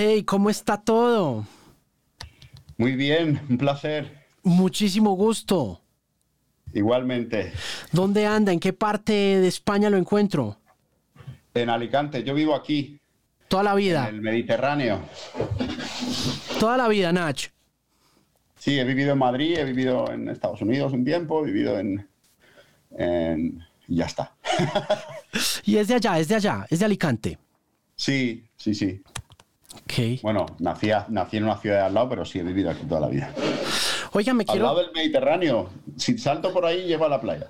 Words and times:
Hey, 0.00 0.22
¿cómo 0.22 0.48
está 0.48 0.76
todo? 0.76 1.44
Muy 2.76 2.94
bien, 2.94 3.40
un 3.50 3.58
placer. 3.58 4.26
Muchísimo 4.44 5.16
gusto. 5.16 5.80
Igualmente. 6.72 7.52
¿Dónde 7.90 8.24
anda? 8.24 8.52
¿En 8.52 8.60
qué 8.60 8.72
parte 8.72 9.12
de 9.12 9.48
España 9.48 9.90
lo 9.90 9.96
encuentro? 9.96 10.56
En 11.52 11.68
Alicante, 11.68 12.22
yo 12.22 12.32
vivo 12.32 12.54
aquí. 12.54 13.00
Toda 13.48 13.64
la 13.64 13.74
vida. 13.74 14.08
En 14.08 14.14
el 14.14 14.20
Mediterráneo. 14.20 15.00
Toda 16.60 16.76
la 16.76 16.86
vida, 16.86 17.12
Nach. 17.12 17.50
Sí, 18.56 18.78
he 18.78 18.84
vivido 18.84 19.14
en 19.14 19.18
Madrid, 19.18 19.58
he 19.58 19.64
vivido 19.64 20.12
en 20.12 20.28
Estados 20.28 20.62
Unidos 20.62 20.92
un 20.92 21.04
tiempo, 21.04 21.42
he 21.42 21.46
vivido 21.50 21.76
en. 21.76 22.08
en 22.96 23.64
y 23.88 23.96
ya 23.96 24.06
está. 24.06 24.32
y 25.64 25.76
es 25.76 25.88
de 25.88 25.94
allá, 25.94 26.20
es 26.20 26.28
de 26.28 26.36
allá, 26.36 26.66
es 26.70 26.78
de 26.78 26.84
Alicante. 26.84 27.36
Sí, 27.96 28.44
sí, 28.56 28.76
sí. 28.76 29.02
Ok. 29.82 30.20
Bueno, 30.22 30.46
nací, 30.58 30.90
nací 31.08 31.36
en 31.36 31.44
una 31.44 31.56
ciudad 31.56 31.76
de 31.76 31.82
al 31.82 31.94
lado, 31.94 32.08
pero 32.08 32.24
sí 32.24 32.38
he 32.38 32.42
vivido 32.42 32.70
aquí 32.70 32.84
toda 32.84 33.00
la 33.00 33.08
vida. 33.08 33.32
Oiga, 34.12 34.34
me 34.34 34.44
quiero. 34.44 34.68
Al 34.68 34.74
lado 34.74 34.86
del 34.86 34.94
Mediterráneo. 34.94 35.68
Si 35.96 36.18
salto 36.18 36.52
por 36.52 36.64
ahí, 36.64 36.84
lleva 36.84 37.06
a 37.06 37.10
la 37.10 37.20
playa. 37.20 37.48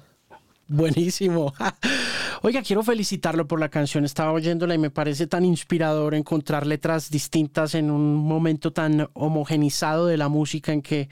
Buenísimo. 0.68 1.54
Oiga, 2.42 2.62
quiero 2.62 2.82
felicitarlo 2.82 3.48
por 3.48 3.58
la 3.58 3.68
canción. 3.68 4.04
Estaba 4.04 4.32
oyéndola 4.32 4.74
y 4.74 4.78
me 4.78 4.90
parece 4.90 5.26
tan 5.26 5.44
inspirador 5.44 6.14
encontrar 6.14 6.66
letras 6.66 7.10
distintas 7.10 7.74
en 7.74 7.90
un 7.90 8.14
momento 8.14 8.72
tan 8.72 9.08
homogenizado 9.14 10.06
de 10.06 10.18
la 10.18 10.28
música 10.28 10.72
en 10.72 10.82
que, 10.82 11.08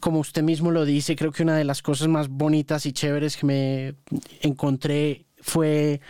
como 0.00 0.18
usted 0.18 0.42
mismo 0.42 0.70
lo 0.70 0.84
dice, 0.84 1.14
creo 1.14 1.30
que 1.30 1.42
una 1.42 1.56
de 1.56 1.64
las 1.64 1.82
cosas 1.82 2.08
más 2.08 2.28
bonitas 2.28 2.86
y 2.86 2.92
chéveres 2.92 3.36
que 3.36 3.46
me 3.46 3.94
encontré 4.40 5.26
fue 5.40 6.00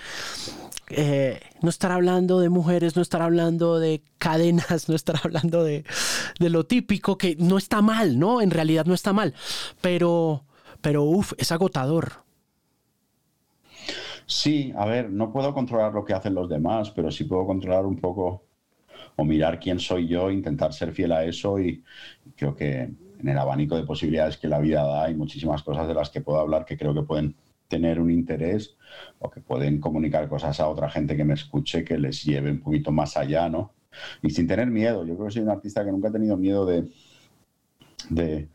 eh, 0.91 1.41
no 1.63 1.71
estar 1.71 1.93
hablando 1.93 2.41
de 2.41 2.49
mujeres, 2.49 2.97
no 2.97 3.03
estar 3.03 3.23
hablando 3.23 3.79
de 3.79 4.03
cadenas, 4.19 4.89
no 4.89 4.95
estar 4.95 5.17
hablando 5.23 5.65
de, 5.65 5.85
de, 6.39 6.51
lo 6.51 6.65
típico, 6.65 7.17
que 7.17 7.37
no 7.37 7.59
está 7.59 7.83
mal, 7.83 8.19
¿no? 8.19 8.41
En 8.41 8.51
realidad 8.51 8.87
no 8.87 8.95
está 8.95 9.13
mal, 9.13 9.35
pero, 9.81 10.45
pero 10.81 11.05
uff, 11.05 11.33
es 11.39 11.53
agotador. 11.53 12.25
Sí, 14.27 14.73
a 14.77 14.87
ver, 14.87 15.11
no 15.11 15.33
puedo 15.33 15.53
controlar 15.53 15.93
lo 15.93 16.05
que 16.05 16.15
hacen 16.15 16.35
los 16.35 16.49
demás, 16.49 16.91
pero 16.91 17.11
sí 17.11 17.25
puedo 17.25 17.47
controlar 17.47 17.85
un 17.85 17.99
poco 17.99 18.45
o 19.17 19.25
mirar 19.25 19.59
quién 19.59 19.81
soy 19.81 20.07
yo, 20.07 20.31
intentar 20.31 20.73
ser 20.73 20.93
fiel 20.93 21.13
a 21.13 21.25
eso 21.25 21.59
y 21.59 21.83
creo 22.37 22.55
que 22.55 22.83
en 22.83 23.29
el 23.29 23.37
abanico 23.37 23.77
de 23.77 23.85
posibilidades 23.85 24.37
que 24.37 24.49
la 24.49 24.61
vida 24.61 24.83
da 24.83 25.05
hay 25.05 25.15
muchísimas 25.15 25.63
cosas 25.63 25.89
de 25.89 25.95
las 25.95 26.11
que 26.11 26.21
puedo 26.21 26.39
hablar 26.39 26.65
que 26.65 26.79
creo 26.79 26.95
que 26.95 27.03
pueden 27.03 27.35
tener 27.71 28.01
un 28.01 28.11
interés 28.11 28.77
o 29.21 29.31
que 29.31 29.41
pueden 29.41 29.81
comunicar 29.81 30.29
cosas 30.29 30.59
a 30.61 30.69
otra 30.69 30.91
gente 30.91 31.17
que 31.17 31.25
me 31.25 31.35
escuche 31.35 31.85
que 31.85 31.97
les 31.97 32.25
lleve 32.25 32.51
un 32.51 32.61
poquito 32.61 32.91
más 32.91 33.17
allá, 33.17 33.49
¿no? 33.49 33.73
Y 34.23 34.31
sin 34.31 34.47
tener 34.47 34.67
miedo. 34.67 35.07
Yo 35.07 35.15
creo 35.15 35.29
que 35.29 35.33
soy 35.33 35.43
un 35.43 35.51
artista 35.51 35.85
que 35.85 35.93
nunca 35.93 36.09
ha 36.09 36.13
tenido 36.13 36.37
miedo 36.37 36.67
de, 36.67 36.89
de 38.11 38.49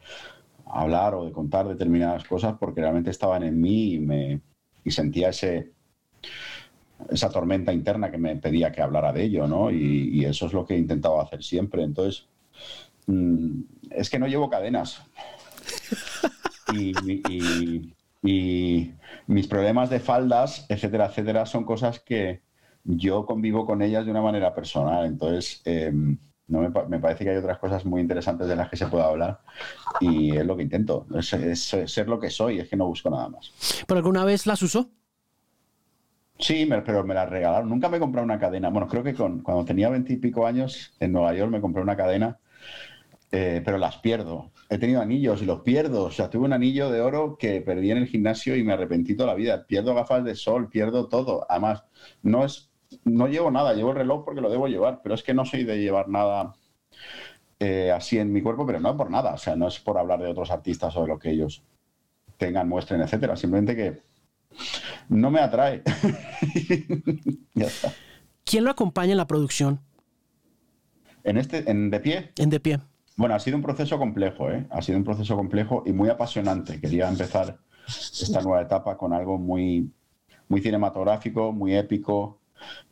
hablar 0.66 1.16
o 1.16 1.26
de 1.26 1.32
contar 1.32 1.68
determinadas 1.68 2.26
cosas 2.26 2.56
porque 2.60 2.82
realmente 2.82 3.10
estaban 3.10 3.44
en 3.44 3.60
mí 3.60 3.94
y 3.94 4.00
me, 4.00 4.42
y 4.84 4.92
sentía 4.92 5.30
ese, 5.30 5.72
esa 7.10 7.30
tormenta 7.30 7.72
interna 7.72 8.12
que 8.12 8.18
me 8.18 8.36
pedía 8.36 8.72
que 8.72 8.82
hablara 8.82 9.14
de 9.14 9.24
ello, 9.24 9.48
¿no? 9.48 9.72
Y, 9.72 10.26
eso 10.26 10.48
es 10.48 10.54
lo 10.54 10.66
que 10.66 10.76
he 10.76 10.78
intentado 10.78 11.22
hacer 11.22 11.42
siempre. 11.42 11.84
Entonces, 11.84 12.28
mm, 13.08 13.62
es 13.92 14.10
que 14.10 14.20
no 14.20 14.28
llevo 14.28 14.50
cadenas. 14.50 15.02
Y, 16.74 17.94
mis 18.26 19.48
problemas 19.48 19.90
de 19.90 20.00
faldas, 20.00 20.66
etcétera, 20.70 21.08
etcétera, 21.08 21.46
son 21.46 21.64
cosas 21.64 22.00
que 22.00 22.42
yo 22.84 23.26
convivo 23.26 23.66
con 23.66 23.82
ellas 23.82 24.06
de 24.06 24.12
una 24.12 24.22
manera 24.22 24.54
personal. 24.54 25.06
Entonces, 25.06 25.62
em, 25.66 26.18
no 26.48 26.62
me, 26.62 27.00
parece 27.00 27.24
que 27.24 27.32
hay 27.32 27.38
otras 27.38 27.58
cosas 27.58 27.86
muy 27.86 28.02
interesantes 28.02 28.48
de 28.48 28.56
las 28.56 28.70
que 28.70 28.78
se 28.78 28.86
pueda 28.88 29.06
hablar 29.06 29.40
y 30.00 30.36
es 30.36 30.46
lo 30.46 30.56
que 30.56 30.64
intento, 30.64 31.08
es, 31.18 31.60
ser 31.60 32.08
lo 32.08 32.20
que 32.20 32.30
soy, 32.30 32.60
es 32.60 32.70
que 32.70 32.76
no 32.76 32.86
busco 32.86 33.10
nada 33.10 33.30
más. 33.30 33.52
¿Pero 33.88 33.98
alguna 33.98 34.24
vez 34.24 34.46
las 34.46 34.62
usó? 34.62 34.90
Sí, 36.38 36.68
pero 36.86 37.04
me 37.04 37.14
las 37.14 37.30
regalaron. 37.30 37.70
Nunca 37.70 37.90
me 37.90 37.98
compré 37.98 38.22
una 38.22 38.38
cadena. 38.38 38.70
Bueno, 38.70 38.88
creo 38.88 39.04
que 39.04 39.14
con, 39.14 39.42
cuando 39.42 39.64
tenía 39.64 39.90
veintipico 39.90 40.46
años 40.46 40.94
en 41.00 41.14
Nueva 41.14 41.34
York 41.34 41.50
me 41.50 41.62
compré 41.62 41.82
una 41.82 41.96
cadena, 41.96 42.40
eh, 43.38 43.62
pero 43.66 43.78
las 43.78 43.98
pierdo. 43.98 44.52
He 44.70 44.78
tenido 44.78 45.02
anillos 45.02 45.42
y 45.42 45.46
los 45.46 45.62
pierdo. 45.62 46.06
O 46.06 46.12
sea, 46.12 46.30
tuve 46.30 46.46
un 46.46 46.54
anillo 46.54 46.90
de 46.90 47.02
oro 47.02 47.38
que 47.38 47.62
perdí 47.62 47.92
en 47.92 47.98
el 47.98 48.08
gimnasio 48.08 48.56
y 48.56 48.64
me 48.64 48.74
arrepentí 48.74 49.16
toda 49.16 49.28
la 49.28 49.36
vida. 49.36 49.68
Pierdo 49.68 49.94
gafas 49.94 50.24
de 50.24 50.36
sol, 50.36 50.70
pierdo 50.70 51.08
todo. 51.10 51.46
Además, 51.50 51.84
no 52.22 52.46
es 52.46 52.72
no 53.04 53.28
llevo 53.28 53.52
nada, 53.52 53.74
llevo 53.74 53.92
el 53.92 53.98
reloj 53.98 54.24
porque 54.24 54.42
lo 54.42 54.50
debo 54.50 54.68
llevar, 54.68 55.02
pero 55.02 55.16
es 55.16 55.24
que 55.24 55.34
no 55.34 55.44
soy 55.44 55.64
de 55.64 55.78
llevar 55.80 56.08
nada 56.08 56.56
eh, 57.60 57.92
así 57.92 58.18
en 58.18 58.32
mi 58.32 58.42
cuerpo, 58.42 58.66
pero 58.66 58.80
no 58.80 58.96
por 58.96 59.10
nada, 59.10 59.34
o 59.34 59.38
sea, 59.38 59.56
no 59.56 59.68
es 59.68 59.80
por 59.80 59.98
hablar 59.98 60.22
de 60.22 60.30
otros 60.30 60.52
artistas 60.52 60.96
o 60.96 61.02
de 61.02 61.08
lo 61.08 61.20
que 61.20 61.32
ellos 61.32 61.64
tengan, 62.38 62.70
muestren, 62.70 63.02
etcétera, 63.02 63.36
simplemente 63.36 63.76
que 63.76 64.02
no 65.10 65.32
me 65.32 65.40
atrae. 65.40 65.84
ya 67.54 67.66
está. 67.66 67.92
¿Quién 68.44 68.64
lo 68.64 68.72
acompaña 68.72 69.12
en 69.12 69.18
la 69.18 69.28
producción? 69.28 69.82
En 71.24 71.38
este, 71.38 71.70
en 71.70 71.90
De 71.90 72.00
Pie. 72.00 72.32
En 72.38 72.50
De 72.50 72.60
Pie. 72.60 72.80
Bueno, 73.16 73.36
ha 73.36 73.40
sido 73.40 73.56
un 73.58 73.64
proceso 73.64 73.98
complejo, 73.98 74.52
¿eh? 74.52 74.66
Ha 74.70 74.82
sido 74.82 74.98
un 74.98 75.06
proceso 75.06 75.36
complejo 75.38 75.84
y 75.86 75.94
muy 75.94 76.10
apasionante. 76.10 76.82
Quería 76.82 77.08
empezar 77.08 77.58
esta 77.88 78.42
nueva 78.42 78.62
etapa 78.62 78.98
con 78.98 79.14
algo 79.14 79.38
muy, 79.38 79.90
muy 80.50 80.62
cinematográfico, 80.62 81.54
muy 81.54 81.76
épico, 81.76 82.40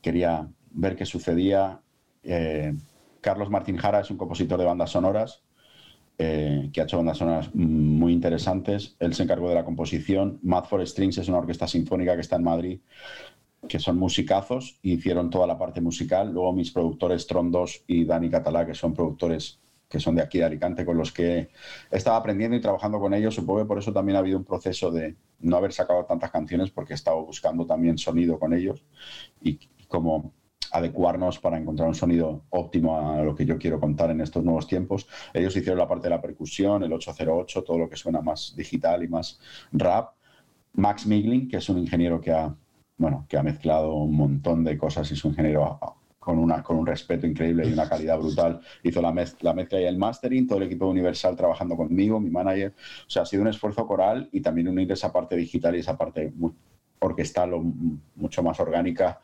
quería 0.01 0.47
ver 0.71 0.95
qué 0.95 1.05
sucedía. 1.05 1.81
Eh, 2.23 2.73
Carlos 3.19 3.49
Martín 3.49 3.77
Jara 3.77 3.99
es 3.99 4.11
un 4.11 4.17
compositor 4.17 4.59
de 4.59 4.65
bandas 4.65 4.91
sonoras 4.91 5.43
eh, 6.17 6.69
que 6.71 6.79
ha 6.79 6.83
hecho 6.85 6.97
bandas 6.97 7.17
sonoras 7.17 7.53
muy 7.53 8.13
interesantes. 8.13 8.95
Él 8.99 9.13
se 9.13 9.23
encargó 9.23 9.49
de 9.49 9.55
la 9.55 9.65
composición. 9.65 10.39
Mad 10.41 10.65
for 10.65 10.85
Strings 10.87 11.17
es 11.17 11.27
una 11.27 11.39
orquesta 11.39 11.67
sinfónica 11.67 12.15
que 12.15 12.21
está 12.21 12.37
en 12.37 12.43
Madrid, 12.43 12.79
que 13.67 13.79
son 13.79 13.97
musicazos 13.97 14.79
hicieron 14.83 15.29
toda 15.29 15.47
la 15.47 15.57
parte 15.57 15.81
musical. 15.81 16.31
Luego 16.31 16.53
mis 16.53 16.71
productores 16.71 17.27
Trondos 17.27 17.83
y 17.87 18.05
Dani 18.05 18.29
Catalá, 18.29 18.65
que 18.65 18.73
son 18.73 18.93
productores 18.93 19.59
que 19.93 19.99
son 19.99 20.15
de 20.15 20.23
aquí 20.23 20.39
de 20.39 20.45
Alicante, 20.45 20.83
con 20.87 20.97
los 20.97 21.11
que 21.11 21.51
he 21.91 21.95
estado 21.95 22.17
aprendiendo 22.17 22.57
y 22.57 22.59
trabajando 22.59 22.99
con 22.99 23.13
ellos. 23.13 23.35
Supongo 23.35 23.59
que 23.59 23.65
por 23.67 23.77
eso 23.77 23.93
también 23.93 24.15
ha 24.15 24.19
habido 24.21 24.39
un 24.39 24.43
proceso 24.43 24.89
de 24.89 25.15
no 25.41 25.55
haber 25.55 25.71
sacado 25.71 26.03
tantas 26.05 26.31
canciones, 26.31 26.71
porque 26.71 26.93
he 26.93 26.95
estado 26.95 27.23
buscando 27.23 27.67
también 27.67 27.99
sonido 27.99 28.39
con 28.39 28.55
ellos 28.55 28.83
y, 29.39 29.59
cómo 29.87 30.33
adecuarnos 30.71 31.37
para 31.37 31.59
encontrar 31.59 31.87
un 31.87 31.93
sonido 31.93 32.45
óptimo 32.49 32.97
a 32.97 33.21
lo 33.21 33.35
que 33.35 33.45
yo 33.45 33.59
quiero 33.59 33.79
contar 33.79 34.09
en 34.09 34.21
estos 34.21 34.43
nuevos 34.43 34.65
tiempos. 34.65 35.07
Ellos 35.31 35.55
hicieron 35.55 35.77
la 35.77 35.87
parte 35.87 36.05
de 36.05 36.09
la 36.09 36.19
percusión, 36.19 36.81
el 36.81 36.91
808, 36.91 37.63
todo 37.63 37.77
lo 37.77 37.87
que 37.87 37.95
suena 37.95 38.23
más 38.23 38.55
digital 38.57 39.03
y 39.03 39.07
más 39.07 39.39
rap. 39.71 40.15
Max 40.73 41.05
Migling, 41.05 41.47
que 41.47 41.57
es 41.57 41.69
un 41.69 41.77
ingeniero 41.77 42.19
que 42.19 42.31
ha, 42.31 42.55
bueno, 42.97 43.27
que 43.29 43.37
ha 43.37 43.43
mezclado 43.43 43.93
un 43.93 44.15
montón 44.15 44.63
de 44.63 44.75
cosas 44.75 45.11
y 45.11 45.13
es 45.13 45.23
un 45.23 45.33
ingeniero 45.33 45.79
con, 46.23 46.39
una, 46.39 46.63
con 46.63 46.77
un 46.77 46.87
respeto 46.87 47.27
increíble 47.27 47.67
y 47.67 47.73
una 47.73 47.87
calidad 47.87 48.17
brutal. 48.17 48.61
Hizo 48.81 49.01
la, 49.01 49.13
la 49.41 49.53
mezcla 49.53 49.81
y 49.81 49.85
el 49.85 49.97
mastering, 49.97 50.47
todo 50.47 50.59
el 50.59 50.65
equipo 50.65 50.87
Universal 50.87 51.35
trabajando 51.35 51.75
conmigo, 51.75 52.19
mi 52.19 52.29
manager. 52.29 52.73
O 53.05 53.09
sea, 53.09 53.23
ha 53.23 53.25
sido 53.25 53.41
un 53.41 53.49
esfuerzo 53.49 53.85
coral 53.85 54.29
y 54.31 54.41
también 54.41 54.67
unir 54.67 54.91
esa 54.91 55.11
parte 55.11 55.35
digital 55.35 55.75
y 55.75 55.79
esa 55.79 55.97
parte 55.97 56.33
orquestal 56.99 57.53
o 57.53 57.61
mucho 58.15 58.41
más 58.41 58.59
orgánica 58.59 59.19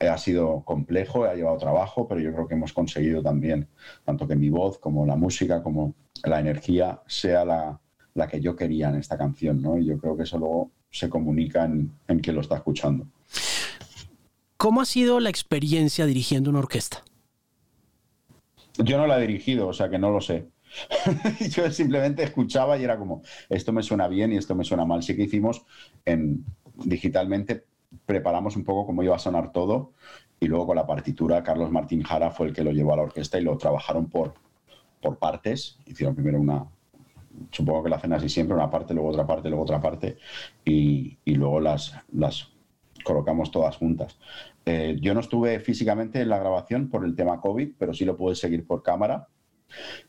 ha 0.00 0.16
sido 0.16 0.62
complejo, 0.64 1.24
ha 1.24 1.34
llevado 1.34 1.56
trabajo, 1.58 2.06
pero 2.06 2.20
yo 2.20 2.32
creo 2.32 2.46
que 2.46 2.54
hemos 2.54 2.72
conseguido 2.72 3.20
también, 3.20 3.66
tanto 4.04 4.28
que 4.28 4.36
mi 4.36 4.48
voz 4.48 4.78
como 4.78 5.04
la 5.04 5.16
música, 5.16 5.60
como 5.60 5.94
la 6.24 6.38
energía, 6.38 7.00
sea 7.06 7.44
la, 7.44 7.80
la 8.14 8.28
que 8.28 8.40
yo 8.40 8.54
quería 8.54 8.90
en 8.90 8.96
esta 8.96 9.18
canción, 9.18 9.60
¿no? 9.60 9.76
Y 9.76 9.86
yo 9.86 9.98
creo 9.98 10.16
que 10.16 10.22
eso 10.22 10.38
luego 10.38 10.70
se 10.90 11.08
comunica 11.08 11.64
en, 11.64 11.90
en 12.06 12.20
quien 12.20 12.36
lo 12.36 12.42
está 12.42 12.56
escuchando. 12.56 13.06
¿Cómo 14.58 14.80
ha 14.80 14.86
sido 14.86 15.20
la 15.20 15.30
experiencia 15.30 16.04
dirigiendo 16.04 16.50
una 16.50 16.58
orquesta? 16.58 17.04
Yo 18.76 18.98
no 18.98 19.06
la 19.06 19.16
he 19.16 19.20
dirigido, 19.20 19.68
o 19.68 19.72
sea 19.72 19.88
que 19.88 20.00
no 20.00 20.10
lo 20.10 20.20
sé. 20.20 20.48
yo 21.50 21.70
simplemente 21.70 22.24
escuchaba 22.24 22.76
y 22.76 22.82
era 22.82 22.98
como, 22.98 23.22
esto 23.48 23.72
me 23.72 23.84
suena 23.84 24.08
bien 24.08 24.32
y 24.32 24.36
esto 24.36 24.56
me 24.56 24.64
suena 24.64 24.84
mal. 24.84 25.04
Sí 25.04 25.14
que 25.14 25.22
hicimos 25.22 25.64
en, 26.04 26.44
digitalmente, 26.74 27.66
preparamos 28.04 28.56
un 28.56 28.64
poco 28.64 28.84
cómo 28.84 29.04
iba 29.04 29.14
a 29.14 29.20
sonar 29.20 29.52
todo 29.52 29.92
y 30.40 30.48
luego 30.48 30.66
con 30.66 30.76
la 30.76 30.88
partitura 30.88 31.44
Carlos 31.44 31.70
Martín 31.70 32.02
Jara 32.02 32.32
fue 32.32 32.48
el 32.48 32.52
que 32.52 32.64
lo 32.64 32.72
llevó 32.72 32.94
a 32.94 32.96
la 32.96 33.02
orquesta 33.02 33.38
y 33.38 33.44
lo 33.44 33.56
trabajaron 33.58 34.06
por, 34.10 34.34
por 35.00 35.18
partes. 35.18 35.78
Hicieron 35.86 36.16
primero 36.16 36.40
una, 36.40 36.66
supongo 37.52 37.84
que 37.84 37.90
la 37.90 37.96
hacen 37.96 38.12
así 38.12 38.28
siempre, 38.28 38.56
una 38.56 38.70
parte, 38.70 38.92
luego 38.92 39.10
otra 39.10 39.24
parte, 39.24 39.50
luego 39.50 39.62
otra 39.62 39.80
parte 39.80 40.18
y, 40.64 41.16
y 41.24 41.36
luego 41.36 41.60
las, 41.60 41.94
las 42.12 42.50
colocamos 43.08 43.50
todas 43.50 43.76
juntas. 43.76 44.18
Eh, 44.66 44.98
yo 45.00 45.14
no 45.14 45.20
estuve 45.20 45.58
físicamente 45.60 46.20
en 46.20 46.28
la 46.28 46.38
grabación 46.38 46.90
por 46.90 47.06
el 47.06 47.16
tema 47.16 47.40
COVID, 47.40 47.70
pero 47.78 47.94
sí 47.94 48.04
lo 48.04 48.16
pude 48.16 48.34
seguir 48.34 48.66
por 48.66 48.82
cámara. 48.82 49.28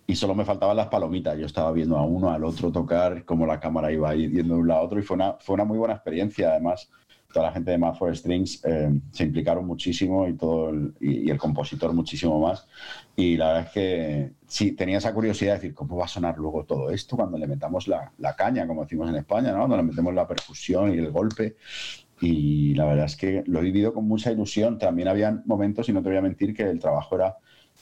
Y 0.06 0.16
solo 0.16 0.36
me 0.36 0.44
faltaban 0.44 0.76
las 0.76 0.88
palomitas. 0.88 1.38
Yo 1.38 1.46
estaba 1.46 1.72
viendo 1.72 1.98
a 1.98 2.06
uno, 2.06 2.30
al 2.30 2.44
otro 2.44 2.72
tocar, 2.72 3.24
cómo 3.24 3.46
la 3.46 3.60
cámara 3.60 3.92
iba 3.92 4.14
yendo 4.16 4.56
de 4.56 4.62
un 4.62 4.68
lado 4.68 4.82
a 4.82 4.84
otro. 4.84 5.00
Y 5.00 5.04
fue 5.04 5.16
una, 5.16 5.34
fue 5.40 5.54
una 5.54 5.64
muy 5.64 5.78
buena 5.78 5.94
experiencia. 5.94 6.52
Además, 6.52 6.90
toda 7.34 7.48
la 7.48 7.52
gente 7.54 7.72
de 7.72 7.78
Math 7.78 7.98
for 7.98 8.16
Strings 8.16 8.64
eh, 8.66 8.90
se 9.12 9.24
implicaron 9.24 9.66
muchísimo 9.66 10.28
y 10.28 10.34
todo 10.34 10.70
el, 10.70 10.94
y, 11.00 11.30
el 11.30 11.38
compositor 11.38 11.94
muchísimo 11.94 12.40
más. 12.40 12.68
Y 13.16 13.38
la 13.38 13.48
verdad 13.48 13.64
es 13.68 13.72
que 13.72 14.32
sí, 14.48 14.72
tenía 14.72 14.98
esa 14.98 15.14
curiosidad 15.14 15.54
de 15.54 15.60
decir, 15.60 15.74
¿cómo 15.74 15.96
va 15.98 16.06
a 16.06 16.08
sonar 16.08 16.38
luego 16.38 16.66
todo 16.66 16.90
esto 16.90 17.16
cuando 17.16 17.38
le 17.38 17.48
metamos 17.48 17.88
la, 17.88 18.12
la 18.18 18.36
caña, 18.36 18.66
como 18.68 18.84
decimos 18.84 19.10
en 19.10 19.16
España, 19.16 19.52
¿no? 19.52 19.60
cuando 19.60 19.78
le 19.78 19.84
metemos 19.84 20.14
la 20.14 20.28
percusión 20.28 20.94
y 20.94 20.98
el 20.98 21.12
golpe? 21.12 21.56
Y 22.22 22.74
la 22.76 22.86
verdad 22.86 23.06
es 23.06 23.16
que 23.16 23.44
lo 23.48 23.60
he 23.60 23.64
vivido 23.64 23.94
con 23.94 24.08
mucha 24.08 24.32
ilusión. 24.32 24.78
También 24.78 25.08
había 25.08 25.42
momentos, 25.46 25.88
y 25.90 25.94
no 25.94 26.02
te 26.02 26.10
voy 26.10 26.18
a 26.18 26.22
mentir, 26.22 26.54
que 26.54 26.64
el 26.64 26.80
trabajo 26.80 27.16
era 27.16 27.38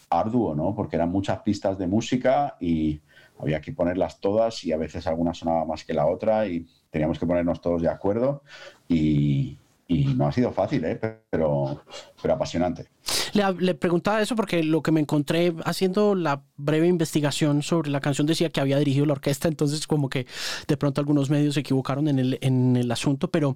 arduo, 0.09 0.55
¿no? 0.55 0.73
Porque 0.75 0.95
eran 0.95 1.09
muchas 1.09 1.39
pistas 1.39 1.77
de 1.77 1.87
música 1.87 2.55
y 2.59 3.01
había 3.39 3.61
que 3.61 3.73
ponerlas 3.73 4.19
todas 4.19 4.63
y 4.63 4.71
a 4.71 4.77
veces 4.77 5.05
alguna 5.07 5.33
sonaba 5.33 5.65
más 5.65 5.83
que 5.83 5.93
la 5.93 6.07
otra 6.07 6.47
y 6.47 6.65
teníamos 6.89 7.19
que 7.19 7.25
ponernos 7.25 7.61
todos 7.61 7.81
de 7.81 7.89
acuerdo 7.89 8.43
y, 8.87 9.57
no 9.87 10.27
ha 10.27 10.31
sido 10.31 10.51
fácil, 10.51 10.83
¿eh? 10.85 10.99
pero, 11.29 11.81
pero 12.21 12.33
apasionante. 12.33 12.87
Le, 13.33 13.73
preguntaba 13.75 14.21
eso 14.21 14.35
porque 14.35 14.63
lo 14.63 14.81
que 14.81 14.91
me 14.91 14.99
encontré 14.99 15.53
haciendo 15.63 16.15
la 16.15 16.41
breve 16.55 16.87
investigación 16.87 17.61
sobre 17.61 17.89
la 17.89 17.99
canción 17.99 18.27
decía 18.27 18.49
que 18.49 18.59
había 18.59 18.79
dirigido 18.79 19.05
la 19.05 19.13
orquesta, 19.13 19.47
entonces 19.47 19.87
como 19.87 20.09
que 20.09 20.25
de 20.67 20.77
pronto 20.77 21.01
algunos 21.01 21.29
medios 21.29 21.53
se 21.53 21.61
equivocaron 21.61 22.07
en 22.07 22.19
el, 22.19 22.37
en 22.41 22.75
el 22.75 22.91
asunto, 22.91 23.29
pero... 23.29 23.55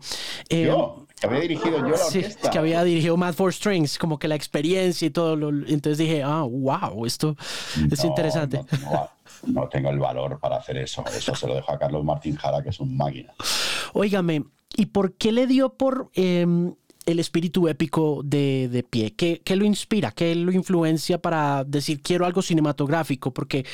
Eh, 0.49 0.65
yo, 0.67 1.07
que 1.19 1.27
había 1.27 1.39
dirigido 1.39 1.77
yo 1.79 1.89
la 1.89 2.05
orquesta. 2.05 2.49
que 2.49 2.57
había 2.57 2.83
dirigido 2.83 3.17
Mad 3.17 3.33
for 3.33 3.53
Strings, 3.53 3.97
como 3.97 4.19
que 4.19 4.27
la 4.27 4.35
experiencia 4.35 5.05
y 5.05 5.09
todo, 5.09 5.33
entonces 5.49 5.97
dije, 5.97 6.23
ah, 6.23 6.43
wow, 6.43 7.05
esto 7.05 7.35
es 7.91 8.03
interesante 8.03 8.61
no 8.81 9.20
tengo 9.69 9.89
el 9.89 9.99
valor 9.99 10.39
para 10.39 10.57
hacer 10.57 10.77
eso. 10.77 11.03
Eso 11.15 11.35
se 11.35 11.47
lo 11.47 11.55
dejo 11.55 11.71
a 11.71 11.79
Carlos 11.79 12.03
Martín 12.03 12.35
Jara, 12.35 12.61
que 12.61 12.69
es 12.69 12.79
un 12.79 12.95
máquina. 12.95 13.33
Óigame, 13.93 14.45
¿y 14.75 14.87
por 14.87 15.13
qué 15.13 15.31
le 15.31 15.47
dio 15.47 15.73
por 15.73 16.09
em, 16.13 16.73
el 17.05 17.19
espíritu 17.19 17.67
épico 17.67 18.21
de, 18.23 18.69
de 18.69 18.83
pie? 18.83 19.15
¿Qué, 19.15 19.41
¿Qué, 19.43 19.55
lo 19.55 19.65
inspira? 19.65 20.11
¿Qué 20.11 20.35
lo 20.35 20.51
influencia 20.51 21.17
para 21.19 21.63
decir 21.63 22.01
quiero 22.01 22.25
algo 22.25 22.41
cinematográfico? 22.41 23.33
Porque 23.33 23.65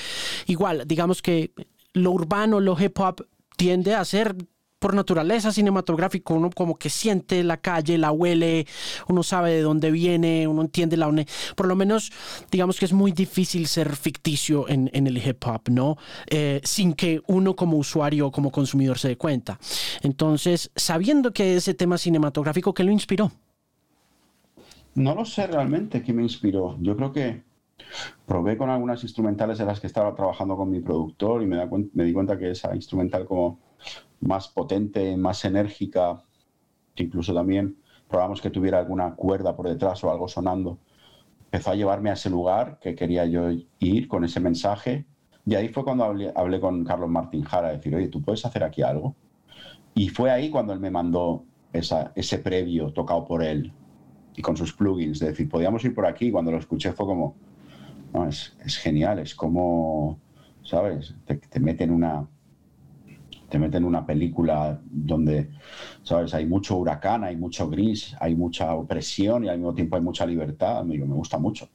igual, 0.47 0.83
digamos 0.85 1.21
que 1.21 1.51
lo 1.93 2.11
urbano, 2.11 2.59
lo 2.59 2.79
hip 2.79 2.99
hop 2.99 3.27
tiende 3.55 3.95
a 3.95 4.05
ser 4.05 4.35
por 4.79 4.93
naturaleza 4.93 5.51
cinematográfico, 5.51 6.35
uno 6.35 6.49
como 6.51 6.77
que 6.77 6.89
siente 6.89 7.43
la 7.43 7.57
calle, 7.57 7.97
la 7.97 8.11
huele, 8.11 8.67
uno 9.07 9.23
sabe 9.23 9.51
de 9.51 9.61
dónde 9.61 9.91
viene, 9.91 10.47
uno 10.47 10.61
entiende 10.61 10.97
la... 10.97 11.07
Por 11.55 11.67
lo 11.67 11.75
menos, 11.75 12.11
digamos 12.51 12.77
que 12.77 12.85
es 12.85 12.93
muy 12.93 13.11
difícil 13.11 13.67
ser 13.67 13.95
ficticio 13.95 14.69
en, 14.69 14.89
el 14.93 15.17
hip 15.17 15.43
hop, 15.45 15.69
¿no? 15.71 15.97
Eh, 16.27 16.61
sin 16.63 16.93
que 16.93 17.21
uno 17.27 17.55
como 17.55 17.77
usuario 17.77 18.27
o 18.27 18.31
como 18.31 18.51
consumidor 18.51 18.99
se 18.99 19.09
dé 19.09 19.17
cuenta. 19.17 19.59
Entonces, 20.01 20.71
sabiendo 20.75 21.31
que 21.31 21.55
ese 21.55 21.73
tema 21.73 21.97
cinematográfico, 21.97 22.73
¿qué 22.73 22.83
lo 22.83 22.91
inspiró? 22.91 23.31
No 24.93 25.15
lo 25.15 25.25
sé 25.25 25.47
realmente 25.47 26.03
qué 26.03 26.13
me 26.13 26.23
inspiró. 26.23 26.77
Yo 26.81 26.95
creo 26.95 27.11
que 27.11 27.43
probé 28.25 28.57
con 28.57 28.69
algunas 28.69 29.01
instrumentales 29.03 29.59
en 29.59 29.67
las 29.67 29.79
que 29.79 29.87
estaba 29.87 30.13
trabajando 30.13 30.55
con 30.55 30.69
mi 30.69 30.81
productor 30.81 31.41
y 31.41 31.45
me, 31.45 31.55
da, 31.55 31.69
me 31.93 32.03
di 32.03 32.13
cuenta 32.13 32.37
que 32.37 32.51
esa 32.51 32.75
instrumental 32.75 33.25
como 33.25 33.59
más 34.19 34.47
potente, 34.47 35.15
más 35.17 35.43
enérgica, 35.45 36.23
incluso 36.95 37.33
también 37.33 37.77
probamos 38.07 38.41
que 38.41 38.49
tuviera 38.49 38.79
alguna 38.79 39.15
cuerda 39.15 39.55
por 39.55 39.67
detrás 39.67 40.03
o 40.03 40.11
algo 40.11 40.27
sonando. 40.27 40.79
Empezó 41.45 41.71
a 41.71 41.75
llevarme 41.75 42.09
a 42.09 42.13
ese 42.13 42.29
lugar 42.29 42.79
que 42.79 42.95
quería 42.95 43.25
yo 43.25 43.49
ir 43.79 44.07
con 44.07 44.23
ese 44.23 44.39
mensaje. 44.39 45.05
Y 45.45 45.55
ahí 45.55 45.69
fue 45.69 45.83
cuando 45.83 46.03
hablé, 46.03 46.59
con 46.59 46.83
Carlos 46.83 47.09
Martín 47.09 47.43
Jara, 47.43 47.69
decir, 47.69 47.95
oye, 47.95 48.09
¿tú 48.09 48.21
puedes 48.21 48.45
hacer 48.45 48.63
aquí 48.63 48.81
algo? 48.81 49.15
Y 49.95 50.09
fue 50.09 50.29
ahí 50.29 50.49
cuando 50.49 50.73
él 50.73 50.79
me 50.79 50.91
mandó 50.91 51.45
ese 51.71 52.39
previo 52.39 52.91
tocado 52.91 53.25
por 53.25 53.43
él 53.43 53.71
y 54.35 54.41
con 54.41 54.57
sus 54.57 54.73
plugins. 54.73 55.21
Es 55.21 55.29
decir, 55.29 55.47
podíamos 55.47 55.83
ir 55.85 55.95
por 55.95 56.05
aquí. 56.05 56.31
Cuando 56.31 56.51
lo 56.51 56.57
escuché 56.57 56.91
fue 56.91 57.05
como, 57.05 57.35
no, 58.13 58.27
es, 58.27 58.53
genial, 58.81 59.19
es 59.19 59.33
como, 59.33 60.19
¿sabes? 60.63 61.15
Te, 61.25 61.35
te 61.35 61.59
meten 61.61 61.91
una, 61.91 62.27
te 63.49 63.59
meten 63.59 63.85
una 63.85 64.05
película 64.05 64.79
donde, 64.83 65.49
¿sabes? 66.03 66.33
Hay 66.33 66.45
mucho 66.45 66.77
huracán, 66.77 67.23
hay 67.23 67.35
mucho 67.35 67.69
gris, 67.69 68.15
hay 68.19 68.35
mucha 68.35 68.73
opresión 68.75 69.45
y 69.45 69.49
al 69.49 69.57
mismo 69.57 69.73
tiempo 69.73 69.95
hay 69.95 70.01
mucha 70.01 70.25
libertad. 70.25 70.83
me 70.83 70.97
gusta 71.05 71.37
mucho. 71.37 71.69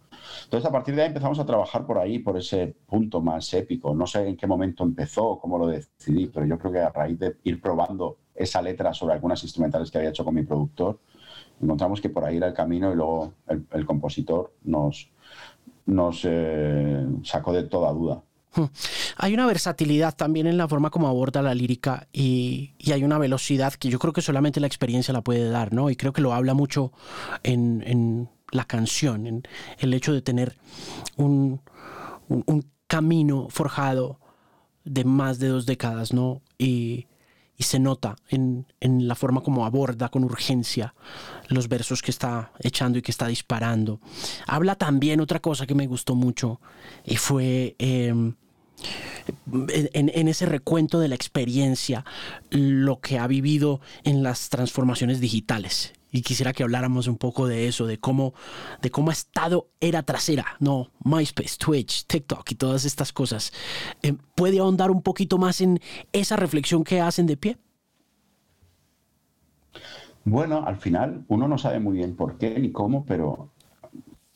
Entonces, 0.45 0.69
a 0.69 0.73
partir 0.73 0.95
de 0.95 1.03
ahí 1.03 1.09
empezamos 1.09 1.39
a 1.39 1.47
trabajar 1.47 1.87
por 1.87 1.99
ahí, 1.99 2.19
por 2.19 2.37
ese 2.37 2.75
punto 2.87 3.21
más 3.21 3.53
épico. 3.55 3.95
No 3.95 4.07
sé 4.07 4.29
en 4.29 4.37
qué 4.37 4.47
momento 4.47 4.85
empezó, 4.85 5.39
cómo 5.39 5.59
lo 5.59 5.67
decidí, 5.67 6.27
pero 6.27 6.47
yo 6.47 6.59
creo 6.59 6.73
que 6.73 6.81
a 6.81 6.91
raíz 6.91 7.19
de 7.19 7.37
ir 7.45 7.61
probando 7.61 8.19
esa 8.35 8.63
letra 8.63 8.93
sobre 8.95 9.15
algunas 9.15 9.43
instrumentales 9.43 9.91
que 9.91 9.99
había 9.99 10.11
hecho 10.11 10.25
con 10.25 10.35
mi 10.35 10.43
productor, 10.43 10.99
encontramos 11.61 12.01
que 12.01 12.09
por 12.09 12.25
ahí 12.25 12.37
era 12.37 12.49
el 12.49 12.55
camino 12.55 12.93
y 12.93 12.97
luego 12.97 13.35
el, 13.47 13.87
compositor 13.87 14.55
nos, 14.65 15.11
nos 15.87 16.23
eh, 16.25 17.07
sacó 17.23 17.53
de 17.53 17.65
toda 17.65 17.93
duda. 17.93 18.23
Hay 19.17 19.35
una 19.35 19.47
versatilidad 19.47 20.15
también 20.15 20.47
en 20.47 20.57
la 20.57 20.69
forma 20.69 20.91
como 20.91 21.09
aborda 21.09 21.43
la 21.43 21.55
lírica 21.55 22.09
y, 22.13 22.75
hay 22.93 23.05
una 23.05 23.19
velocidad 23.19 23.73
que 23.75 23.89
yo 23.89 23.99
creo 23.99 24.13
que 24.13 24.23
solamente 24.23 24.61
la 24.61 24.67
experiencia 24.67 25.13
la 25.13 25.23
puede 25.23 25.49
dar, 25.49 25.73
¿no? 25.73 25.91
Y 25.91 25.97
creo 25.97 26.13
que 26.13 26.21
lo 26.23 26.33
habla 26.33 26.55
mucho 26.55 26.93
en, 27.43 28.29
la 28.51 28.67
canción, 28.67 29.27
en 29.27 29.43
el 29.79 29.95
hecho 29.95 30.13
de 30.13 30.21
tener 30.21 30.59
un, 31.17 31.61
camino 32.87 33.49
forjado 33.49 34.21
de 34.85 35.05
más 35.05 35.39
de 35.39 35.49
dos 35.49 35.65
décadas, 35.65 36.13
¿no? 36.13 36.43
Y, 36.59 37.07
se 37.59 37.79
nota 37.79 38.17
en, 38.29 38.67
la 38.81 39.15
forma 39.15 39.41
como 39.41 39.65
aborda 39.65 40.09
con 40.09 40.25
urgencia 40.25 40.97
los 41.47 41.69
versos 41.69 42.03
que 42.03 42.11
está 42.11 42.51
echando 42.59 42.99
y 42.99 43.03
que 43.03 43.13
está 43.13 43.29
disparando. 43.29 44.01
Habla 44.49 44.75
también 44.75 45.21
otra 45.21 45.39
cosa 45.39 45.65
que 45.65 45.77
me 45.77 45.87
gustó 45.87 46.17
mucho 46.17 46.61
y 47.05 47.15
fue 47.15 47.77
em, 47.79 48.35
en, 49.53 50.29
ese 50.29 50.47
recuento 50.47 51.01
de 51.01 51.09
la 51.09 51.15
experiencia, 51.15 52.05
lo 52.51 53.01
que 53.01 53.19
ha 53.19 53.27
vivido 53.27 53.81
en 54.05 54.23
las 54.23 54.49
transformaciones 54.49 55.21
digitales. 55.21 55.93
Y 56.11 56.23
quisiera 56.23 56.53
que 56.53 56.63
habláramos 56.63 57.07
un 57.07 57.17
poco 57.17 57.47
de 57.47 57.69
eso, 57.69 57.87
de 57.87 57.99
cómo, 57.99 58.35
de 58.83 58.91
cómo 58.91 59.11
ha 59.11 59.15
estado 59.15 59.71
era 59.81 60.03
trasera, 60.03 60.57
no 60.61 60.91
MySpace, 61.05 61.57
Twitch, 61.59 62.07
TikTok 62.07 62.51
y 62.51 62.55
todas 62.55 62.85
estas 62.85 63.13
cosas. 63.13 63.53
Eh, 64.03 64.15
¿Puede 64.35 64.59
ahondar 64.59 64.91
un 64.91 65.03
poquito 65.03 65.39
más 65.39 65.63
en 65.63 65.81
esa 66.13 66.37
reflexión 66.37 66.85
que 66.85 67.01
hacen 67.01 67.27
de 67.27 67.37
pie? 67.39 67.59
Bueno, 70.25 70.65
al 70.67 70.77
final 70.77 71.25
uno 71.29 71.49
no 71.49 71.59
sabe 71.59 71.81
muy 71.81 71.97
bien 71.97 72.15
por 72.15 72.39
qué 72.39 72.59
ni 72.59 72.71
cómo, 72.71 73.05
pero 73.07 73.51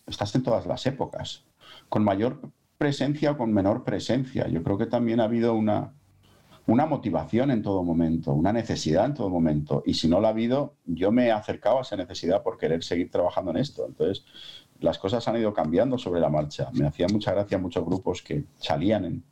estás 0.06 0.34
en 0.34 0.42
todas 0.42 0.66
las 0.66 0.86
épocas. 0.86 1.44
Con 1.88 2.02
mayor 2.02 2.40
presencia 2.78 3.32
o 3.32 3.36
con 3.36 3.52
menor 3.52 3.84
presencia. 3.84 4.48
Yo 4.48 4.62
creo 4.62 4.78
que 4.78 4.86
también 4.86 5.20
ha 5.20 5.24
habido 5.24 5.54
una, 5.54 5.92
una 6.66 6.86
motivación 6.86 7.50
en 7.50 7.62
todo 7.62 7.82
momento, 7.82 8.32
una 8.32 8.52
necesidad 8.52 9.06
en 9.06 9.14
todo 9.14 9.30
momento. 9.30 9.82
Y 9.86 9.94
si 9.94 10.08
no 10.08 10.20
la 10.20 10.28
ha 10.28 10.30
habido, 10.32 10.74
yo 10.84 11.12
me 11.12 11.26
he 11.26 11.32
acercado 11.32 11.78
a 11.78 11.82
esa 11.82 11.96
necesidad 11.96 12.42
por 12.42 12.58
querer 12.58 12.82
seguir 12.82 13.10
trabajando 13.10 13.50
en 13.52 13.58
esto. 13.58 13.86
Entonces, 13.86 14.24
las 14.80 14.98
cosas 14.98 15.26
han 15.28 15.36
ido 15.36 15.54
cambiando 15.54 15.98
sobre 15.98 16.20
la 16.20 16.28
marcha. 16.28 16.68
Me 16.72 16.86
hacía 16.86 17.06
mucha 17.10 17.32
gracia 17.32 17.58
muchos 17.58 17.84
grupos 17.84 18.22
que 18.22 18.44
salían 18.58 19.04
en, 19.04 19.24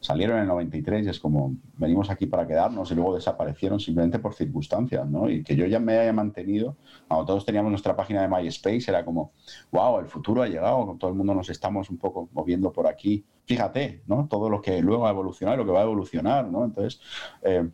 salieron 0.00 0.36
en 0.36 0.42
el 0.42 0.48
93 0.48 1.06
y 1.06 1.08
es 1.08 1.20
como, 1.20 1.54
venimos 1.76 2.10
aquí 2.10 2.26
para 2.26 2.46
quedarnos 2.46 2.90
y 2.90 2.94
luego 2.94 3.14
desaparecieron 3.14 3.80
simplemente 3.80 4.18
por 4.18 4.34
circunstancias, 4.34 5.08
¿no? 5.08 5.28
Y 5.28 5.42
que 5.42 5.56
yo 5.56 5.66
ya 5.66 5.80
me 5.80 5.98
haya 5.98 6.12
mantenido, 6.12 6.76
cuando 7.08 7.26
todos 7.26 7.44
teníamos 7.44 7.70
nuestra 7.70 7.96
página 7.96 8.22
de 8.22 8.28
MySpace, 8.28 8.84
era 8.88 9.04
como, 9.04 9.32
wow, 9.70 10.00
el 10.00 10.06
futuro 10.06 10.42
ha 10.42 10.48
llegado, 10.48 10.96
todo 10.98 11.10
el 11.10 11.16
mundo 11.16 11.34
nos 11.34 11.48
estamos 11.50 11.90
un 11.90 11.98
poco 11.98 12.28
moviendo 12.32 12.72
por 12.72 12.86
aquí. 12.86 13.24
Fíjate, 13.46 14.02
¿no? 14.06 14.26
Todo 14.28 14.48
lo 14.48 14.60
que 14.60 14.80
luego 14.80 15.02
va 15.02 15.08
a 15.08 15.12
evolucionar, 15.12 15.58
lo 15.58 15.66
que 15.66 15.72
va 15.72 15.80
a 15.80 15.84
evolucionar, 15.84 16.50
¿no? 16.50 16.64
Entonces, 16.64 17.00
eh, 17.42 17.68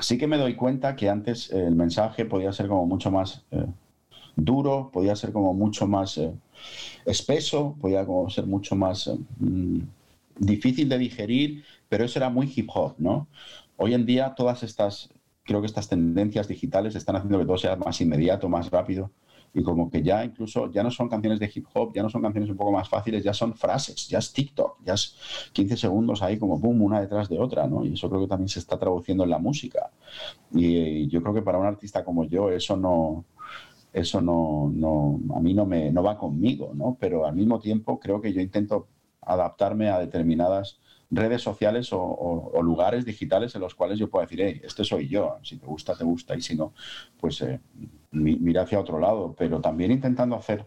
sí 0.00 0.18
que 0.18 0.26
me 0.26 0.38
doy 0.38 0.54
cuenta 0.54 0.94
que 0.96 1.08
antes 1.08 1.50
el 1.50 1.74
mensaje 1.74 2.24
podía 2.24 2.52
ser 2.52 2.68
como 2.68 2.86
mucho 2.86 3.10
más... 3.10 3.44
Eh, 3.50 3.66
duro, 4.36 4.90
podía 4.92 5.16
ser 5.16 5.32
como 5.32 5.54
mucho 5.54 5.86
más 5.86 6.18
eh, 6.18 6.32
espeso, 7.04 7.76
podía 7.80 8.04
como 8.04 8.28
ser 8.30 8.46
mucho 8.46 8.76
más 8.76 9.10
mm, 9.38 9.80
difícil 10.38 10.88
de 10.88 10.98
digerir, 10.98 11.64
pero 11.88 12.04
eso 12.04 12.18
era 12.18 12.30
muy 12.30 12.52
hip 12.54 12.68
hop, 12.74 12.94
¿no? 12.98 13.28
Hoy 13.76 13.94
en 13.94 14.06
día 14.06 14.34
todas 14.34 14.62
estas, 14.62 15.10
creo 15.44 15.60
que 15.60 15.66
estas 15.66 15.88
tendencias 15.88 16.48
digitales 16.48 16.94
están 16.94 17.16
haciendo 17.16 17.38
que 17.38 17.46
todo 17.46 17.58
sea 17.58 17.76
más 17.76 18.00
inmediato, 18.00 18.48
más 18.48 18.70
rápido 18.70 19.10
y 19.54 19.62
como 19.62 19.88
que 19.88 20.02
ya 20.02 20.24
incluso 20.24 20.70
ya 20.72 20.82
no 20.82 20.90
son 20.90 21.08
canciones 21.08 21.38
de 21.38 21.50
hip 21.54 21.66
hop, 21.72 21.92
ya 21.94 22.02
no 22.02 22.10
son 22.10 22.22
canciones 22.22 22.50
un 22.50 22.56
poco 22.56 22.72
más 22.72 22.88
fáciles, 22.88 23.22
ya 23.22 23.32
son 23.32 23.54
frases, 23.54 24.08
ya 24.08 24.18
es 24.18 24.32
TikTok, 24.32 24.78
ya 24.84 24.94
es 24.94 25.16
15 25.52 25.76
segundos 25.76 26.22
ahí 26.22 26.38
como 26.38 26.58
boom, 26.58 26.82
una 26.82 27.00
detrás 27.00 27.28
de 27.28 27.38
otra, 27.38 27.66
¿no? 27.68 27.84
Y 27.84 27.94
eso 27.94 28.08
creo 28.10 28.22
que 28.22 28.26
también 28.26 28.48
se 28.48 28.58
está 28.58 28.78
traduciendo 28.78 29.22
en 29.22 29.30
la 29.30 29.38
música. 29.38 29.90
Y, 30.52 31.06
yo 31.08 31.22
creo 31.22 31.34
que 31.34 31.42
para 31.42 31.58
un 31.58 31.66
artista 31.66 32.04
como 32.04 32.24
yo 32.24 32.50
eso 32.50 32.76
no 32.76 33.24
eso 33.92 34.20
no, 34.20 34.72
no 34.74 35.20
a 35.36 35.40
mí 35.40 35.54
no 35.54 35.66
me 35.66 35.92
no 35.92 36.02
va 36.02 36.18
conmigo, 36.18 36.72
¿no? 36.74 36.96
Pero 36.98 37.24
al 37.26 37.36
mismo 37.36 37.60
tiempo 37.60 38.00
creo 38.00 38.20
que 38.20 38.32
yo 38.32 38.40
intento 38.40 38.88
adaptarme 39.26 39.90
a 39.90 39.98
determinadas 39.98 40.80
redes 41.10 41.42
sociales 41.42 41.90
o, 41.92 42.60
lugares 42.62 43.04
digitales 43.04 43.54
en 43.54 43.60
los 43.60 43.74
cuales 43.74 43.98
yo 43.98 44.08
pueda 44.08 44.24
decir, 44.24 44.40
hey, 44.42 44.60
este 44.64 44.84
soy 44.84 45.08
yo, 45.08 45.38
si 45.42 45.56
te 45.58 45.66
gusta, 45.66 45.94
te 45.94 46.04
gusta, 46.04 46.34
y 46.34 46.40
si 46.40 46.56
no, 46.56 46.72
pues 47.20 47.40
eh, 47.42 47.60
mira 48.10 48.62
hacia 48.62 48.80
otro 48.80 48.98
lado, 48.98 49.34
pero 49.36 49.60
también 49.60 49.90
intentando 49.90 50.36
hacer, 50.36 50.66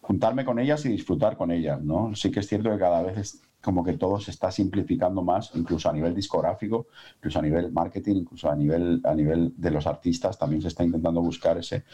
juntarme 0.00 0.44
con 0.44 0.58
ellas 0.58 0.84
y 0.84 0.90
disfrutar 0.90 1.36
con 1.36 1.50
ellas, 1.50 1.80
¿no? 1.82 2.14
Sí 2.14 2.30
que 2.30 2.40
es 2.40 2.48
cierto 2.48 2.70
que 2.70 2.78
cada 2.78 3.02
vez 3.02 3.18
es 3.18 3.42
como 3.62 3.84
que 3.84 3.94
todo 3.94 4.20
se 4.20 4.30
está 4.30 4.52
simplificando 4.52 5.22
más, 5.22 5.50
incluso 5.54 5.88
a 5.88 5.92
nivel 5.92 6.14
discográfico, 6.14 6.86
incluso 7.16 7.38
a 7.40 7.42
nivel 7.42 7.72
marketing, 7.72 8.16
incluso 8.16 8.50
a 8.50 8.54
nivel, 8.54 9.00
a 9.04 9.14
nivel 9.14 9.52
de 9.56 9.70
los 9.70 9.86
artistas, 9.86 10.38
también 10.38 10.62
se 10.62 10.68
está 10.68 10.84
intentando 10.84 11.20
buscar 11.20 11.58
ese, 11.58 11.84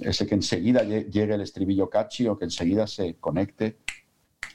ese 0.00 0.26
que 0.26 0.34
enseguida 0.34 0.82
llegue 0.82 1.34
el 1.34 1.40
estribillo 1.40 1.88
catchy 1.88 2.28
o 2.28 2.36
que 2.36 2.44
enseguida 2.44 2.86
se 2.86 3.14
conecte 3.14 3.78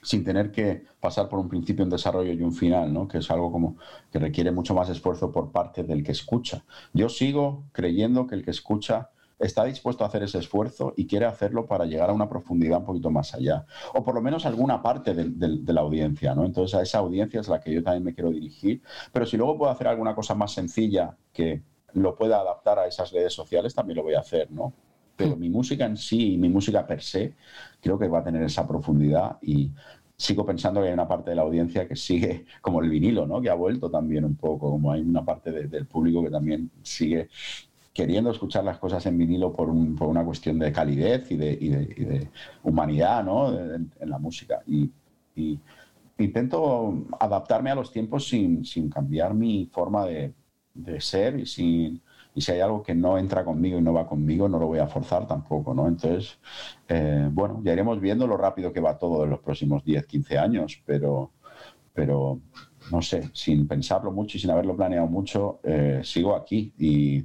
sin 0.02 0.24
tener 0.24 0.50
que 0.50 0.84
pasar 1.00 1.28
por 1.28 1.38
un 1.38 1.48
principio, 1.48 1.84
un 1.84 1.90
desarrollo 1.90 2.32
y 2.32 2.42
un 2.42 2.52
final, 2.52 2.92
¿no? 2.92 3.06
que 3.06 3.18
es 3.18 3.30
algo 3.30 3.52
como 3.52 3.76
que 4.10 4.18
requiere 4.18 4.50
mucho 4.50 4.74
más 4.74 4.88
esfuerzo 4.88 5.30
por 5.30 5.52
parte 5.52 5.84
del 5.84 6.02
que 6.02 6.12
escucha. 6.12 6.64
Yo 6.92 7.08
sigo 7.08 7.64
creyendo 7.72 8.26
que 8.26 8.34
el 8.34 8.44
que 8.44 8.50
escucha 8.50 9.10
está 9.38 9.64
dispuesto 9.64 10.04
a 10.04 10.08
hacer 10.08 10.22
ese 10.22 10.38
esfuerzo 10.38 10.94
y 10.96 11.06
quiere 11.06 11.26
hacerlo 11.26 11.66
para 11.66 11.84
llegar 11.84 12.10
a 12.10 12.12
una 12.12 12.28
profundidad 12.28 12.78
un 12.78 12.84
poquito 12.84 13.10
más 13.10 13.34
allá, 13.34 13.64
o 13.94 14.04
por 14.04 14.14
lo 14.14 14.22
menos 14.22 14.46
alguna 14.46 14.82
parte 14.82 15.14
de, 15.14 15.72
la 15.72 15.80
audiencia. 15.80 16.34
¿no? 16.34 16.44
Entonces 16.44 16.74
a 16.78 16.82
esa 16.82 16.98
audiencia 16.98 17.40
es 17.40 17.48
la 17.48 17.60
que 17.60 17.72
yo 17.72 17.82
también 17.82 18.04
me 18.04 18.14
quiero 18.14 18.30
dirigir, 18.30 18.82
pero 19.12 19.26
si 19.26 19.36
luego 19.36 19.58
puedo 19.58 19.70
hacer 19.70 19.88
alguna 19.88 20.14
cosa 20.14 20.34
más 20.34 20.52
sencilla 20.52 21.16
que 21.32 21.62
lo 21.94 22.14
pueda 22.14 22.40
adaptar 22.40 22.78
a 22.78 22.86
esas 22.86 23.12
redes 23.12 23.32
sociales, 23.34 23.74
también 23.74 23.96
lo 23.96 24.02
voy 24.02 24.14
a 24.14 24.20
hacer, 24.20 24.50
¿no? 24.50 24.72
Pero 25.22 25.36
mi 25.36 25.48
música 25.50 25.86
en 25.86 25.96
sí, 25.96 26.36
mi 26.38 26.48
música 26.48 26.86
per 26.86 27.02
se, 27.02 27.34
creo 27.80 27.98
que 27.98 28.08
va 28.08 28.20
a 28.20 28.24
tener 28.24 28.42
esa 28.42 28.66
profundidad 28.66 29.38
y 29.42 29.70
sigo 30.16 30.46
pensando 30.46 30.80
que 30.80 30.88
hay 30.88 30.94
una 30.94 31.08
parte 31.08 31.30
de 31.30 31.36
la 31.36 31.42
audiencia 31.42 31.88
que 31.88 31.96
sigue 31.96 32.44
como 32.60 32.80
el 32.80 32.88
vinilo, 32.88 33.26
¿no? 33.26 33.40
Que 33.40 33.50
ha 33.50 33.54
vuelto 33.54 33.90
también 33.90 34.24
un 34.24 34.36
poco, 34.36 34.70
como 34.70 34.92
hay 34.92 35.00
una 35.00 35.24
parte 35.24 35.50
del 35.50 35.86
público 35.86 36.22
que 36.22 36.30
también 36.30 36.70
sigue 36.82 37.28
queriendo 37.92 38.30
escuchar 38.30 38.64
las 38.64 38.78
cosas 38.78 39.04
en 39.06 39.18
vinilo 39.18 39.52
por, 39.52 39.68
una 39.68 40.24
cuestión 40.24 40.58
de 40.58 40.72
calidez 40.72 41.30
y 41.30 41.36
de, 41.36 42.28
humanidad, 42.62 43.24
¿no? 43.24 43.52
En, 43.52 43.90
la 44.00 44.18
música. 44.18 44.62
Y, 44.66 44.90
intento 46.18 47.06
adaptarme 47.18 47.70
a 47.70 47.74
los 47.74 47.90
tiempos 47.90 48.28
sin, 48.28 48.62
cambiar 48.90 49.34
mi 49.34 49.68
forma 49.72 50.06
de, 50.06 50.32
ser 51.00 51.40
y 51.40 51.46
sin 51.46 52.00
y 52.34 52.40
si 52.40 52.52
hay 52.52 52.60
algo 52.60 52.82
que 52.82 52.94
no 52.94 53.18
entra 53.18 53.44
conmigo 53.44 53.78
y 53.78 53.82
no 53.82 53.92
va 53.92 54.06
conmigo, 54.06 54.48
no 54.48 54.58
lo 54.58 54.66
voy 54.66 54.78
a 54.78 54.86
forzar 54.86 55.26
tampoco, 55.26 55.74
¿no? 55.74 55.86
Entonces, 55.86 56.38
eh, 56.88 57.28
bueno, 57.30 57.60
ya 57.62 57.72
iremos 57.72 58.00
viendo 58.00 58.26
lo 58.26 58.36
rápido 58.36 58.72
que 58.72 58.80
va 58.80 58.98
todo 58.98 59.24
en 59.24 59.30
los 59.30 59.40
próximos 59.40 59.84
10, 59.84 60.06
15 60.06 60.38
años, 60.38 60.82
pero, 60.86 61.32
pero 61.92 62.40
no 62.90 63.02
sé, 63.02 63.30
sin 63.34 63.68
pensarlo 63.68 64.12
mucho 64.12 64.36
y 64.36 64.40
sin 64.40 64.50
haberlo 64.50 64.76
planeado 64.76 65.06
mucho, 65.06 65.60
eh, 65.62 66.00
sigo 66.04 66.34
aquí 66.34 66.72
y, 66.78 67.24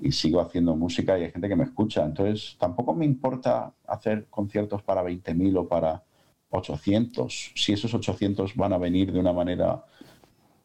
y, 0.00 0.12
sigo 0.12 0.40
haciendo 0.40 0.76
música 0.76 1.18
y 1.18 1.24
hay 1.24 1.30
gente 1.30 1.48
que 1.48 1.56
me 1.56 1.64
escucha. 1.64 2.04
Entonces, 2.04 2.56
tampoco 2.58 2.94
me 2.94 3.06
importa 3.06 3.72
hacer 3.86 4.26
conciertos 4.28 4.82
para 4.82 5.02
20.000 5.02 5.58
o 5.58 5.68
para 5.68 6.02
800, 6.52 7.52
si 7.54 7.72
esos 7.72 7.94
800 7.94 8.54
van 8.56 8.74
a 8.74 8.78
venir 8.78 9.10
de 9.10 9.18
una 9.18 9.32
manera 9.32 9.84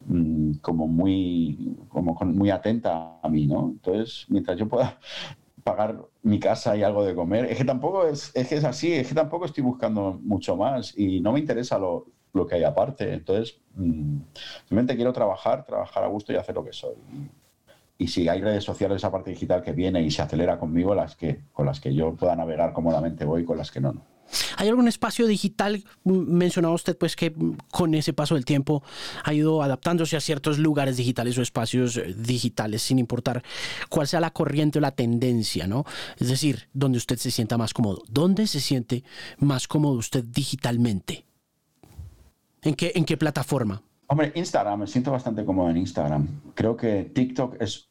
Mm, 0.08 0.54
como 0.62 0.88
muy, 0.88 1.76
como 1.90 2.14
muy 2.24 2.50
atenta 2.50 3.20
a 3.22 3.28
mí, 3.28 3.46
¿no? 3.46 3.68
Entonces, 3.72 4.24
mientras 4.28 4.56
yo 4.58 4.66
pueda 4.66 4.98
pagar 5.64 6.02
mi 6.22 6.40
casa 6.40 6.74
y 6.76 6.82
algo 6.82 7.04
de 7.04 7.14
comer, 7.14 7.44
es 7.44 7.58
que 7.58 7.64
tampoco 7.64 8.06
es, 8.06 8.32
es 8.34 8.48
que 8.48 8.54
es 8.54 8.64
así, 8.64 8.94
es 8.94 9.08
que 9.08 9.14
tampoco 9.14 9.44
estoy 9.44 9.62
buscando 9.62 10.18
mucho 10.22 10.56
más 10.56 10.96
y 10.96 11.20
no 11.20 11.32
me 11.32 11.40
interesa 11.40 11.78
lo, 11.78 12.06
lo 12.32 12.46
que 12.46 12.54
hay 12.54 12.64
aparte. 12.64 13.12
Entonces, 13.12 13.60
mm, 13.74 14.16
simplemente 14.60 14.96
quiero 14.96 15.12
trabajar, 15.12 15.66
trabajar 15.66 16.04
a 16.04 16.06
gusto 16.06 16.32
y 16.32 16.36
hacer 16.36 16.54
lo 16.54 16.64
que 16.64 16.72
soy. 16.72 16.94
Y 17.98 18.08
si 18.08 18.28
hay 18.28 18.40
redes 18.40 18.64
sociales, 18.64 18.96
esa 18.96 19.12
parte 19.12 19.30
digital 19.30 19.60
que 19.60 19.72
viene 19.72 20.00
y 20.00 20.10
se 20.10 20.22
acelera 20.22 20.58
conmigo, 20.58 20.94
las 20.94 21.16
que, 21.16 21.42
con 21.52 21.66
las 21.66 21.80
que 21.80 21.92
yo 21.92 22.14
pueda 22.14 22.34
navegar 22.34 22.72
cómodamente 22.72 23.26
voy, 23.26 23.44
con 23.44 23.58
las 23.58 23.70
que 23.70 23.80
no, 23.80 23.92
no. 23.92 24.17
¿Hay 24.56 24.68
algún 24.68 24.88
espacio 24.88 25.26
digital? 25.26 25.84
Mencionaba 26.04 26.74
usted 26.74 26.96
pues 26.96 27.16
que 27.16 27.34
con 27.70 27.94
ese 27.94 28.12
paso 28.12 28.34
del 28.34 28.44
tiempo 28.44 28.82
ha 29.24 29.32
ido 29.34 29.62
adaptándose 29.62 30.16
a 30.16 30.20
ciertos 30.20 30.58
lugares 30.58 30.96
digitales 30.96 31.38
o 31.38 31.42
espacios 31.42 31.96
eh, 31.96 32.14
digitales 32.16 32.82
sin 32.82 32.98
importar 32.98 33.42
cuál 33.88 34.06
sea 34.06 34.20
la 34.20 34.32
corriente 34.32 34.78
o 34.78 34.80
la 34.80 34.92
tendencia, 34.92 35.66
¿no? 35.66 35.84
Es 36.18 36.28
decir, 36.28 36.68
donde 36.72 36.98
usted 36.98 37.16
se 37.16 37.30
sienta 37.30 37.56
más 37.56 37.74
cómodo. 37.74 38.02
¿Dónde 38.08 38.46
se 38.46 38.60
siente 38.60 39.04
más 39.38 39.68
cómodo 39.68 39.94
usted 39.94 40.24
digitalmente? 40.24 41.24
¿En 42.62 42.74
qué, 42.74 42.92
en 42.94 43.04
qué 43.04 43.16
plataforma? 43.16 43.82
Hombre, 44.08 44.32
Instagram, 44.34 44.80
me 44.80 44.86
siento 44.86 45.12
bastante 45.12 45.44
cómodo 45.44 45.70
en 45.70 45.76
Instagram. 45.76 46.26
Creo 46.54 46.76
que 46.76 47.04
TikTok 47.14 47.60
es 47.60 47.88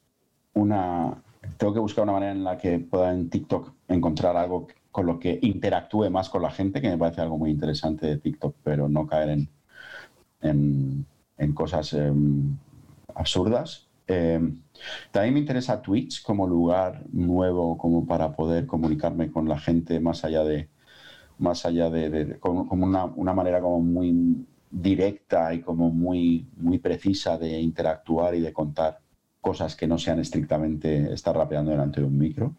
una... 0.53 1.24
Tengo 1.58 1.74
que 1.74 1.79
buscar 1.79 2.03
una 2.03 2.13
manera 2.13 2.32
en 2.32 2.44
la 2.44 2.58
que 2.58 2.79
pueda 2.79 3.13
en 3.13 3.29
TikTok 3.29 3.72
encontrar 3.88 4.36
algo 4.36 4.67
con 4.98 5.06
lo 5.06 5.20
que 5.20 5.38
interactúe 5.44 6.10
más 6.10 6.27
con 6.27 6.42
la 6.42 6.50
gente, 6.50 6.82
que 6.82 6.89
me 6.89 6.98
parece 6.98 7.22
algo 7.22 7.38
muy 7.38 7.51
interesante 7.51 8.08
de 8.08 8.18
TikTok, 8.18 8.56
pero 8.63 8.89
no 8.89 9.06
caer 9.06 9.46
en, 10.42 11.06
en, 11.38 11.54
cosas 11.54 11.94
em, 11.94 12.58
absurdas. 13.13 13.86
Em, 14.08 14.60
también 15.12 15.36
me 15.36 15.39
interesa 15.42 15.84
Twitch 15.84 16.24
como 16.24 16.48
lugar 16.48 17.04
nuevo 17.12 17.77
como 17.77 18.08
para 18.08 18.36
poder 18.36 18.66
comunicarme 18.66 19.32
con 19.32 19.48
la 19.48 19.60
gente 19.60 20.00
más 20.00 20.25
allá 20.25 20.44
de 20.44 20.68
más 21.38 21.63
allá 21.68 21.92
de, 21.92 22.39
como, 22.39 22.63
una, 22.72 23.06
una, 23.06 23.34
manera 23.36 23.62
como 23.62 23.80
muy 23.80 24.48
directa 24.72 25.54
y 25.54 25.62
como 25.62 25.92
muy 25.92 26.48
muy 26.58 26.80
precisa 26.80 27.38
de 27.38 27.60
interactuar 27.62 28.34
y 28.34 28.42
de 28.42 28.51
contar 28.51 28.98
cosas 29.42 29.75
que 29.75 29.86
no 29.86 30.00
sean 30.00 30.20
estrictamente 30.20 31.13
estar 31.13 31.36
rapeando 31.36 31.70
delante 31.70 32.01
de 32.01 32.08
un 32.08 32.18
micro. 32.18 32.56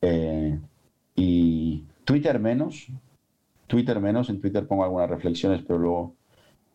Eh, 0.00 0.58
y 1.18 1.84
Twitter 2.04 2.38
menos, 2.38 2.86
Twitter 3.66 4.00
menos, 4.00 4.30
en 4.30 4.40
Twitter 4.40 4.66
pongo 4.66 4.84
algunas 4.84 5.10
reflexiones, 5.10 5.62
pero 5.66 5.78
luego 5.78 6.14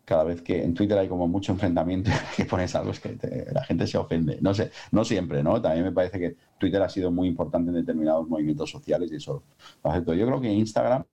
cada 0.05 0.25
vez 0.25 0.41
que 0.41 0.62
en 0.62 0.73
Twitter 0.73 0.97
hay 0.97 1.07
como 1.07 1.29
mucho 1.29 1.53
enfrentamiento, 1.53 2.12
que 2.35 2.43
pones 2.43 2.75
algo 2.75 2.91
es 2.91 3.00
que 3.00 3.17
la 3.53 3.63
gente 3.63 3.88
se 3.88 3.97
ofende. 3.97 4.38
No 4.41 4.53
sé, 4.53 4.71
no 4.91 5.05
siempre, 5.05 5.41
¿no? 5.43 5.62
También 5.62 5.85
me 5.85 5.93
parece 5.93 6.19
que 6.19 6.35
Twitter 6.57 6.81
ha 6.81 6.89
sido 6.89 7.09
muy 7.09 7.29
importante 7.29 7.69
en 7.69 7.75
determinados 7.75 8.27
movimientos 8.27 8.69
sociales 8.69 9.12
y 9.13 9.15
eso 9.15 9.43
lo. 9.81 10.13
Yo 10.13 10.27
creo 10.27 10.41
que 10.41 10.51
Instagram 10.51 11.05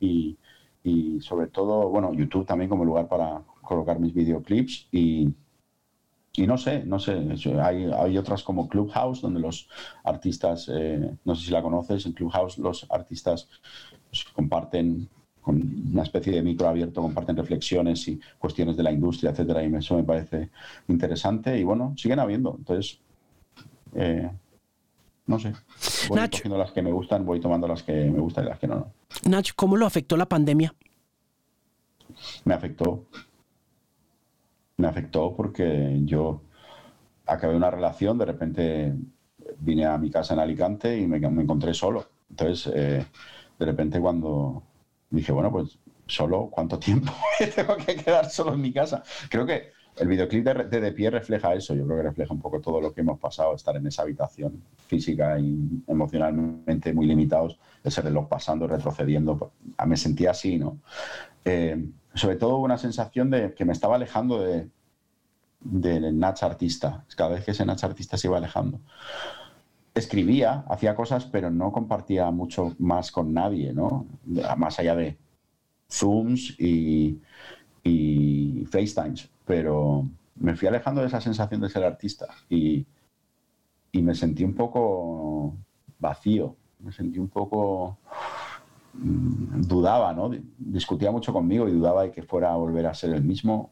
y, 0.00 0.36
y 0.82 1.20
sobre 1.20 1.46
todo, 1.46 1.88
bueno, 1.88 2.12
YouTube 2.12 2.46
también 2.46 2.68
como 2.68 2.84
lugar 2.84 3.06
para 3.08 3.42
colocar 3.62 4.00
mis 4.00 4.12
videoclips 4.12 4.88
y, 4.90 5.32
y 6.34 6.46
no 6.46 6.56
sé, 6.56 6.84
no 6.84 6.98
sé, 6.98 7.12
hay, 7.60 7.90
hay, 7.92 8.16
otras 8.16 8.42
como 8.42 8.68
Clubhouse, 8.68 9.20
donde 9.20 9.40
los 9.40 9.68
artistas, 10.02 10.70
eh, 10.72 11.14
no 11.24 11.34
sé 11.34 11.46
si 11.46 11.50
la 11.50 11.60
conoces, 11.60 12.06
en 12.06 12.12
Clubhouse 12.12 12.56
los 12.56 12.86
artistas 12.90 13.48
pues, 14.08 14.24
comparten 14.32 15.08
con 15.42 15.60
una 15.92 16.04
especie 16.04 16.32
de 16.32 16.42
micro 16.42 16.68
abierto, 16.68 17.02
comparten 17.02 17.36
reflexiones 17.36 18.08
y 18.08 18.18
cuestiones 18.38 18.76
de 18.76 18.82
la 18.82 18.92
industria, 18.92 19.30
etcétera, 19.30 19.62
y 19.62 19.74
eso 19.74 19.96
me 19.96 20.04
parece 20.04 20.50
interesante 20.88 21.58
y 21.58 21.64
bueno, 21.64 21.94
siguen 21.98 22.20
habiendo. 22.20 22.54
Entonces, 22.56 22.98
eh, 23.94 24.30
no 25.26 25.38
sé, 25.38 25.52
voy 26.08 26.20
cogiendo 26.30 26.56
las 26.56 26.72
que 26.72 26.80
me 26.80 26.92
gustan, 26.92 27.26
voy 27.26 27.40
tomando 27.40 27.68
las 27.68 27.82
que 27.82 27.92
me 27.92 28.20
gustan 28.20 28.44
y 28.44 28.48
las 28.48 28.58
que 28.58 28.68
no. 28.68 28.76
no. 28.76 28.92
Nach, 29.28 29.50
¿cómo 29.54 29.76
lo 29.76 29.84
afectó 29.84 30.16
la 30.16 30.26
pandemia? 30.26 30.74
Me 32.44 32.54
afectó, 32.54 33.04
me 34.82 34.88
afectó 34.88 35.34
porque 35.34 36.00
yo 36.04 36.42
acabé 37.24 37.54
una 37.54 37.70
relación, 37.70 38.18
de 38.18 38.24
repente 38.26 38.92
vine 39.60 39.86
a 39.86 39.96
mi 39.96 40.10
casa 40.10 40.34
en 40.34 40.40
Alicante 40.40 40.98
y 40.98 41.06
me, 41.06 41.18
encontré 41.18 41.72
solo. 41.72 42.04
Entonces, 42.28 42.72
eh, 42.74 43.06
de 43.58 43.64
repente 43.64 44.00
cuando 44.00 44.62
dije, 45.08 45.30
bueno, 45.30 45.52
pues 45.52 45.78
solo, 46.06 46.48
¿cuánto 46.50 46.78
tiempo 46.78 47.12
tengo 47.54 47.76
que 47.76 47.94
quedar 47.94 48.28
solo 48.28 48.54
en 48.54 48.60
mi 48.60 48.72
casa? 48.72 49.04
Creo 49.30 49.46
que 49.46 49.70
el 49.96 50.08
videoclip 50.08 50.44
de, 50.44 50.80
de, 50.80 50.92
Pie 50.92 51.10
refleja 51.10 51.54
eso, 51.54 51.74
yo 51.74 51.84
creo 51.84 51.98
que 51.98 52.02
refleja 52.02 52.34
un 52.34 52.40
poco 52.40 52.60
todo 52.60 52.80
lo 52.80 52.92
que 52.92 53.02
hemos 53.02 53.20
pasado, 53.20 53.54
estar 53.54 53.76
en 53.76 53.86
esa 53.86 54.02
habitación 54.02 54.62
física 54.88 55.38
y 55.38 55.82
emocionalmente 55.86 56.92
muy 56.92 57.06
limitados, 57.06 57.58
ese 57.84 58.00
reloj 58.00 58.26
pasando, 58.26 58.66
retrocediendo, 58.66 59.52
me 59.86 59.96
sentía 59.96 60.30
así, 60.32 60.58
¿no? 60.58 60.78
Eh, 61.44 61.76
sobre 62.14 62.36
todo 62.36 62.58
una 62.58 62.78
sensación 62.78 63.30
de 63.30 63.54
que 63.54 63.64
me 63.64 63.72
estaba 63.72 63.96
alejando 63.96 64.40
de, 64.40 64.68
del 65.60 66.18
Natch 66.18 66.42
artista, 66.42 67.04
cada 67.16 67.30
vez 67.30 67.44
que 67.44 67.52
ese 67.52 67.64
Natch 67.64 67.84
artista 67.84 68.16
se 68.16 68.28
iba 68.28 68.36
alejando. 68.36 68.80
Escribía, 69.94 70.64
hacía 70.68 70.94
cosas, 70.94 71.26
pero 71.26 71.50
no 71.50 71.70
compartía 71.70 72.30
mucho 72.30 72.74
más 72.78 73.12
con 73.12 73.32
nadie, 73.32 73.72
¿no? 73.72 74.06
Más 74.56 74.78
allá 74.78 74.96
de 74.96 75.18
Zooms 75.90 76.58
y, 76.58 77.20
y 77.84 78.64
FaceTimes, 78.70 79.28
pero 79.44 80.08
me 80.36 80.56
fui 80.56 80.68
alejando 80.68 81.02
de 81.02 81.08
esa 81.08 81.20
sensación 81.20 81.60
de 81.60 81.68
ser 81.68 81.84
artista 81.84 82.26
y, 82.48 82.86
y 83.92 84.02
me 84.02 84.14
sentí 84.14 84.44
un 84.44 84.54
poco 84.54 85.54
vacío, 85.98 86.56
me 86.80 86.90
sentí 86.90 87.18
un 87.18 87.28
poco 87.28 87.98
dudaba, 88.94 90.12
¿no? 90.12 90.30
Discutía 90.58 91.10
mucho 91.10 91.32
conmigo 91.32 91.68
y 91.68 91.72
dudaba 91.72 92.02
de 92.02 92.10
que 92.10 92.22
fuera 92.22 92.52
a 92.52 92.56
volver 92.56 92.86
a 92.86 92.94
ser 92.94 93.14
el 93.14 93.22
mismo. 93.22 93.70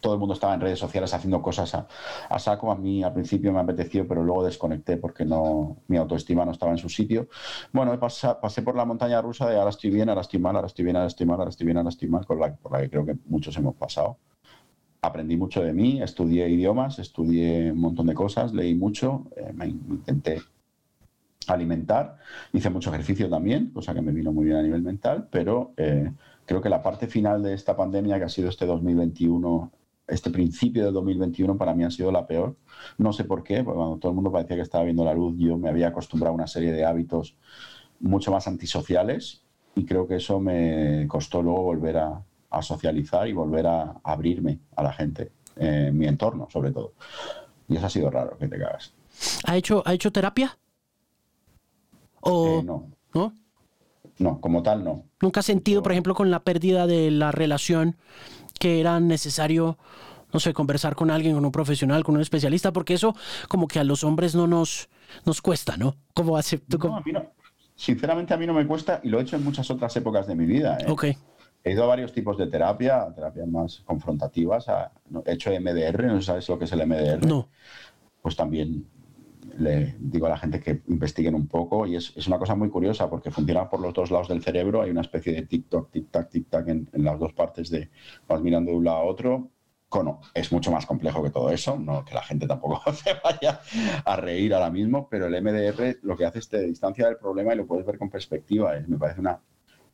todo 0.00 0.14
el 0.14 0.20
mundo 0.20 0.34
estaba 0.34 0.54
en 0.54 0.60
redes 0.60 0.78
sociales 0.78 1.12
haciendo 1.14 1.42
cosas 1.42 1.74
a, 1.74 2.38
saco. 2.38 2.70
A 2.70 2.76
mí 2.76 3.02
al 3.02 3.12
principio 3.12 3.52
me 3.52 3.60
apeteció, 3.60 4.06
pero 4.06 4.22
luego 4.22 4.44
desconecté 4.44 4.96
porque 4.96 5.24
no, 5.24 5.78
mi 5.88 5.96
autoestima 5.96 6.44
no 6.44 6.52
estaba 6.52 6.72
en 6.72 6.78
su 6.78 6.88
sitio. 6.88 7.28
Bueno, 7.72 7.98
pasé, 7.98 8.62
por 8.62 8.76
la 8.76 8.84
montaña 8.84 9.20
rusa 9.20 9.48
de 9.48 9.56
ahora 9.56 9.70
estoy 9.70 9.90
bien, 9.90 10.08
ahora 10.08 10.20
estoy 10.22 10.40
mal, 10.40 10.56
ahora 10.56 10.68
estoy 10.68 10.84
bien, 10.84 10.96
ahora 10.96 11.08
estoy 11.08 11.26
mal, 11.26 11.38
ahora 11.38 11.50
estoy 11.50 11.66
bien, 11.66 11.76
ahora 11.76 11.88
estoy 11.88 12.08
mal, 12.08 12.26
con 12.26 12.40
la, 12.40 12.54
por 12.54 12.72
la 12.72 12.80
que 12.80 12.90
creo 12.90 13.04
que 13.06 13.16
muchos 13.26 13.56
hemos 13.56 13.74
pasado. 13.74 14.18
Aprendí 15.02 15.36
mucho 15.36 15.62
de 15.62 15.72
mí, 15.72 16.02
estudié 16.02 16.48
idiomas, 16.48 16.98
estudié 16.98 17.72
un 17.72 17.80
montón 17.80 18.06
de 18.06 18.14
cosas, 18.14 18.52
leí 18.52 18.74
mucho, 18.74 19.26
eh, 19.34 19.50
me 19.54 19.66
intenté 19.68 20.42
alimentar, 21.54 22.16
hice 22.52 22.70
mucho 22.70 22.90
ejercicio 22.90 23.28
también, 23.28 23.70
cosa 23.70 23.94
que 23.94 24.02
me 24.02 24.12
vino 24.12 24.32
muy 24.32 24.46
bien 24.46 24.56
a 24.56 24.62
nivel 24.62 24.82
mental, 24.82 25.28
pero 25.30 25.72
eh, 25.76 26.12
creo 26.46 26.60
que 26.60 26.68
la 26.68 26.82
parte 26.82 27.06
final 27.06 27.42
de 27.42 27.54
esta 27.54 27.76
pandemia, 27.76 28.18
que 28.18 28.24
ha 28.24 28.28
sido 28.28 28.48
este 28.48 28.66
2021, 28.66 29.70
este 30.08 30.30
principio 30.30 30.84
de 30.84 30.92
2021, 30.92 31.56
para 31.56 31.74
mí 31.74 31.84
ha 31.84 31.90
sido 31.90 32.10
la 32.10 32.26
peor. 32.26 32.56
No 32.98 33.12
sé 33.12 33.24
por 33.24 33.42
qué, 33.42 33.62
porque 33.62 33.76
cuando 33.76 33.98
todo 33.98 34.10
el 34.10 34.16
mundo 34.16 34.32
parecía 34.32 34.56
que 34.56 34.62
estaba 34.62 34.84
viendo 34.84 35.04
la 35.04 35.14
luz, 35.14 35.36
yo 35.38 35.56
me 35.56 35.68
había 35.68 35.88
acostumbrado 35.88 36.32
a 36.32 36.34
una 36.34 36.46
serie 36.46 36.72
de 36.72 36.84
hábitos 36.84 37.36
mucho 38.00 38.32
más 38.32 38.48
antisociales 38.48 39.42
y 39.74 39.84
creo 39.84 40.06
que 40.06 40.16
eso 40.16 40.40
me 40.40 41.06
costó 41.08 41.42
luego 41.42 41.62
volver 41.62 41.98
a, 41.98 42.22
socializar 42.62 43.28
y 43.28 43.32
volver 43.32 43.66
a, 43.68 44.00
abrirme 44.02 44.58
a 44.74 44.82
la 44.82 44.92
gente, 44.92 45.30
en 45.56 45.96
mi 45.96 46.06
entorno 46.06 46.48
sobre 46.50 46.72
todo. 46.72 46.94
Y 47.68 47.76
eso 47.76 47.86
ha 47.86 47.90
sido 47.90 48.10
raro, 48.10 48.36
que 48.36 48.48
te 48.48 48.58
cagas. 48.58 48.92
¿Ha 49.46 49.56
hecho, 49.56 49.82
¿ha 49.86 49.94
hecho 49.94 50.10
terapia? 50.10 50.58
¿O... 52.20 52.60
Eh, 52.60 52.62
no. 52.62 52.90
¿No? 53.14 53.34
No, 54.18 54.40
como 54.40 54.62
tal 54.62 54.84
no. 54.84 55.04
¿Nunca 55.20 55.40
has 55.40 55.46
sentido, 55.46 55.82
por 55.82 55.92
ejemplo, 55.92 56.14
con 56.14 56.30
la 56.30 56.40
pérdida 56.40 56.86
de 56.86 57.10
la 57.10 57.32
relación 57.32 57.96
que 58.58 58.78
era 58.78 59.00
necesario, 59.00 59.78
no 60.32 60.40
sé, 60.40 60.52
conversar 60.52 60.94
con 60.94 61.10
alguien, 61.10 61.34
con 61.34 61.44
un 61.44 61.52
profesional, 61.52 62.04
con 62.04 62.16
un 62.16 62.20
especialista? 62.20 62.70
Porque 62.72 62.94
eso 62.94 63.16
como 63.48 63.66
que 63.66 63.78
a 63.78 63.84
los 63.84 64.04
hombres 64.04 64.34
no 64.34 64.46
nos, 64.46 64.90
nos 65.24 65.40
cuesta, 65.40 65.78
¿no? 65.78 65.96
¿Cómo 66.12 66.36
hace, 66.36 66.60
no, 66.68 66.96
a 66.96 67.00
mí 67.00 67.12
no. 67.12 67.24
Sinceramente 67.74 68.34
a 68.34 68.36
mí 68.36 68.46
no 68.46 68.52
me 68.52 68.66
cuesta 68.66 69.00
y 69.02 69.08
lo 69.08 69.18
he 69.18 69.22
hecho 69.22 69.36
en 69.36 69.44
muchas 69.44 69.70
otras 69.70 69.96
épocas 69.96 70.26
de 70.26 70.34
mi 70.34 70.44
vida. 70.44 70.76
¿eh? 70.80 70.84
Ok. 70.90 71.04
He 71.64 71.72
ido 71.72 71.84
a 71.84 71.86
varios 71.86 72.12
tipos 72.12 72.36
de 72.36 72.46
terapia, 72.46 73.10
terapias 73.14 73.48
más 73.48 73.80
confrontativas. 73.86 74.66
He 75.24 75.32
hecho 75.32 75.50
MDR, 75.50 76.04
no 76.04 76.20
sabes 76.20 76.46
lo 76.48 76.58
que 76.58 76.66
es 76.66 76.72
el 76.72 76.86
MDR. 76.86 77.26
No. 77.26 77.48
Pues 78.20 78.36
también 78.36 78.86
le 79.58 79.96
digo 79.98 80.26
a 80.26 80.30
la 80.30 80.38
gente 80.38 80.60
que 80.60 80.82
investiguen 80.88 81.34
un 81.34 81.46
poco 81.46 81.86
y 81.86 81.96
es, 81.96 82.26
una 82.26 82.38
cosa 82.38 82.54
muy 82.54 82.68
curiosa 82.68 83.08
porque 83.08 83.30
funciona 83.30 83.68
por 83.68 83.80
los 83.80 83.94
dos 83.94 84.10
lados 84.10 84.28
del 84.28 84.42
cerebro, 84.42 84.82
hay 84.82 84.90
una 84.90 85.00
especie 85.02 85.32
de 85.32 85.48
tic-toc, 85.48 85.90
tic-tac, 85.90 86.30
tic-tac 86.30 86.68
en, 86.68 86.88
las 87.04 87.18
dos 87.18 87.32
partes 87.32 87.70
de 87.70 87.90
vas 88.26 88.40
mirando 88.40 88.70
de 88.70 88.76
un 88.78 88.84
lado 88.84 88.98
a 88.98 89.04
otro. 89.04 89.50
Cono, 89.88 90.20
es 90.34 90.52
mucho 90.52 90.70
más 90.70 90.86
complejo 90.86 91.20
que 91.20 91.30
todo 91.30 91.50
eso, 91.50 91.76
no 91.76 92.04
que 92.04 92.14
la 92.14 92.22
gente 92.22 92.46
tampoco 92.46 92.80
se 92.92 93.10
vaya 93.24 93.60
a 94.04 94.16
reír 94.16 94.54
ahora 94.54 94.70
mismo, 94.70 95.08
pero 95.08 95.26
el 95.26 95.42
MDR 95.42 95.98
lo 96.02 96.16
que 96.16 96.26
hace 96.26 96.38
es 96.38 96.48
te 96.48 96.62
distancia 96.62 97.06
del 97.06 97.16
problema 97.16 97.54
y 97.54 97.56
lo 97.56 97.66
puedes 97.66 97.84
ver 97.84 97.98
con 97.98 98.08
perspectiva. 98.08 98.74
me 98.86 98.98
parece 98.98 99.20
una 99.20 99.40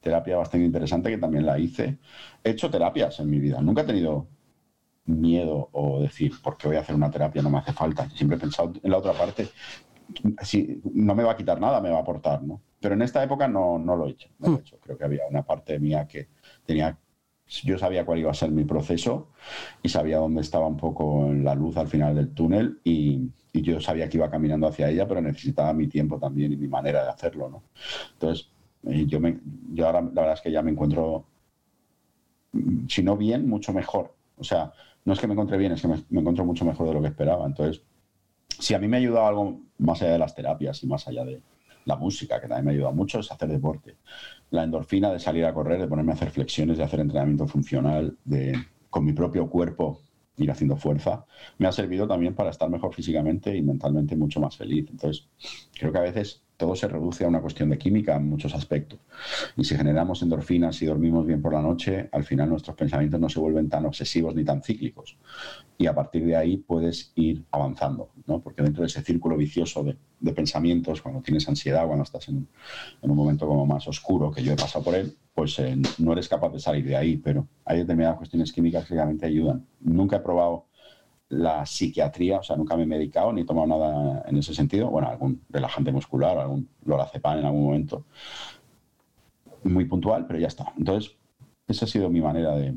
terapia 0.01 0.37
bastante 0.37 0.67
interesante 0.67 1.11
que 1.11 1.19
también 1.19 1.47
la 1.47 1.59
hice. 1.59 1.99
He 2.45 2.51
hecho 2.51 2.71
terapias 2.71 3.21
en 3.21 3.31
mi 3.31 3.39
vida, 3.39 3.61
nunca 3.63 3.83
he 3.83 3.85
tenido 3.85 4.29
miedo 5.07 5.69
o 5.73 6.01
decir, 6.01 6.33
¿por 6.43 6.57
qué 6.57 6.69
voy 6.69 6.77
a 6.77 6.81
hacer 6.81 6.95
una 6.95 7.11
terapia? 7.11 7.43
No 7.43 7.51
me 7.51 7.59
hace 7.59 7.73
falta. 7.73 8.09
Siempre 8.11 8.37
he 8.37 8.41
pensado 8.41 8.73
en 8.83 8.91
la 8.91 8.99
otra 8.99 9.13
parte, 9.13 9.49
si 10.43 10.81
no 10.95 11.15
me 11.15 11.25
va 11.25 11.33
a 11.33 11.37
quitar 11.37 11.61
nada, 11.61 11.81
me 11.81 11.91
va 11.91 11.99
a 11.99 12.01
aportar, 12.01 12.43
¿no? 12.43 12.61
Pero 12.81 12.95
en 12.95 13.03
esta 13.03 13.23
época 13.23 13.49
no, 13.49 13.79
no 13.79 13.97
lo 13.97 14.07
he 14.07 14.11
hecho, 14.11 14.29
no 14.39 14.49
lo 14.49 14.57
he 14.59 14.61
hecho. 14.61 14.79
Creo 14.81 14.97
que 14.97 15.05
había 15.05 15.23
una 15.29 15.43
parte 15.43 15.79
mía 15.79 16.07
que 16.07 16.29
tenía, 16.65 16.99
yo 17.65 17.79
sabía 17.79 18.05
cuál 18.05 18.19
iba 18.21 18.31
a 18.31 18.35
ser 18.35 18.51
mi 18.51 18.65
proceso 18.65 19.29
y 19.83 19.89
sabía 19.89 20.19
dónde 20.19 20.43
estaba 20.43 20.67
un 20.67 20.77
poco 20.77 21.33
la 21.33 21.55
luz 21.55 21.77
al 21.77 21.89
final 21.89 22.15
del 22.15 22.33
túnel 22.33 22.81
y, 22.85 23.31
y 23.53 23.63
yo 23.63 23.81
sabía 23.81 24.09
que 24.09 24.19
iba 24.19 24.31
caminando 24.31 24.67
hacia 24.67 24.91
ella, 24.91 25.07
pero 25.09 25.21
necesitaba 25.21 25.73
mi 25.73 25.89
tiempo 25.89 26.19
también 26.19 26.53
y 26.53 26.57
mi 26.57 26.69
manera 26.69 27.03
de 27.03 27.11
hacerlo, 27.11 27.49
¿no? 27.49 27.63
Entonces, 28.13 28.51
eh, 28.85 29.07
yo, 29.07 29.21
me, 29.21 29.39
yo 29.73 29.87
ahora 29.87 30.03
la 30.03 30.09
verdad 30.09 30.35
es 30.35 30.41
que 30.41 30.53
ya 30.53 30.63
me 30.63 30.71
encuentro, 30.71 31.27
si 32.89 33.03
no 33.03 33.17
bien, 33.17 33.49
mucho 33.49 33.73
mejor. 33.73 34.15
O 34.39 34.45
sea, 34.45 34.73
no 35.07 35.13
es 35.13 35.21
que 35.21 35.27
me 35.27 35.33
encuentre 35.33 35.57
bien, 35.57 35.73
es 35.73 35.81
que 35.81 35.89
me, 35.89 36.21
encuentro 36.21 36.45
mucho 36.45 36.65
mejor 36.65 36.89
de 36.89 36.95
lo 36.95 37.01
que 37.01 37.09
esperaba. 37.09 37.47
Entonces, 37.47 37.83
si 38.49 38.75
a 38.75 38.79
mí 38.79 38.89
me 38.89 38.97
ha 38.97 39.01
ayudado 39.01 39.27
algo 39.27 39.61
más 39.79 40.03
allá 40.03 40.13
de 40.13 40.19
las 40.19 40.35
terapias 40.35 40.83
y 40.83 40.89
más 40.89 41.07
allá 41.07 41.25
de 41.25 41.41
la 41.85 41.97
música, 41.97 42.41
que 42.41 42.49
también 42.49 42.65
me 42.65 42.71
ha 42.73 42.75
ayudado 42.75 42.93
mucho, 42.93 43.21
es 43.21 43.31
hacer 43.31 43.49
deporte. 43.49 43.97
La 44.51 44.65
endorfina 44.65 45.13
de 45.13 45.21
salir 45.21 45.45
a 45.45 45.55
correr, 45.55 45.81
de 45.81 45.87
ponerme 45.87 46.11
a 46.11 46.17
hacer 46.17 46.31
flexiones, 46.31 46.77
de 46.77 46.85
hacer 46.85 46.99
entrenamiento 46.99 47.47
funcional, 47.47 48.19
de 48.25 48.59
con 48.91 49.05
mi 49.05 49.13
propio 49.13 49.49
cuerpo 49.49 50.01
ir 50.39 50.51
haciendo 50.51 50.77
fuerza, 50.77 51.25
me 51.59 51.69
ha 51.69 51.73
servido 51.73 52.07
también 52.07 52.35
para 52.35 52.51
estar 52.51 52.69
mejor 52.69 52.93
físicamente 52.93 53.57
y 53.57 53.63
mentalmente 53.63 54.17
mucho 54.17 54.41
más 54.41 54.57
feliz. 54.57 54.87
Entonces, 54.91 55.29
creo 55.79 55.93
que 55.93 55.99
a 55.99 56.03
veces 56.03 56.43
todo 56.57 56.75
se 56.75 56.89
reduce 56.89 57.25
a 57.25 57.29
una 57.29 57.41
cuestión 57.41 57.69
de 57.71 57.79
química 57.79 58.17
en 58.17 58.29
muchos 58.29 58.55
aspectos. 58.55 58.99
Y 59.57 59.65
si 59.65 59.77
generamos 59.77 60.23
endorfinas 60.23 60.81
y 60.83 60.87
dormimos 60.87 61.27
bien 61.27 61.43
por 61.43 61.53
la 61.53 61.63
noche, 61.63 62.09
al 62.13 62.25
final 62.25 62.49
nuestros 62.49 62.77
pensamientos 62.77 63.21
no 63.21 63.29
se 63.29 63.41
vuelven 63.41 63.69
tan 63.69 63.85
obsesivos 63.85 64.35
ni 64.35 64.45
tan 64.45 64.63
cíclicos. 64.63 65.19
Y 65.79 65.87
a 65.87 65.95
partir 65.95 66.25
de 66.25 66.37
ahí 66.37 66.57
puedes 66.57 67.13
ir 67.17 67.45
avanzando, 67.51 68.11
¿no? 68.27 68.41
Porque 68.41 68.63
dentro 68.63 68.83
de 68.83 68.87
ese 68.87 69.03
círculo 69.03 69.37
vicioso 69.37 69.85
de, 69.85 69.97
pensamientos, 70.33 71.03
cuando 71.03 71.21
tienes 71.21 71.49
ansiedad, 71.49 71.87
cuando 71.87 72.03
estás 72.05 72.29
en, 72.29 72.49
un 73.03 73.17
momento 73.17 73.47
como 73.47 73.67
más 73.67 73.87
oscuro, 73.87 74.31
que 74.31 74.43
yo 74.43 74.53
he 74.53 74.57
pasado 74.57 74.85
por 74.85 74.95
él, 74.95 75.17
pues 75.35 75.59
eh, 75.59 75.77
no 75.99 76.13
eres 76.13 76.29
capaz 76.29 76.51
de 76.51 76.59
salir 76.59 76.85
de 76.85 76.97
ahí, 76.97 77.17
pero 77.19 77.47
hay 77.65 77.79
determinadas 77.79 78.17
cuestiones 78.17 78.53
químicas 78.53 78.87
que 78.87 78.95
realmente 78.95 79.27
ayudan. 79.27 79.67
Nunca 79.81 80.17
he 80.17 80.21
probado 80.21 80.67
la 81.29 81.67
psiquiatría, 81.67 82.39
o 82.39 82.43
sea, 82.43 82.57
nunca 82.57 82.77
me 82.77 82.85
he 82.85 82.87
medicado 82.87 83.33
ni 83.33 83.43
he 83.43 83.45
tomado 83.45 83.67
nada 83.67 84.25
en 84.27 84.39
ese 84.39 84.55
sentido. 84.55 84.89
Bueno, 84.89 85.09
algún 85.09 85.43
relajante 85.51 85.91
muscular, 85.91 86.39
algún 86.39 86.69
lorazepam 86.85 87.39
en 87.39 87.45
algún 87.47 87.65
momento. 87.65 88.05
Muy 89.65 89.85
puntual, 89.87 90.27
pero 90.27 90.39
ya 90.39 90.47
está. 90.47 90.73
Entonces, 90.79 91.17
esa 91.67 91.85
ha 91.85 91.89
sido 91.89 92.09
mi 92.09 92.21
manera 92.21 92.55
de, 92.55 92.75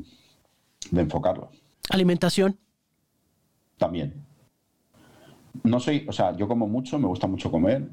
enfocarlo. 0.92 1.50
¿Alimentación? 1.90 2.58
También. 3.78 4.14
No 5.62 5.78
soy, 5.78 6.06
o 6.08 6.12
sea, 6.12 6.36
yo 6.36 6.48
como 6.48 6.66
mucho, 6.66 6.98
me 6.98 7.06
gusta 7.06 7.26
mucho 7.26 7.50
comer, 7.50 7.88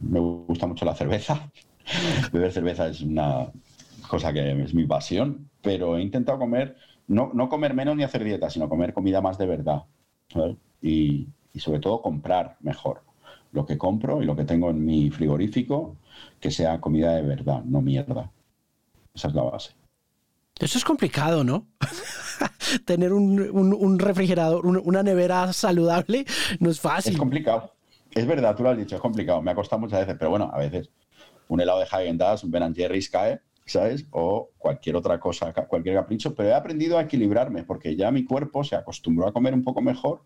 me 0.00 0.18
gusta 0.18 0.66
mucho 0.66 0.84
la 0.84 0.94
cerveza. 0.94 1.48
Beber 2.32 2.52
cerveza 2.52 2.88
es 2.88 3.02
una 3.02 3.52
cosa 4.08 4.32
que 4.32 4.62
es 4.62 4.74
mi 4.74 4.84
pasión, 4.86 5.48
pero 5.60 5.96
he 5.96 6.02
intentado 6.02 6.38
comer 6.38 6.76
no, 7.08 7.48
comer 7.48 7.74
menos 7.74 7.96
ni 7.96 8.02
hacer 8.02 8.24
dieta, 8.24 8.50
sino 8.50 8.68
comer 8.68 8.92
comida 8.92 9.20
más 9.20 9.38
de 9.38 9.46
verdad. 9.46 9.84
Y, 10.80 11.28
sobre 11.58 11.80
todo 11.80 12.00
comprar 12.00 12.56
mejor. 12.60 13.02
Lo 13.52 13.66
que 13.66 13.76
compro 13.76 14.22
y 14.22 14.24
lo 14.24 14.34
que 14.34 14.44
tengo 14.44 14.70
en 14.70 14.84
mi 14.84 15.10
frigorífico, 15.10 15.96
que 16.40 16.50
sea 16.50 16.80
comida 16.80 17.14
de 17.14 17.22
verdad, 17.22 17.62
no 17.64 17.82
mierda. 17.82 18.30
Esa 19.14 19.28
es 19.28 19.34
la 19.34 19.42
base. 19.42 19.72
Eso 20.58 20.78
es 20.78 20.84
complicado, 20.84 21.44
¿no? 21.44 21.66
Tener 22.86 23.12
un, 23.12 23.98
refrigerador, 23.98 24.66
una 24.66 25.02
nevera 25.02 25.52
saludable, 25.52 26.24
no 26.60 26.70
es 26.70 26.80
fácil. 26.80 27.12
Es 27.12 27.18
complicado. 27.18 27.72
Es 28.10 28.26
verdad, 28.26 28.56
tú 28.56 28.62
lo 28.62 28.70
has 28.70 28.78
dicho, 28.78 28.94
es 28.96 29.02
complicado. 29.02 29.42
Me 29.42 29.50
ha 29.50 29.54
costado 29.54 29.80
muchas 29.80 30.00
veces, 30.00 30.16
pero 30.18 30.30
bueno, 30.30 30.50
a 30.52 30.58
veces 30.58 30.90
un 31.48 31.60
helado 31.60 31.80
de 31.80 31.86
Häagen-Dazs, 31.86 32.44
un 32.44 32.50
Ben 32.50 32.74
Jerry's 32.74 33.10
cae 33.10 33.40
¿sabes? 33.64 34.06
O 34.10 34.50
cualquier 34.58 34.96
otra 34.96 35.20
cosa, 35.20 35.52
cualquier 35.52 35.96
capricho, 35.96 36.34
pero 36.34 36.50
he 36.50 36.54
aprendido 36.54 36.98
a 36.98 37.02
equilibrarme 37.02 37.64
porque 37.64 37.96
ya 37.96 38.10
mi 38.10 38.24
cuerpo 38.24 38.64
se 38.64 38.76
acostumbró 38.76 39.28
a 39.28 39.32
comer 39.32 39.54
un 39.54 39.62
poco 39.62 39.80
mejor. 39.80 40.22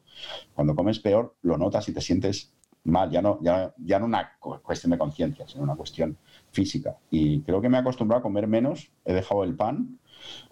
Cuando 0.54 0.74
comes 0.74 0.98
peor, 0.98 1.34
lo 1.42 1.58
notas 1.58 1.88
y 1.88 1.92
te 1.92 2.00
sientes 2.00 2.52
mal, 2.84 3.10
ya 3.10 3.20
no, 3.20 3.38
ya, 3.42 3.74
ya 3.78 3.98
no 3.98 4.06
una 4.06 4.38
cuestión 4.38 4.92
de 4.92 4.98
conciencia, 4.98 5.46
sino 5.48 5.64
una 5.64 5.74
cuestión 5.74 6.16
física. 6.52 6.96
Y 7.10 7.40
creo 7.42 7.60
que 7.60 7.68
me 7.68 7.76
he 7.76 7.80
acostumbrado 7.80 8.20
a 8.20 8.22
comer 8.22 8.46
menos, 8.46 8.90
he 9.04 9.12
dejado 9.12 9.44
el 9.44 9.56
pan, 9.56 9.98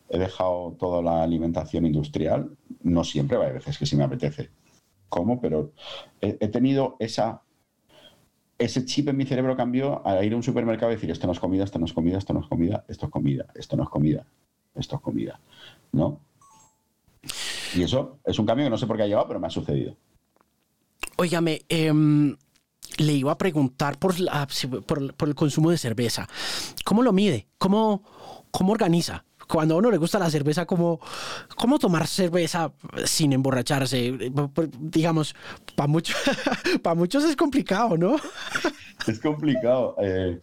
he 0.09 0.19
dejado 0.19 0.77
toda 0.79 1.01
la 1.01 1.23
alimentación 1.23 1.87
industrial, 1.87 2.57
no 2.83 3.05
siempre, 3.05 3.39
hay 3.39 3.53
veces 3.53 3.79
que 3.79 3.87
sí 3.87 3.97
me 3.97 4.05
apetece 4.05 4.51
como, 5.09 5.41
pero 5.41 5.71
he 6.21 6.49
tenido 6.49 6.97
esa 6.99 7.44
ese 8.59 8.85
chip 8.85 9.09
en 9.09 9.17
mi 9.17 9.25
cerebro 9.25 9.57
cambió 9.57 10.07
a 10.07 10.23
ir 10.25 10.33
a 10.33 10.37
un 10.37 10.43
supermercado 10.43 10.93
y 10.93 10.95
decir, 10.95 11.11
esto 11.11 11.27
no 11.27 11.33
es 11.33 11.41
comida, 11.41 11.65
esto 11.65 11.79
no 11.79 11.87
es 11.87 11.93
comida, 11.93 12.19
esto 12.19 12.33
no 12.33 12.41
es 12.41 12.47
comida, 12.47 12.85
esto 12.89 13.07
es 13.07 13.13
comida, 13.13 13.47
esto 13.55 13.77
no 13.77 13.83
es 13.83 13.89
comida, 13.89 14.27
esto 14.75 14.97
es 14.97 15.03
comida, 15.03 15.41
¿no? 15.93 16.21
Y 17.75 17.83
eso 17.83 18.19
es 18.25 18.39
un 18.39 18.47
cambio 18.47 18.67
que 18.67 18.71
no 18.71 18.79
sé 18.79 18.87
por 18.87 18.97
qué 18.97 19.03
ha 19.03 19.07
llegado, 19.07 19.27
pero 19.27 19.41
me 19.41 19.49
ha 19.49 19.51
sucedido. 19.51 19.97
Óigame, 21.17 21.63
em, 21.69 22.37
le 22.99 23.13
iba 23.13 23.33
a 23.33 23.39
preguntar 23.39 23.99
por, 23.99 24.15
por, 24.87 25.29
el 25.29 25.35
consumo 25.35 25.71
de 25.71 25.79
cerveza. 25.79 26.29
¿Cómo 26.85 27.03
lo 27.03 27.13
mide? 27.13 27.49
¿Cómo, 27.59 28.03
cómo 28.51 28.73
organiza? 28.73 29.25
Cuando 29.49 29.75
a 29.75 29.79
uno 29.79 29.91
le 29.91 29.99
gusta 29.99 30.19
la 30.19 30.31
cerveza, 30.31 30.67
¿cómo, 30.67 31.01
cómo 31.57 31.79
tomar 31.79 32.07
cerveza 32.07 32.73
sin 33.05 33.33
emborracharse? 33.33 34.13
Digamos, 34.81 35.35
para 35.75 35.87
muchos, 35.89 36.17
para 36.83 36.95
muchos 36.95 37.25
es 37.25 37.37
complicado, 37.37 37.97
¿no? 37.97 38.17
Es 39.07 39.21
complicado. 39.21 39.97
Eh, 40.01 40.41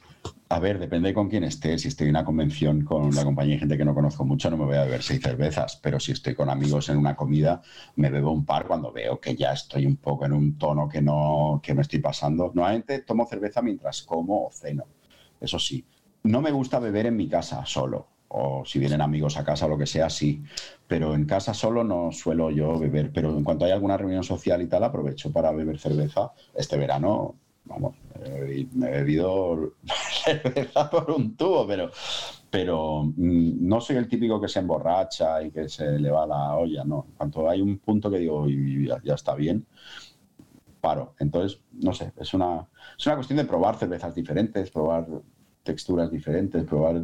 A 0.50 0.60
ver, 0.60 0.80
depende 0.80 1.14
con 1.14 1.30
quién 1.30 1.44
esté. 1.46 1.78
Si 1.80 1.88
estoy 1.90 2.08
en 2.08 2.12
una 2.12 2.26
convención 2.26 2.84
con 2.86 3.04
una 3.04 3.24
compañía 3.24 3.56
de 3.56 3.60
gente 3.62 3.78
que 3.78 3.86
no 3.86 3.96
conozco 3.96 4.26
mucho, 4.26 4.50
no 4.52 4.58
me 4.58 4.66
voy 4.66 4.78
a 4.78 4.84
beber 4.84 5.02
seis 5.04 5.22
cervezas. 5.22 5.78
Pero 5.78 6.00
si 6.00 6.12
estoy 6.14 6.36
con 6.36 6.50
amigos 6.50 6.90
en 6.90 6.98
una 6.98 7.16
comida, 7.16 7.62
me 7.96 8.10
bebo 8.12 8.32
un 8.32 8.46
par 8.46 8.68
cuando 8.68 8.92
veo 8.92 9.20
que 9.20 9.36
ya 9.36 9.54
estoy 9.54 9.86
un 9.86 9.98
poco 9.98 10.26
en 10.26 10.34
un 10.34 10.58
tono 10.58 10.90
que 10.90 11.02
no 11.02 11.62
que 11.64 11.74
me 11.74 11.82
estoy 11.84 12.00
pasando. 12.00 12.52
Normalmente 12.54 13.02
tomo 13.04 13.26
cerveza 13.28 13.62
mientras 13.62 14.04
como 14.04 14.48
o 14.48 14.52
ceno. 14.52 14.86
Eso 15.40 15.60
sí. 15.60 15.88
No 16.24 16.42
me 16.42 16.52
gusta 16.52 16.80
beber 16.80 17.08
en 17.08 17.18
mi 17.18 17.28
casa 17.30 17.66
solo. 17.66 18.11
O 18.34 18.64
si 18.66 18.80
vienen 18.80 19.02
amigos 19.02 19.38
a 19.38 19.44
casa 19.44 19.68
lo 19.68 19.78
que 19.78 19.86
sea, 19.86 20.10
sí. 20.10 20.44
Pero 20.88 21.16
en 21.16 21.26
casa 21.26 21.54
solo 21.54 21.84
no 21.84 22.12
suelo 22.12 22.50
yo 22.50 22.80
beber. 22.80 23.12
Pero 23.12 23.38
en 23.38 23.44
cuanto 23.44 23.66
hay 23.66 23.72
alguna 23.72 23.98
reunión 23.98 24.24
social 24.24 24.62
y 24.62 24.68
tal, 24.68 24.84
aprovecho 24.84 25.32
para 25.32 25.52
beber 25.52 25.80
cerveza. 25.80 26.32
Este 26.56 26.78
verano 26.78 27.36
vamos, 27.66 27.96
me 28.74 28.88
he 28.88 28.92
bebido 28.92 29.74
cerveza 30.24 30.90
por 30.90 31.12
un 31.12 31.36
tubo, 31.36 31.68
pero, 31.68 31.92
pero 32.50 33.04
mm, 33.04 33.68
no 33.68 33.82
soy 33.82 33.98
el 33.98 34.08
típico 34.08 34.40
que 34.42 34.48
se 34.48 34.60
emborracha 34.60 35.42
y 35.44 35.52
que 35.52 35.70
se 35.70 36.00
le 36.00 36.12
va 36.12 36.26
la 36.26 36.56
olla, 36.56 36.84
no. 36.84 37.08
Cuando 37.18 37.50
hay 37.50 37.62
un 37.62 37.78
punto 37.80 38.10
que 38.10 38.20
digo, 38.20 38.48
ya, 38.48 39.14
está 39.14 39.36
bien, 39.36 39.66
paro. 40.80 41.16
Entonces, 41.20 41.60
no 41.74 41.94
sé, 41.94 42.12
es 42.18 42.34
una, 42.34 42.68
es 42.98 43.06
una 43.06 43.16
cuestión 43.16 43.38
de 43.38 43.46
probar 43.46 43.78
cervezas 43.78 44.16
diferentes, 44.16 44.72
probar 44.72 45.08
texturas 45.64 46.12
diferentes, 46.12 46.64
probar 46.66 47.02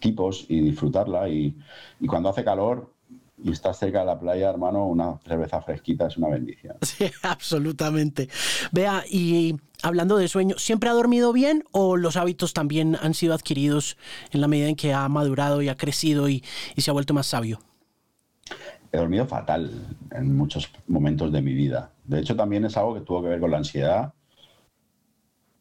tipos 0.00 0.46
y 0.48 0.60
disfrutarla. 0.60 1.28
Y, 1.28 1.56
y 2.00 2.06
cuando 2.06 2.28
hace 2.28 2.44
calor, 2.44 2.96
y 3.42 3.52
estás 3.52 3.78
cerca 3.78 4.00
de 4.00 4.06
la 4.06 4.18
playa, 4.18 4.48
hermano, 4.48 4.86
una 4.86 5.18
cerveza 5.26 5.60
fresquita 5.60 6.06
es 6.06 6.16
una 6.16 6.28
bendición. 6.28 6.76
Sí, 6.82 7.10
absolutamente. 7.22 8.28
Vea, 8.72 9.04
y 9.08 9.56
hablando 9.82 10.16
de 10.16 10.28
sueño, 10.28 10.56
¿siempre 10.58 10.88
ha 10.88 10.94
dormido 10.94 11.32
bien 11.32 11.64
o 11.72 11.96
los 11.96 12.16
hábitos 12.16 12.54
también 12.54 12.96
han 13.00 13.12
sido 13.12 13.34
adquiridos 13.34 13.98
en 14.30 14.40
la 14.40 14.48
medida 14.48 14.68
en 14.68 14.76
que 14.76 14.94
ha 14.94 15.08
madurado 15.08 15.60
y 15.60 15.68
ha 15.68 15.76
crecido 15.76 16.28
y, 16.28 16.42
se 16.76 16.90
ha 16.90 16.94
vuelto 16.94 17.12
más 17.12 17.26
sabio? 17.26 17.58
He 18.92 18.96
dormido 18.96 19.26
fatal 19.26 19.70
en 20.12 20.36
muchos 20.36 20.70
momentos 20.86 21.30
de 21.32 21.42
mi 21.42 21.52
vida. 21.52 21.90
De 22.04 22.20
hecho, 22.20 22.36
también 22.36 22.64
es 22.64 22.76
algo 22.76 22.94
que 22.94 23.00
tuvo 23.00 23.22
que 23.22 23.28
ver 23.28 23.40
con 23.40 23.50
la 23.50 23.58
ansiedad. 23.58 24.14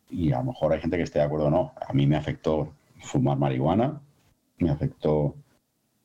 Y 0.10 0.32
a 0.32 0.38
lo 0.38 0.46
mejor 0.46 0.72
hay 0.72 0.80
gente 0.80 0.96
que 0.96 1.04
esté 1.04 1.20
de 1.20 1.26
acuerdo 1.26 1.48
o 1.48 1.52
no. 1.52 1.74
A 1.86 1.92
mí 1.92 2.08
me 2.08 2.16
afectó 2.16 2.72
fumar 3.02 3.38
marihuana, 3.38 4.00
me 4.58 4.70
afectó 4.70 5.36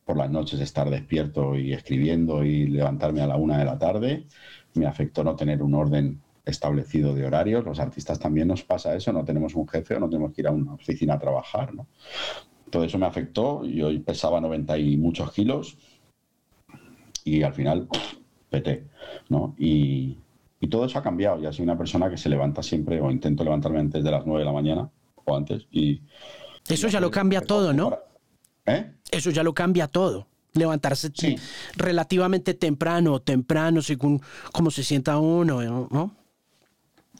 por 0.04 0.16
las 0.16 0.30
noches 0.30 0.60
estar 0.60 0.90
despierto 0.90 1.56
y 1.56 1.72
escribiendo 1.72 2.44
y 2.44 2.66
levantarme 2.66 3.20
a 3.22 3.26
la 3.26 3.36
una 3.36 3.58
de 3.58 3.64
la 3.64 3.78
tarde. 3.78 4.26
Me 4.74 4.86
afectó 4.86 5.22
no 5.22 5.36
tener 5.36 5.62
un 5.62 5.74
orden 5.74 6.20
establecido 6.44 7.14
de 7.14 7.24
horarios. 7.24 7.64
Los 7.64 7.78
artistas 7.78 8.18
también 8.18 8.48
nos 8.48 8.64
pasa 8.64 8.94
eso, 8.94 9.12
no 9.12 9.24
tenemos 9.24 9.54
un 9.54 9.68
jefe 9.68 9.94
o 9.94 10.00
no 10.00 10.08
tenemos 10.08 10.32
que 10.32 10.40
ir 10.40 10.48
a 10.48 10.52
una 10.52 10.74
oficina 10.74 11.14
a 11.14 11.18
trabajar. 11.18 11.74
¿no? 11.74 11.86
Todo 12.70 12.84
eso 12.84 12.98
me 12.98 13.06
afectó. 13.06 13.64
Yo 13.64 13.88
pesaba 14.04 14.40
90 14.40 14.78
y 14.78 14.96
muchos 14.96 15.32
kilos 15.32 15.78
y 17.24 17.42
al 17.42 17.54
final 17.54 17.86
peté. 18.48 18.88
¿no? 19.28 19.54
Y, 19.58 20.18
y 20.58 20.68
todo 20.68 20.86
eso 20.86 20.98
ha 20.98 21.02
cambiado. 21.02 21.40
Ya 21.40 21.52
soy 21.52 21.62
una 21.62 21.78
persona 21.78 22.10
que 22.10 22.16
se 22.16 22.28
levanta 22.28 22.62
siempre 22.62 23.00
o 23.00 23.10
intento 23.10 23.44
levantarme 23.44 23.78
antes 23.78 24.02
de 24.02 24.10
las 24.10 24.26
9 24.26 24.40
de 24.40 24.46
la 24.46 24.52
mañana 24.52 24.90
o 25.24 25.36
antes. 25.36 25.66
Y, 25.70 26.02
eso 26.68 26.88
ya 26.88 27.00
lo 27.00 27.10
cambia 27.10 27.40
todo, 27.40 27.72
¿no? 27.72 28.09
¿Eh? 28.72 28.92
Eso 29.10 29.30
ya 29.30 29.42
lo 29.42 29.54
cambia 29.54 29.88
todo. 29.88 30.26
Levantarse 30.52 31.10
relativamente 31.76 32.54
temprano, 32.54 33.20
temprano, 33.20 33.82
según 33.82 34.20
cómo 34.52 34.70
se 34.70 34.82
sienta 34.82 35.18
uno, 35.18 35.62
¿no? 35.62 36.16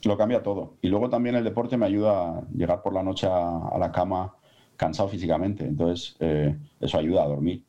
Lo 0.03 0.17
cambia 0.17 0.43
todo. 0.43 0.75
Y 0.81 0.89
luego 0.89 1.09
también 1.09 1.35
el 1.35 1.43
deporte 1.43 1.77
me 1.77 1.85
ayuda 1.85 2.39
a 2.39 2.43
llegar 2.53 2.81
por 2.81 2.93
la 2.93 3.03
noche 3.03 3.27
a, 3.27 3.77
la 3.79 3.91
cama 3.91 4.35
cansado 4.75 5.07
físicamente. 5.07 5.63
Entonces, 5.63 6.15
eh, 6.19 6.57
eso 6.79 6.97
ayuda 6.97 7.23
a 7.23 7.27
dormir. 7.27 7.63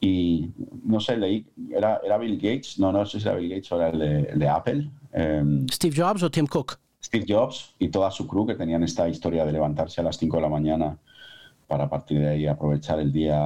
Y 0.00 0.50
no 0.82 0.98
sé, 0.98 1.16
leí, 1.18 1.46
¿era, 1.70 2.00
era 2.02 2.16
Bill 2.16 2.36
Gates? 2.36 2.78
No, 2.78 2.90
no 2.90 3.04
sé 3.04 3.20
si 3.20 3.28
era 3.28 3.36
Bill 3.36 3.50
Gates 3.50 3.70
o 3.70 3.76
era 3.76 3.90
el 3.90 4.38
de, 4.38 4.48
Apple. 4.48 4.90
Em, 5.12 5.68
¿Steve 5.68 5.94
Jobs 5.94 6.22
o 6.22 6.30
Tim 6.30 6.46
Cook? 6.46 6.78
Steve 7.02 7.26
Jobs 7.28 7.74
y 7.78 7.88
toda 7.88 8.10
su 8.10 8.26
crew 8.26 8.46
que 8.46 8.54
tenían 8.54 8.82
esta 8.82 9.08
historia 9.08 9.44
de 9.44 9.52
levantarse 9.52 10.00
a 10.00 10.04
las 10.04 10.16
5 10.16 10.36
de 10.36 10.42
la 10.42 10.48
mañana 10.48 10.98
para 11.70 11.84
a 11.84 11.88
partir 11.88 12.18
de 12.18 12.28
ahí 12.28 12.46
aprovechar 12.48 12.98
el 12.98 13.12
día 13.12 13.38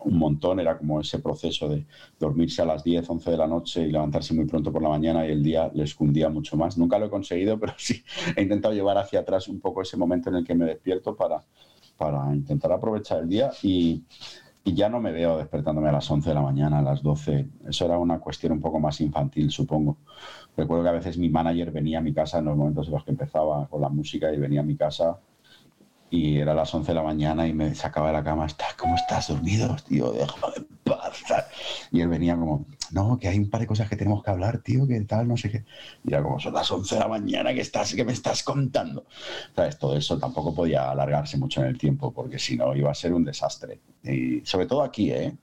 un 0.00 0.18
montón. 0.18 0.60
Era 0.60 0.76
como 0.76 1.00
ese 1.00 1.18
proceso 1.18 1.66
de 1.66 1.86
dormirse 2.18 2.60
a 2.60 2.66
las 2.66 2.84
10, 2.84 3.08
11 3.08 3.30
de 3.30 3.36
la 3.38 3.46
noche 3.46 3.86
y 3.86 3.90
levantarse 3.90 4.34
muy 4.34 4.44
pronto 4.44 4.70
por 4.70 4.82
la 4.82 4.90
mañana 4.90 5.26
y 5.26 5.30
el 5.30 5.42
día 5.42 5.70
les 5.72 5.94
cundía 5.94 6.28
mucho 6.28 6.58
más. 6.58 6.76
Nunca 6.76 6.98
lo 6.98 7.06
he 7.06 7.10
conseguido, 7.10 7.58
pero 7.60 7.72
sí 7.78 8.04
he 8.36 8.42
intentado 8.42 8.74
llevar 8.74 8.98
hacia 8.98 9.20
atrás 9.20 9.48
un 9.48 9.60
poco 9.60 9.80
ese 9.80 9.96
momento 9.96 10.28
en 10.28 10.36
el 10.36 10.44
que 10.44 10.54
me 10.54 10.66
despierto 10.66 11.16
para, 11.16 11.42
para 11.96 12.34
intentar 12.34 12.70
aprovechar 12.70 13.20
el 13.20 13.30
día 13.30 13.50
y, 13.62 14.04
y 14.62 14.74
ya 14.74 14.90
no 14.90 15.00
me 15.00 15.10
veo 15.10 15.38
despertándome 15.38 15.88
a 15.88 15.92
las 15.92 16.10
11 16.10 16.28
de 16.28 16.34
la 16.34 16.42
mañana, 16.42 16.80
a 16.80 16.82
las 16.82 17.02
12. 17.02 17.48
Eso 17.66 17.84
era 17.86 17.96
una 17.96 18.18
cuestión 18.18 18.52
un 18.52 18.60
poco 18.60 18.78
más 18.78 19.00
infantil, 19.00 19.50
supongo. 19.50 19.96
Recuerdo 20.54 20.82
que 20.82 20.90
a 20.90 20.92
veces 21.00 21.16
mi 21.16 21.30
manager 21.30 21.72
venía 21.72 22.00
a 22.00 22.02
mi 22.02 22.12
casa 22.12 22.40
en 22.40 22.44
los 22.44 22.58
momentos 22.58 22.88
en 22.88 22.92
los 22.92 23.04
que 23.04 23.12
empezaba 23.12 23.66
con 23.68 23.80
la 23.80 23.88
música 23.88 24.30
y 24.30 24.36
venía 24.36 24.60
a 24.60 24.64
mi 24.64 24.76
casa 24.76 25.18
y 26.10 26.38
era 26.38 26.54
las 26.54 26.74
11 26.74 26.90
de 26.90 26.94
la 26.94 27.02
mañana 27.02 27.46
y 27.46 27.52
me 27.52 27.74
sacaba 27.74 28.08
de 28.08 28.14
la 28.14 28.24
cama, 28.24 28.46
¿Estás, 28.46 28.74
¿cómo 28.74 28.96
estás 28.96 29.28
dormido, 29.28 29.76
tío? 29.88 30.10
Déjame 30.12 30.54
en 30.56 30.66
paz. 30.84 31.22
Y 31.92 32.00
él 32.00 32.08
venía 32.08 32.34
como, 32.34 32.66
no, 32.90 33.16
que 33.18 33.28
hay 33.28 33.38
un 33.38 33.48
par 33.48 33.60
de 33.60 33.66
cosas 33.66 33.88
que 33.88 33.96
tenemos 33.96 34.22
que 34.22 34.30
hablar, 34.30 34.58
tío, 34.58 34.86
que 34.86 35.00
tal, 35.02 35.28
no 35.28 35.36
sé 35.36 35.50
qué. 35.50 35.64
Y 36.04 36.12
era 36.12 36.22
como, 36.22 36.40
son 36.40 36.52
las 36.54 36.70
11 36.70 36.94
de 36.96 37.00
la 37.00 37.08
mañana, 37.08 37.54
que 37.54 37.60
estás, 37.60 37.94
que 37.94 38.04
me 38.04 38.12
estás 38.12 38.42
contando? 38.42 39.06
¿Sabes? 39.54 39.78
Todo 39.78 39.96
eso 39.96 40.18
tampoco 40.18 40.54
podía 40.54 40.90
alargarse 40.90 41.36
mucho 41.38 41.60
en 41.60 41.68
el 41.68 41.78
tiempo, 41.78 42.12
porque 42.12 42.38
si 42.38 42.56
no 42.56 42.74
iba 42.74 42.90
a 42.90 42.94
ser 42.94 43.14
un 43.14 43.24
desastre. 43.24 43.80
Y 44.02 44.40
sobre 44.44 44.66
todo 44.66 44.82
aquí, 44.82 45.12
¿eh? 45.12 45.36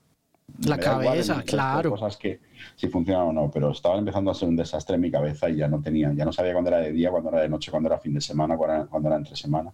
La 0.65 0.77
cabeza, 0.77 1.43
claro. 1.43 1.91
Cosas 1.91 2.17
que 2.17 2.39
si 2.75 2.87
funcionan 2.87 3.27
o 3.27 3.33
no, 3.33 3.51
pero 3.51 3.71
estaba 3.71 3.97
empezando 3.97 4.31
a 4.31 4.33
ser 4.33 4.49
un 4.49 4.55
desastre 4.55 4.95
en 4.95 5.01
mi 5.01 5.11
cabeza 5.11 5.49
y 5.49 5.57
ya 5.57 5.67
no 5.67 5.81
tenía, 5.81 6.11
ya 6.13 6.25
no 6.25 6.31
sabía 6.31 6.53
cuándo 6.53 6.69
era 6.69 6.79
de 6.79 6.91
día, 6.91 7.11
cuándo 7.11 7.29
era 7.29 7.41
de 7.41 7.49
noche, 7.49 7.69
cuándo 7.69 7.89
era 7.89 7.99
fin 7.99 8.13
de 8.13 8.21
semana, 8.21 8.57
cuándo 8.57 9.07
era, 9.07 9.17
entre 9.17 9.35
semana. 9.35 9.71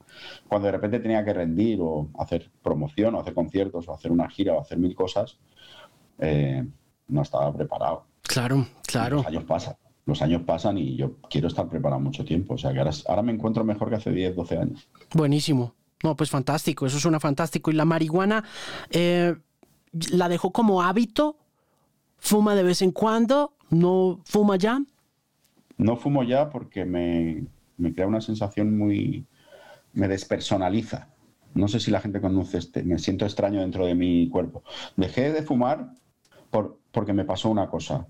Cuando 0.48 0.66
de 0.66 0.72
repente 0.74 1.00
tenía 1.00 1.24
que 1.24 1.34
rendir 1.34 1.80
o 1.82 2.10
hacer 2.20 2.52
promoción 2.62 3.16
o 3.16 3.22
hacer 3.22 3.34
conciertos 3.34 3.88
o 3.88 3.94
hacer 3.94 4.12
una 4.12 4.30
gira 4.30 4.54
o 4.54 4.62
hacer 4.62 4.78
mil 4.78 4.94
cosas, 4.96 5.38
eh, 6.20 6.66
no 7.08 7.22
estaba 7.22 7.54
preparado. 7.54 8.06
Claro, 8.24 8.66
claro. 8.86 9.18
los 9.18 9.28
años 9.28 9.44
pasan, 9.46 9.76
los 10.06 10.22
años 10.22 10.42
pasan 10.42 10.78
y 10.78 10.98
yo 10.98 11.18
quiero 11.30 11.48
estar 11.48 11.68
preparado 11.70 12.02
mucho 12.02 12.26
tiempo. 12.26 12.56
O 12.56 12.58
sea 12.58 12.74
que 12.74 12.80
ahora, 12.80 12.92
ahora 13.08 13.22
me 13.22 13.32
encuentro 13.32 13.64
mejor 13.64 13.90
que 13.90 13.96
hace 13.96 14.12
10, 14.12 14.36
12 14.36 14.58
años. 14.58 14.90
Buenísimo. 15.14 15.76
No, 16.04 16.18
pues 16.18 16.30
fantástico, 16.30 16.86
eso 16.86 17.00
suena 17.00 17.20
fantástico. 17.20 17.72
Y 17.72 17.76
la 17.76 17.86
marihuana, 17.86 18.44
eh, 18.92 19.36
la 20.12 20.30
dejó 20.30 20.52
como 20.52 20.82
hábito? 20.82 21.38
¿Fuma 22.18 22.56
de 22.56 22.64
vez 22.64 22.82
en 22.82 22.92
cuando? 22.92 23.54
¿No 23.70 24.20
fuma 24.24 24.56
ya? 24.58 24.82
No 25.78 25.98
fumo 25.98 26.24
ya 26.24 26.50
porque 26.50 26.86
me, 26.86 27.46
crea 27.94 28.08
una 28.08 28.22
sensación 28.22 28.78
muy... 28.78 29.26
me 29.94 30.08
despersonaliza. 30.08 31.10
No 31.54 31.68
sé 31.68 31.80
si 31.80 31.92
la 31.92 32.02
gente 32.02 32.22
conoce 32.22 32.58
este, 32.58 32.84
me 32.84 32.98
siento 32.98 33.26
extraño 33.26 33.62
dentro 33.62 33.86
de 33.86 33.96
mi 33.96 34.30
cuerpo. 34.30 34.64
Dejé 34.96 35.32
de 35.32 35.44
fumar 35.44 35.94
por, 36.50 36.80
porque 36.92 37.14
me 37.14 37.26
pasó 37.26 37.50
una 37.50 37.70
cosa. 37.70 38.08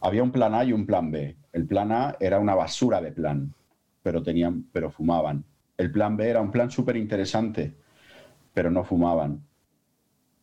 Había 0.00 0.22
un 0.22 0.32
plan 0.32 0.54
A 0.54 0.64
y 0.64 0.72
un 0.72 0.86
plan 0.86 1.10
B. 1.10 1.36
El 1.52 1.66
plan 1.66 1.92
A 1.92 2.16
era 2.20 2.38
una 2.38 2.54
basura 2.54 3.00
de 3.00 3.12
plan, 3.12 3.54
pero 4.02 4.22
tenían, 4.22 4.64
pero 4.72 4.90
fumaban. 4.90 5.44
El 5.76 5.92
plan 5.92 6.16
B 6.16 6.28
era 6.28 6.40
un 6.40 6.50
plan 6.50 6.70
súper 6.70 6.96
interesante, 6.96 7.76
pero 8.52 8.70
no 8.70 8.82
fumaban. 8.84 9.47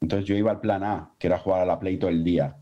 Entonces 0.05 0.27
yo 0.27 0.35
iba 0.35 0.51
al 0.51 0.59
plan 0.59 0.83
A, 0.83 1.13
que 1.17 1.25
era 1.25 1.39
jugar 1.39 1.61
a 1.61 1.65
la 1.65 1.79
Play 1.79 1.97
todo 1.97 2.11
el 2.11 2.23
día. 2.23 2.57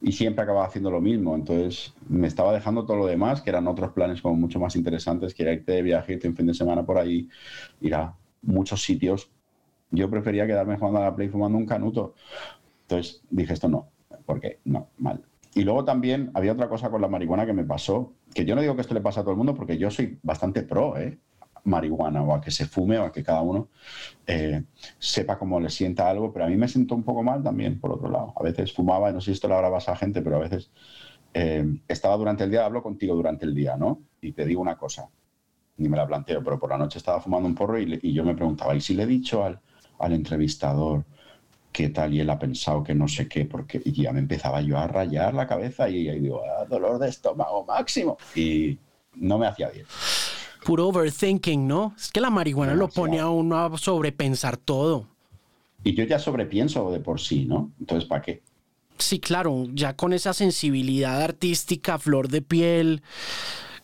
Y 0.00 0.12
siempre 0.12 0.42
acababa 0.42 0.64
haciendo 0.64 0.90
lo 0.90 1.02
mismo. 1.02 1.34
Entonces 1.34 1.92
me 2.08 2.26
estaba 2.26 2.54
dejando 2.54 2.86
todo 2.86 2.96
lo 2.96 3.06
demás, 3.06 3.42
que 3.42 3.50
eran 3.50 3.68
otros 3.68 3.92
planes 3.92 4.22
como 4.22 4.34
mucho 4.34 4.58
más 4.58 4.76
interesantes, 4.76 5.34
que 5.34 5.42
era 5.42 5.52
irte 5.52 5.72
de 5.72 5.82
viaje, 5.82 6.14
irte 6.14 6.26
un 6.26 6.34
fin 6.34 6.46
de 6.46 6.54
semana 6.54 6.86
por 6.86 6.96
ahí, 6.96 7.28
ir 7.82 7.94
a 7.94 8.16
muchos 8.40 8.82
sitios. 8.82 9.30
Yo 9.90 10.08
prefería 10.08 10.46
quedarme 10.46 10.78
jugando 10.78 11.00
a 11.00 11.04
la 11.04 11.14
Play 11.14 11.28
fumando 11.28 11.58
un 11.58 11.66
canuto. 11.66 12.14
Entonces 12.82 13.22
dije, 13.28 13.52
esto 13.52 13.68
no, 13.68 13.90
porque 14.24 14.60
no, 14.64 14.88
mal. 14.96 15.22
Y 15.54 15.64
luego 15.64 15.84
también 15.84 16.30
había 16.32 16.52
otra 16.52 16.70
cosa 16.70 16.88
con 16.88 17.02
la 17.02 17.08
marihuana 17.08 17.44
que 17.44 17.52
me 17.52 17.64
pasó, 17.64 18.14
que 18.34 18.46
yo 18.46 18.54
no 18.54 18.62
digo 18.62 18.74
que 18.74 18.80
esto 18.80 18.94
le 18.94 19.02
pasa 19.02 19.20
a 19.20 19.22
todo 19.22 19.32
el 19.32 19.38
mundo, 19.38 19.54
porque 19.54 19.76
yo 19.76 19.90
soy 19.90 20.18
bastante 20.22 20.62
pro, 20.62 20.96
¿eh? 20.96 21.18
Marihuana 21.64 22.22
o 22.22 22.34
a 22.34 22.40
que 22.40 22.50
se 22.50 22.66
fume 22.66 22.98
o 22.98 23.04
a 23.04 23.12
que 23.12 23.22
cada 23.22 23.42
uno 23.42 23.68
eh, 24.26 24.64
sepa 24.98 25.38
cómo 25.38 25.60
le 25.60 25.70
sienta 25.70 26.08
algo, 26.08 26.32
pero 26.32 26.44
a 26.44 26.48
mí 26.48 26.56
me 26.56 26.68
siento 26.68 26.94
un 26.94 27.02
poco 27.02 27.22
mal 27.22 27.42
también, 27.42 27.80
por 27.80 27.92
otro 27.92 28.10
lado. 28.10 28.32
A 28.36 28.42
veces 28.42 28.72
fumaba, 28.72 29.10
no 29.12 29.20
sé 29.20 29.26
si 29.26 29.32
esto 29.32 29.48
lo 29.48 29.56
habrá 29.56 29.76
a 29.76 29.96
gente, 29.96 30.22
pero 30.22 30.36
a 30.36 30.40
veces 30.40 30.70
eh, 31.34 31.64
estaba 31.86 32.16
durante 32.16 32.44
el 32.44 32.50
día, 32.50 32.64
hablo 32.64 32.82
contigo 32.82 33.14
durante 33.14 33.44
el 33.44 33.54
día, 33.54 33.76
¿no? 33.76 34.02
Y 34.20 34.32
te 34.32 34.44
digo 34.44 34.60
una 34.60 34.76
cosa, 34.76 35.08
ni 35.76 35.88
me 35.88 35.96
la 35.96 36.06
planteo, 36.06 36.42
pero 36.42 36.58
por 36.58 36.70
la 36.70 36.78
noche 36.78 36.98
estaba 36.98 37.20
fumando 37.20 37.48
un 37.48 37.54
porro 37.54 37.78
y, 37.78 38.12
yo 38.12 38.24
me 38.24 38.34
preguntaba, 38.34 38.74
¿y 38.74 38.80
si 38.80 38.94
le 38.94 39.04
he 39.04 39.06
dicho 39.06 39.44
al, 39.44 39.60
al 39.98 40.12
entrevistador 40.12 41.04
qué 41.72 41.90
tal? 41.90 42.14
Y 42.14 42.20
él 42.20 42.30
ha 42.30 42.38
pensado 42.38 42.82
que 42.82 42.94
no 42.94 43.08
sé 43.08 43.28
qué, 43.28 43.44
porque 43.44 43.80
y 43.84 43.92
ya 44.02 44.12
me 44.12 44.20
empezaba 44.20 44.60
yo 44.60 44.78
a 44.78 44.86
rayar 44.86 45.34
la 45.34 45.46
cabeza 45.46 45.88
y, 45.88 46.08
y 46.08 46.20
digo, 46.20 46.42
ah, 46.44 46.64
dolor 46.64 46.98
de 46.98 47.08
estómago 47.08 47.64
máximo. 47.64 48.16
Y 48.34 48.78
no 49.14 49.38
me 49.38 49.46
hacía 49.46 49.68
bien. 49.70 49.86
Puro 50.64 50.88
overthinking, 50.88 51.66
¿no? 51.66 51.94
Es 51.96 52.10
que 52.10 52.20
la 52.20 52.30
marihuana 52.30 52.74
lo 52.74 52.88
pone 52.88 53.20
a 53.20 53.28
uno 53.28 53.58
a 53.58 53.78
sobrepensar 53.78 54.56
todo. 54.56 55.06
Y 55.84 55.94
yo 55.94 56.04
ya 56.04 56.18
sobrepienso 56.18 56.90
de 56.90 57.00
por 57.00 57.20
sí, 57.20 57.44
¿no? 57.44 57.72
Entonces, 57.78 58.08
¿para 58.08 58.22
qué? 58.22 58.42
Sí, 58.98 59.20
claro, 59.20 59.66
ya 59.72 59.94
con 59.94 60.12
esa 60.12 60.32
sensibilidad 60.32 61.22
artística, 61.22 61.98
flor 61.98 62.28
de 62.28 62.42
piel, 62.42 63.02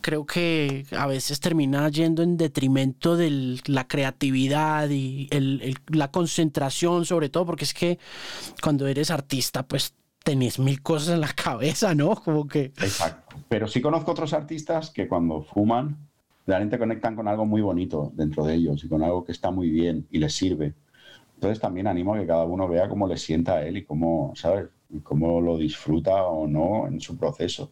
creo 0.01 0.27
que 0.27 0.85
a 0.91 1.07
veces 1.07 1.41
termina 1.41 1.89
yendo 1.89 2.23
en 2.23 2.37
detrimento 2.37 3.17
de 3.17 3.61
la 3.67 3.87
creatividad 3.87 4.91
y 4.91 5.31
la 5.89 6.11
concentración, 6.11 7.07
sobre 7.07 7.31
todo, 7.31 7.47
porque 7.47 7.65
es 7.65 7.73
que 7.73 7.99
cuando 8.61 8.87
eres 8.87 9.11
artista, 9.11 9.67
pues 9.67 9.95
tenés 10.25 10.59
mil 10.59 10.83
cosas 10.83 11.15
en 11.15 11.21
la 11.21 11.33
cabeza, 11.35 11.95
¿no? 11.95 12.17
Como 12.17 12.47
que... 12.47 12.73
Exacto. 12.77 13.37
Pero 13.49 13.69
sí 13.69 13.81
conozco 13.81 14.11
otros 14.11 14.33
artistas 14.33 14.91
que 14.91 15.07
cuando 15.07 15.43
fuman, 15.43 15.97
realmente 16.47 16.79
conectan 16.79 17.17
con 17.17 17.29
algo 17.29 17.47
muy 17.47 17.63
bonito 17.63 18.13
dentro 18.15 18.45
de 18.45 18.55
ellos 18.55 18.85
y 18.85 18.89
con 18.89 19.03
algo 19.03 19.25
que 19.25 19.33
está 19.33 19.51
muy 19.51 19.71
bien 19.71 20.07
y 20.11 20.19
les 20.19 20.35
sirve. 20.35 20.75
Entonces 21.35 21.61
también 21.61 21.87
animo 21.87 22.15
a 22.15 22.19
que 22.19 22.27
cada 22.27 22.45
uno 22.45 22.69
vea 22.69 22.89
cómo 22.89 23.07
le 23.07 23.17
sienta 23.17 23.55
a 23.55 23.67
él 23.67 23.79
y 23.79 23.85
cómo, 23.85 24.33
¿sabes? 24.35 24.67
Cómo 25.03 25.41
lo 25.41 25.59
disfruta 25.59 26.25
o 26.25 26.47
no 26.47 26.87
en 26.87 27.01
su 27.01 27.17
proceso. 27.17 27.71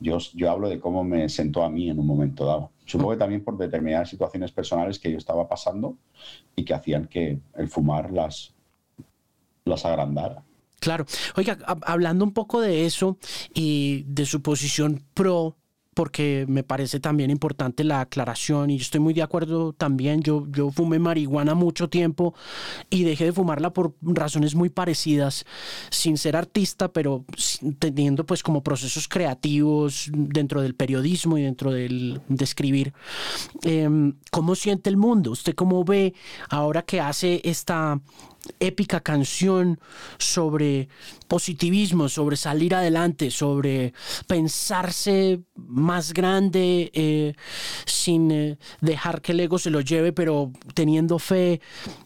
Yo, 0.00 0.18
yo 0.34 0.50
hablo 0.50 0.68
de 0.68 0.80
cómo 0.80 1.04
me 1.04 1.28
sentó 1.28 1.62
a 1.62 1.70
mí 1.70 1.90
en 1.90 1.98
un 1.98 2.06
momento 2.06 2.46
dado. 2.46 2.70
Supongo 2.84 3.12
que 3.12 3.18
también 3.18 3.44
por 3.44 3.56
determinadas 3.56 4.08
situaciones 4.08 4.50
personales 4.50 4.98
que 4.98 5.10
yo 5.12 5.18
estaba 5.18 5.48
pasando 5.48 5.96
y 6.56 6.64
que 6.64 6.74
hacían 6.74 7.06
que 7.06 7.38
el 7.54 7.68
fumar 7.68 8.10
las, 8.10 8.54
las 9.64 9.84
agrandara. 9.84 10.42
Claro. 10.80 11.04
Oiga, 11.36 11.58
hablando 11.82 12.24
un 12.24 12.32
poco 12.32 12.60
de 12.60 12.86
eso 12.86 13.16
y 13.54 14.04
de 14.08 14.26
su 14.26 14.42
posición 14.42 15.04
pro 15.14 15.56
porque 15.94 16.46
me 16.48 16.62
parece 16.62 17.00
también 17.00 17.30
importante 17.30 17.84
la 17.84 18.00
aclaración 18.00 18.70
y 18.70 18.76
estoy 18.76 19.00
muy 19.00 19.14
de 19.14 19.22
acuerdo 19.22 19.72
también. 19.72 20.22
Yo, 20.22 20.46
yo 20.50 20.70
fumé 20.70 20.98
marihuana 20.98 21.54
mucho 21.54 21.88
tiempo 21.88 22.34
y 22.88 23.04
dejé 23.04 23.26
de 23.26 23.32
fumarla 23.32 23.72
por 23.72 23.94
razones 24.00 24.54
muy 24.54 24.70
parecidas, 24.70 25.44
sin 25.90 26.16
ser 26.16 26.36
artista, 26.36 26.92
pero 26.92 27.24
teniendo 27.78 28.24
pues 28.24 28.42
como 28.42 28.62
procesos 28.62 29.08
creativos 29.08 30.08
dentro 30.12 30.62
del 30.62 30.74
periodismo 30.74 31.36
y 31.36 31.42
dentro 31.42 31.72
del, 31.72 32.20
de 32.28 32.44
escribir. 32.44 32.92
Em, 33.62 34.14
¿Cómo 34.30 34.54
siente 34.54 34.88
el 34.88 34.96
mundo? 34.96 35.30
¿Usted 35.32 35.54
cómo 35.54 35.84
ve 35.84 36.14
ahora 36.48 36.82
que 36.82 37.00
hace 37.00 37.40
esta 37.44 38.00
épica 38.60 39.00
canción 39.00 39.78
sobre 40.18 40.88
positivismo, 41.28 42.08
sobre 42.08 42.36
salir 42.36 42.74
adelante, 42.74 43.30
sobre 43.30 43.92
pensarse 44.26 45.40
más 45.82 46.14
grande 46.14 46.90
eh, 46.94 47.34
sin 47.84 48.30
eh, 48.30 48.58
dejar 48.80 49.20
que 49.20 49.32
el 49.32 49.40
ego 49.40 49.58
se 49.58 49.70
lo 49.70 49.80
lleve, 49.80 50.12
pero 50.12 50.52
teniendo 50.74 51.18
fe. 51.18 51.60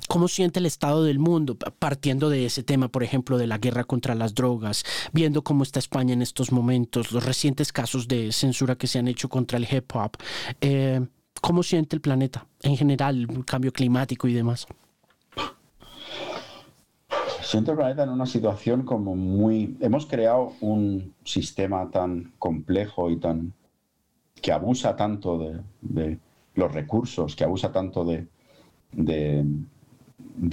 ¿Cómo 0.09 0.29
siente 0.29 0.59
el 0.59 0.67
estado 0.67 1.05
del 1.05 1.19
mundo? 1.19 1.57
Partiendo 1.57 2.29
de 2.29 2.47
ese 2.47 2.63
tema, 2.63 2.89
por 2.89 3.03
ejemplo, 3.03 3.39
de 3.39 3.47
la 3.47 3.59
guerra 3.59 3.85
contra 3.85 4.15
las 4.15 4.35
drogas, 4.35 4.85
viendo 5.13 5.43
cómo 5.43 5.63
está 5.63 5.79
España 5.79 6.15
en 6.15 6.23
estos 6.23 6.51
momentos, 6.51 7.13
los 7.13 7.25
recientes 7.25 7.73
casos 7.73 8.09
de 8.09 8.33
censura 8.33 8.77
que 8.77 8.87
se 8.87 8.99
han 8.99 9.09
hecho 9.09 9.29
contra 9.29 9.59
el 9.59 9.69
hip 9.71 9.95
hop. 9.95 10.17
Eh, 10.61 11.07
¿Cómo 11.41 11.63
siente 11.63 11.95
el 11.95 12.01
planeta 12.01 12.47
en 12.63 12.77
general, 12.77 13.27
el 13.31 13.45
cambio 13.45 13.73
climático 13.73 14.27
y 14.27 14.33
demás? 14.33 14.67
siento 17.47 17.71
el 17.73 17.79
planeta 17.79 18.03
en 18.03 18.11
una 18.11 18.27
situación 18.27 18.83
como 18.83 19.15
muy... 19.15 19.77
Hemos 19.81 20.07
creado 20.07 20.53
un 20.61 21.15
sistema 21.25 21.91
tan 21.91 22.33
complejo 22.39 23.11
y 23.11 23.17
tan... 23.19 23.53
que 24.47 24.53
abusa 24.53 24.95
tanto 24.95 25.61
de, 25.83 26.19
los 26.55 26.73
recursos, 26.73 27.35
que 27.35 27.43
abusa 27.43 27.73
tanto 27.73 28.05
de, 28.05 28.29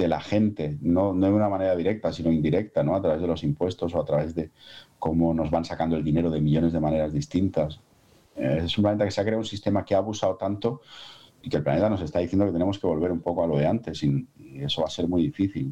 la 0.08 0.20
gente, 0.20 0.80
no, 0.82 1.14
de 1.14 1.30
una 1.30 1.48
manera 1.48 1.76
directa, 1.76 2.12
sino 2.12 2.32
indirecta, 2.32 2.82
¿no? 2.82 2.96
a 2.96 3.02
través 3.04 3.22
de 3.22 3.28
los 3.28 3.44
impuestos 3.44 3.94
o 3.94 4.02
a 4.02 4.04
través 4.04 4.34
de 4.34 4.50
cómo 4.98 5.32
nos 5.36 5.52
van 5.52 5.64
sacando 5.64 5.96
el 5.96 6.04
dinero 6.04 6.32
de 6.32 6.42
millones 6.42 6.74
de 6.74 6.80
maneras 6.80 7.14
distintas. 7.14 7.82
Eh, 8.36 8.62
es 8.66 8.76
un 8.80 8.82
planeta 8.82 9.06
que 9.06 9.12
se 9.12 9.22
ha 9.22 9.26
creado 9.26 9.42
un 9.42 9.46
sistema 9.46 9.86
que 9.86 9.94
ha 9.94 10.00
abusado 10.00 10.38
tanto 10.38 10.82
y 11.44 11.50
que 11.50 11.58
el 11.58 11.64
planeta 11.64 11.88
nos 11.88 12.02
está 12.02 12.18
diciendo 12.18 12.48
que 12.48 12.52
tenemos 12.52 12.80
que 12.80 12.88
volver 12.88 13.12
un 13.12 13.20
poco 13.20 13.44
a 13.44 13.48
lo 13.48 13.58
de 13.58 13.68
antes 13.68 14.02
y, 14.02 14.28
eso 14.56 14.82
va 14.82 14.88
a 14.88 14.90
ser 14.90 15.08
muy 15.08 15.22
difícil. 15.22 15.72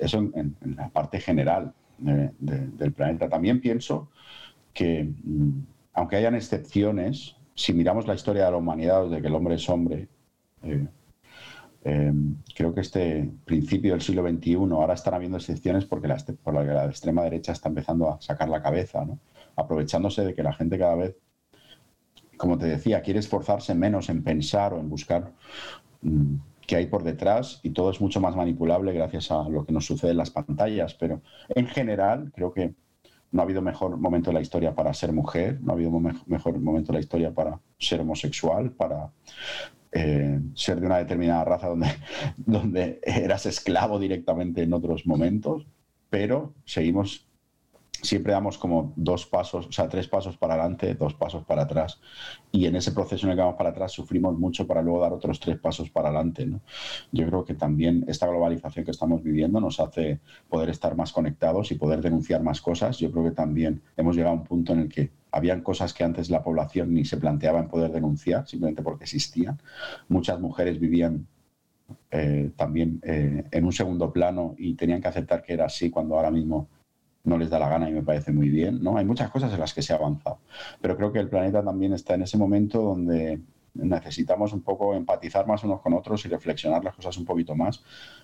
eso 0.00 0.18
en, 0.18 0.56
la 0.76 0.88
parte 0.88 1.20
general 1.20 1.72
del 1.98 2.92
planeta. 2.92 3.28
También 3.28 3.60
pienso 3.60 4.08
que, 4.72 5.04
mm, 5.04 5.73
aunque 5.94 6.16
hayan 6.16 6.34
excepciones, 6.34 7.36
si 7.54 7.72
miramos 7.72 8.06
la 8.06 8.14
historia 8.14 8.46
de 8.46 8.50
la 8.50 8.56
humanidad 8.56 9.04
desde 9.04 9.22
que 9.22 9.28
el 9.28 9.34
hombre 9.34 9.54
es 9.56 9.68
hombre, 9.68 10.08
eh, 10.62 10.86
em, 11.84 12.36
creo 12.54 12.74
que 12.74 12.80
este 12.80 13.30
principio 13.44 13.92
del 13.92 14.02
siglo 14.02 14.28
XXI, 14.28 14.54
ahora 14.54 14.94
están 14.94 15.14
habiendo 15.14 15.38
excepciones 15.38 15.84
porque 15.84 16.08
la, 16.08 16.16
por 16.42 16.54
la, 16.54 16.64
la 16.64 16.86
extrema 16.86 17.22
derecha 17.22 17.52
está 17.52 17.68
empezando 17.68 18.10
a 18.10 18.20
sacar 18.20 18.48
la 18.48 18.62
cabeza, 18.62 19.04
¿no? 19.04 19.18
aprovechándose 19.56 20.24
de 20.24 20.34
que 20.34 20.42
la 20.42 20.52
gente 20.52 20.78
cada 20.78 20.96
vez 20.96 21.16
como 22.36 22.58
te 22.58 22.66
decía, 22.66 23.02
quiere 23.02 23.20
esforzarse 23.20 23.74
menos 23.74 24.08
en 24.08 24.22
pensar 24.22 24.74
o 24.74 24.78
en 24.80 24.88
buscar 24.88 25.32
mm, 26.02 26.36
qué 26.66 26.76
hay 26.76 26.86
por 26.86 27.02
detrás 27.02 27.60
y 27.62 27.70
todo 27.70 27.90
es 27.90 28.00
mucho 28.00 28.20
más 28.20 28.36
manipulable 28.36 28.92
gracias 28.92 29.30
a 29.30 29.48
lo 29.48 29.64
que 29.64 29.72
nos 29.72 29.86
sucede 29.86 30.12
en 30.12 30.18
las 30.18 30.30
pantallas. 30.30 30.94
Pero 30.94 31.22
en 31.48 31.66
general 31.66 32.32
creo 32.34 32.52
que 32.52 32.74
no 33.34 33.42
ha 33.42 33.44
habido 33.44 33.60
mejor 33.60 33.96
momento 33.96 34.30
de 34.30 34.34
la 34.34 34.40
historia 34.40 34.76
para 34.76 34.94
ser 34.94 35.12
mujer, 35.12 35.60
no 35.60 35.72
ha 35.72 35.74
habido 35.74 35.90
mejor 35.90 36.60
momento 36.60 36.92
de 36.92 36.98
la 36.98 37.00
historia 37.00 37.34
para 37.34 37.60
ser 37.76 38.00
homosexual, 38.00 38.70
para 38.70 39.10
eh, 39.90 40.40
ser 40.54 40.78
de 40.78 40.86
una 40.86 40.98
determinada 40.98 41.44
raza 41.44 41.66
donde, 41.66 41.88
donde 42.36 43.00
eras 43.02 43.44
esclavo 43.46 43.98
directamente 43.98 44.62
en 44.62 44.72
otros 44.72 45.04
momentos, 45.04 45.66
pero 46.10 46.54
seguimos 46.64 47.26
siempre 48.04 48.32
damos 48.32 48.58
como 48.58 48.92
dos 48.96 49.26
pasos, 49.26 49.66
o 49.66 49.72
sea, 49.72 49.88
tres 49.88 50.08
pasos 50.08 50.36
para 50.36 50.54
adelante, 50.54 50.94
dos 50.94 51.14
pasos 51.14 51.44
para 51.44 51.62
atrás. 51.62 52.00
Y 52.52 52.66
en 52.66 52.76
ese 52.76 52.92
proceso 52.92 53.26
en 53.26 53.32
el 53.32 53.36
que 53.36 53.42
vamos 53.42 53.56
para 53.56 53.70
atrás 53.70 53.92
sufrimos 53.92 54.38
mucho 54.38 54.66
para 54.66 54.82
luego 54.82 55.00
dar 55.00 55.12
otros 55.12 55.40
tres 55.40 55.58
pasos 55.58 55.90
para 55.90 56.08
adelante. 56.08 56.46
¿no? 56.46 56.60
Yo 57.12 57.26
creo 57.26 57.44
que 57.44 57.54
también 57.54 58.04
esta 58.06 58.26
globalización 58.26 58.84
que 58.84 58.90
estamos 58.90 59.22
viviendo 59.22 59.60
nos 59.60 59.80
hace 59.80 60.20
poder 60.48 60.68
estar 60.68 60.96
más 60.96 61.12
conectados 61.12 61.72
y 61.72 61.76
poder 61.76 62.00
denunciar 62.00 62.42
más 62.42 62.60
cosas. 62.60 62.98
Yo 62.98 63.10
creo 63.10 63.24
que 63.24 63.32
también 63.32 63.82
hemos 63.96 64.14
llegado 64.16 64.34
a 64.34 64.38
un 64.38 64.44
punto 64.44 64.72
en 64.72 64.80
el 64.80 64.88
que 64.88 65.10
habían 65.32 65.62
cosas 65.62 65.92
que 65.92 66.04
antes 66.04 66.30
la 66.30 66.42
población 66.42 66.94
ni 66.94 67.04
se 67.04 67.16
planteaba 67.16 67.58
en 67.58 67.68
poder 67.68 67.90
denunciar, 67.90 68.46
simplemente 68.46 68.82
porque 68.82 69.04
existían. 69.04 69.60
Muchas 70.08 70.38
mujeres 70.38 70.78
vivían 70.78 71.26
eh, 72.10 72.52
también 72.56 73.00
eh, 73.02 73.44
en 73.50 73.64
un 73.64 73.72
segundo 73.72 74.12
plano 74.12 74.54
y 74.56 74.74
tenían 74.74 75.00
que 75.02 75.08
aceptar 75.08 75.42
que 75.42 75.54
era 75.54 75.66
así 75.66 75.90
cuando 75.90 76.16
ahora 76.16 76.30
mismo 76.30 76.68
no 77.24 77.38
les 77.38 77.50
da 77.50 77.58
la 77.58 77.68
gana 77.68 77.88
y 77.88 77.92
me 77.92 78.02
parece 78.02 78.32
muy 78.32 78.48
bien. 78.48 78.82
¿no? 78.82 78.96
Hay 78.96 79.04
muchas 79.04 79.30
cosas 79.30 79.52
en 79.52 79.60
las 79.60 79.74
que 79.74 79.82
se 79.82 79.92
ha 79.92 79.96
avanzado, 79.96 80.38
pero 80.80 80.96
creo 80.96 81.12
que 81.12 81.18
el 81.18 81.28
planeta 81.28 81.62
también 81.64 81.92
está 81.92 82.14
en 82.14 82.22
ese 82.22 82.38
momento 82.38 82.80
donde 82.80 83.40
necesitamos 83.74 84.52
un 84.52 84.62
poco 84.62 84.94
empatizar 84.94 85.46
más 85.46 85.64
unos 85.64 85.80
con 85.80 85.94
otros 85.94 86.24
y 86.24 86.28
reflexionar 86.28 86.84
las 86.84 86.94
cosas 86.94 87.16
un 87.18 87.24
poquito 87.24 87.56
más, 87.56 87.82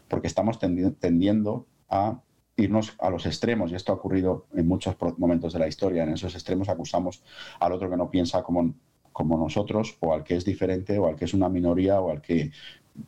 porque 0.09 0.29
estamos 0.29 0.59
tendiendo 0.59 1.67
a 1.89 2.21
irnos 2.57 2.95
a 2.99 3.11
los 3.11 3.27
extremos, 3.27 3.73
y 3.73 3.75
esto 3.75 3.93
ha 3.93 3.97
ocurrido 3.97 4.47
en 4.55 4.69
muchos 4.69 4.95
momentos 5.19 5.53
de 5.53 5.59
la 5.59 5.67
historia. 5.67 6.03
En 6.05 6.11
esos 6.11 6.35
extremos 6.35 6.69
acusamos 6.69 7.23
al 7.59 7.73
otro 7.73 7.91
que 7.91 7.97
no 7.97 8.11
piensa 8.11 8.43
como, 8.43 8.75
como 9.13 9.39
nosotros, 9.39 9.97
o 10.01 10.13
al 10.13 10.23
que 10.23 10.37
es 10.37 10.45
diferente, 10.45 10.99
o 10.99 11.09
al 11.09 11.17
que 11.17 11.25
es 11.25 11.35
una 11.35 11.49
minoría, 11.49 12.01
o 12.01 12.11
al 12.11 12.21
que 12.21 12.53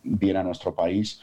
viene 0.02 0.38
a 0.38 0.42
nuestro 0.42 0.74
país, 0.74 1.20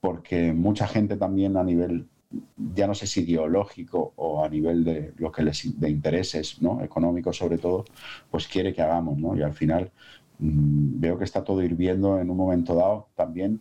porque 0.00 0.52
mucha 0.52 0.86
gente 0.86 1.16
también 1.16 1.56
a 1.56 1.64
nivel 1.64 2.08
ya 2.56 2.86
no 2.86 2.94
sé 2.94 3.06
si 3.06 3.22
ideológico 3.22 4.12
o 4.16 4.44
a 4.44 4.48
nivel 4.48 4.84
de 4.84 5.14
lo 5.16 5.32
que 5.32 5.42
les 5.42 5.78
de 5.80 5.90
intereses 5.90 6.60
¿no? 6.60 6.82
económicos 6.82 7.36
sobre 7.36 7.58
todo, 7.58 7.84
pues 8.30 8.46
quiere 8.46 8.72
que 8.74 8.82
hagamos, 8.82 9.18
¿no? 9.18 9.36
Y 9.36 9.42
al 9.42 9.54
final 9.54 9.90
mm, 10.38 11.00
veo 11.00 11.18
que 11.18 11.24
está 11.24 11.42
todo 11.42 11.62
hirviendo 11.62 12.20
en 12.20 12.30
un 12.30 12.36
momento 12.36 12.74
dado 12.74 13.08
también. 13.14 13.60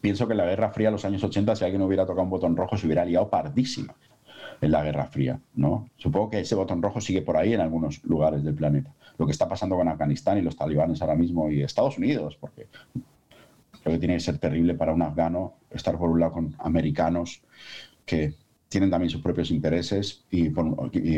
Pienso 0.00 0.26
que 0.26 0.32
en 0.32 0.38
la 0.38 0.46
Guerra 0.46 0.70
Fría, 0.70 0.90
los 0.90 1.04
años 1.04 1.22
80, 1.24 1.56
si 1.56 1.64
alguien 1.64 1.82
hubiera 1.82 2.06
tocado 2.06 2.22
un 2.22 2.30
botón 2.30 2.56
rojo, 2.56 2.76
se 2.76 2.86
hubiera 2.86 3.04
liado 3.04 3.28
pardísima 3.28 3.94
en 4.60 4.70
la 4.70 4.82
Guerra 4.82 5.06
Fría, 5.06 5.40
¿no? 5.54 5.88
Supongo 5.96 6.30
que 6.30 6.40
ese 6.40 6.54
botón 6.54 6.80
rojo 6.82 7.00
sigue 7.00 7.22
por 7.22 7.36
ahí 7.36 7.52
en 7.52 7.60
algunos 7.60 8.02
lugares 8.04 8.44
del 8.44 8.54
planeta. 8.54 8.94
Lo 9.18 9.26
que 9.26 9.32
está 9.32 9.48
pasando 9.48 9.76
con 9.76 9.88
Afganistán 9.88 10.38
y 10.38 10.42
los 10.42 10.56
talibanes 10.56 11.02
ahora 11.02 11.16
mismo 11.16 11.50
y 11.50 11.62
Estados 11.62 11.98
Unidos, 11.98 12.38
porque 12.40 12.68
creo 13.82 13.94
que 13.94 13.98
tiene 13.98 14.14
que 14.14 14.20
ser 14.20 14.38
terrible 14.38 14.74
para 14.74 14.92
un 14.92 15.02
afgano 15.02 15.54
estar 15.70 15.98
por 15.98 16.10
un 16.10 16.20
lado 16.20 16.32
con 16.32 16.54
americanos 16.58 17.42
que 18.04 18.34
tienen 18.68 18.90
también 18.90 19.10
sus 19.10 19.20
propios 19.20 19.50
intereses 19.50 20.24
y, 20.30 20.50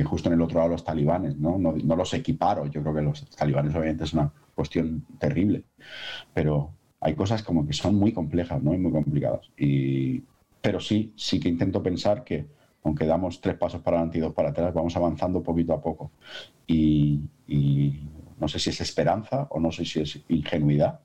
justo 0.02 0.28
en 0.28 0.34
el 0.34 0.42
otro 0.42 0.58
lado 0.58 0.70
los 0.70 0.84
talibanes, 0.84 1.36
¿no? 1.36 1.56
¿no? 1.56 1.96
los 1.96 2.12
equiparo, 2.14 2.66
yo 2.66 2.82
creo 2.82 2.94
que 2.94 3.02
los 3.02 3.24
talibanes 3.30 3.74
obviamente 3.74 4.04
es 4.04 4.12
una 4.12 4.32
cuestión 4.54 5.04
terrible, 5.18 5.64
pero 6.32 6.72
hay 7.00 7.14
cosas 7.14 7.42
como 7.42 7.66
que 7.66 7.72
son 7.72 7.94
muy 7.94 8.12
complejas 8.12 8.62
¿no? 8.62 8.74
y 8.74 8.78
muy 8.78 8.90
complicadas. 8.90 9.50
Y, 9.56 10.24
pero 10.60 10.80
sí, 10.80 11.12
sí 11.16 11.38
que 11.38 11.48
intento 11.48 11.82
pensar 11.82 12.24
que 12.24 12.46
aunque 12.84 13.06
damos 13.06 13.40
tres 13.40 13.56
pasos 13.56 13.80
para 13.80 13.98
adelante 13.98 14.18
y 14.18 14.20
dos 14.20 14.34
para 14.34 14.50
atrás, 14.50 14.72
vamos 14.74 14.96
avanzando 14.96 15.42
poquito 15.42 15.72
a 15.72 15.80
poco. 15.80 16.12
Y, 16.66 17.20
No 18.38 18.48
sé 18.48 18.58
si 18.58 18.70
es 18.70 18.80
esperanza 18.80 19.46
o 19.50 19.60
no 19.60 19.70
sé 19.70 19.84
si 19.84 20.00
es 20.00 20.20
ingenuidad, 20.28 21.00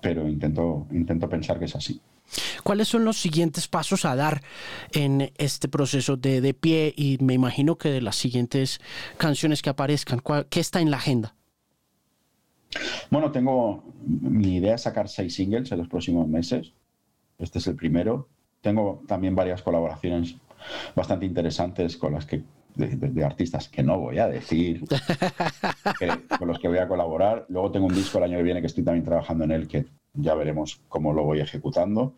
pero 0.00 0.28
intento, 0.28 0.86
intento 0.90 1.28
pensar 1.28 1.58
que 1.58 1.66
es 1.66 1.76
así. 1.76 2.00
¿Cuáles 2.62 2.88
son 2.88 3.04
los 3.04 3.18
siguientes 3.18 3.68
pasos 3.68 4.04
a 4.04 4.14
dar 4.14 4.42
en 4.92 5.32
este 5.38 5.68
proceso 5.68 6.16
de, 6.16 6.40
de 6.40 6.54
pie 6.54 6.92
y 6.94 7.16
me 7.20 7.34
imagino 7.34 7.76
que 7.76 7.88
de 7.88 8.02
las 8.02 8.16
siguientes 8.16 8.80
canciones 9.16 9.62
que 9.62 9.70
aparezcan? 9.70 10.20
¿Qué 10.50 10.60
está 10.60 10.80
en 10.80 10.90
la 10.90 10.98
agenda? 10.98 11.34
Bueno, 13.10 13.32
tengo 13.32 13.82
mi 14.06 14.56
idea 14.56 14.74
es 14.74 14.82
sacar 14.82 15.08
seis 15.08 15.34
singles 15.34 15.72
en 15.72 15.78
los 15.78 15.88
próximos 15.88 16.28
meses. 16.28 16.72
Este 17.38 17.58
es 17.58 17.66
el 17.66 17.76
primero. 17.76 18.28
Tengo 18.60 19.02
también 19.06 19.34
varias 19.34 19.62
colaboraciones 19.62 20.36
bastante 20.94 21.24
interesantes 21.24 21.96
con 21.96 22.12
las 22.12 22.26
que 22.26 22.42
de, 22.78 23.24
artistas 23.24 23.68
que 23.68 23.82
no 23.82 23.98
voy 23.98 24.18
a 24.18 24.28
decir, 24.28 24.84
con 26.38 26.48
los 26.48 26.58
que 26.58 26.68
voy 26.68 26.78
a 26.78 26.88
colaborar. 26.88 27.44
Luego 27.48 27.70
tengo 27.70 27.86
un 27.86 27.94
disco 27.94 28.18
el 28.18 28.24
año 28.24 28.36
que 28.38 28.44
viene 28.44 28.60
que 28.60 28.68
estoy 28.68 28.84
también 28.84 29.04
trabajando 29.04 29.44
en 29.44 29.50
él, 29.50 29.68
que 29.68 29.86
ya 30.14 30.34
veremos 30.34 30.80
cómo 30.88 31.12
lo 31.12 31.24
voy 31.24 31.40
ejecutando. 31.40 32.14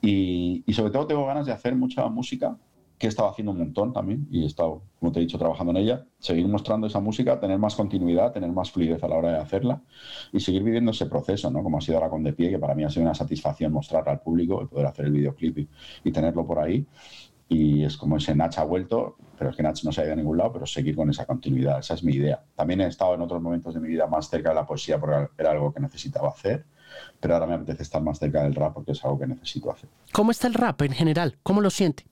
Y, 0.00 0.64
y 0.66 0.72
sobre 0.72 0.90
todo 0.90 1.06
tengo 1.06 1.26
ganas 1.26 1.46
de 1.46 1.52
hacer 1.52 1.74
mucha 1.74 2.08
música 2.08 2.56
que 2.98 3.06
he 3.06 3.08
estado 3.08 3.28
haciendo 3.28 3.52
un 3.52 3.58
montón 3.58 3.92
también 3.92 4.26
y 4.30 4.42
he 4.42 4.46
estado, 4.46 4.82
como 4.98 5.12
te 5.12 5.20
he 5.20 5.22
dicho, 5.22 5.38
trabajando 5.38 5.70
en 5.70 5.78
ella, 5.78 6.04
seguir 6.18 6.48
mostrando 6.48 6.88
esa 6.88 6.98
música, 6.98 7.38
tener 7.38 7.58
más 7.58 7.76
continuidad, 7.76 8.32
tener 8.32 8.50
más 8.50 8.72
fluidez 8.72 9.02
a 9.04 9.08
la 9.08 9.16
hora 9.16 9.30
de 9.30 9.38
hacerla 9.38 9.80
y 10.32 10.40
seguir 10.40 10.64
viviendo 10.64 10.90
ese 10.90 11.06
proceso, 11.06 11.48
¿no? 11.50 11.62
Como 11.62 11.78
ha 11.78 11.80
sido 11.80 11.98
ahora 11.98 12.10
con 12.10 12.24
De 12.24 12.32
Pie, 12.32 12.50
que 12.50 12.58
para 12.58 12.74
mí 12.74 12.82
ha 12.82 12.90
sido 12.90 13.04
una 13.04 13.14
satisfacción 13.14 13.72
mostrarla 13.72 14.12
al 14.12 14.20
público, 14.20 14.60
y 14.62 14.66
poder 14.66 14.86
hacer 14.86 15.06
el 15.06 15.12
videoclip 15.12 15.68
y, 16.04 16.10
tenerlo 16.10 16.44
por 16.44 16.58
ahí. 16.58 16.84
Y 17.48 17.84
es 17.84 17.96
como 17.96 18.18
ese 18.18 18.34
Nach 18.34 18.58
ha 18.58 18.64
vuelto, 18.64 19.16
pero 19.38 19.50
es 19.50 19.56
que 19.56 19.62
Nach 19.62 19.82
no 19.82 19.92
se 19.92 20.02
ha 20.02 20.04
ido 20.04 20.12
a 20.12 20.16
ningún 20.16 20.36
lado, 20.36 20.52
pero 20.52 20.66
seguir 20.66 20.94
con 20.94 21.08
esa 21.08 21.24
continuidad, 21.24 21.78
esa 21.78 21.94
es 21.94 22.04
mi 22.04 22.14
idea. 22.14 22.42
También 22.54 22.80
he 22.82 22.86
estado 22.86 23.14
en 23.14 23.22
otros 23.22 23.40
momentos 23.40 23.74
de 23.74 23.80
mi 23.80 23.88
vida 23.88 24.06
más 24.06 24.28
cerca 24.28 24.50
de 24.50 24.54
la 24.56 24.66
poesía 24.66 25.00
porque 25.00 25.28
era 25.38 25.52
algo 25.52 25.72
que 25.72 25.80
necesitaba 25.80 26.28
hacer, 26.28 26.66
pero 27.18 27.34
ahora 27.34 27.46
me 27.46 27.54
apetece 27.54 27.82
estar 27.82 28.02
más 28.02 28.18
cerca 28.18 28.42
del 28.42 28.54
rap 28.54 28.74
porque 28.74 28.92
es 28.92 29.04
algo 29.04 29.18
que 29.18 29.26
necesito 29.26 29.70
hacer. 29.70 29.88
¿Cómo 30.12 30.30
está 30.30 30.46
el 30.46 30.54
rap 30.54 30.82
en 30.82 30.92
general? 30.92 31.38
¿Cómo 31.42 31.60
lo 31.60 31.70
siente? 31.70 32.04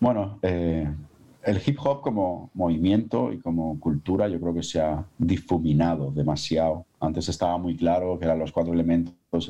Bueno, 0.00 0.38
eh, 0.42 0.86
el 1.44 1.62
hip 1.64 1.78
hop 1.82 2.00
como 2.00 2.50
movimiento 2.54 3.32
y 3.32 3.38
como 3.38 3.78
cultura 3.78 4.28
yo 4.28 4.40
creo 4.40 4.54
que 4.54 4.62
se 4.62 4.80
ha 4.80 5.04
difuminado 5.18 6.10
demasiado. 6.10 6.86
Antes 7.06 7.28
estaba 7.28 7.58
muy 7.58 7.76
claro 7.76 8.18
que 8.18 8.24
eran 8.24 8.38
los 8.38 8.52
cuatro 8.52 8.72
elementos, 8.72 9.48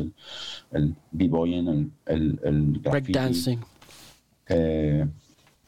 el, 0.73 0.95
b-boying, 1.11 1.93
el, 2.07 2.41
el, 2.43 2.63
breakdancing, 2.81 3.61
eh, 4.49 5.07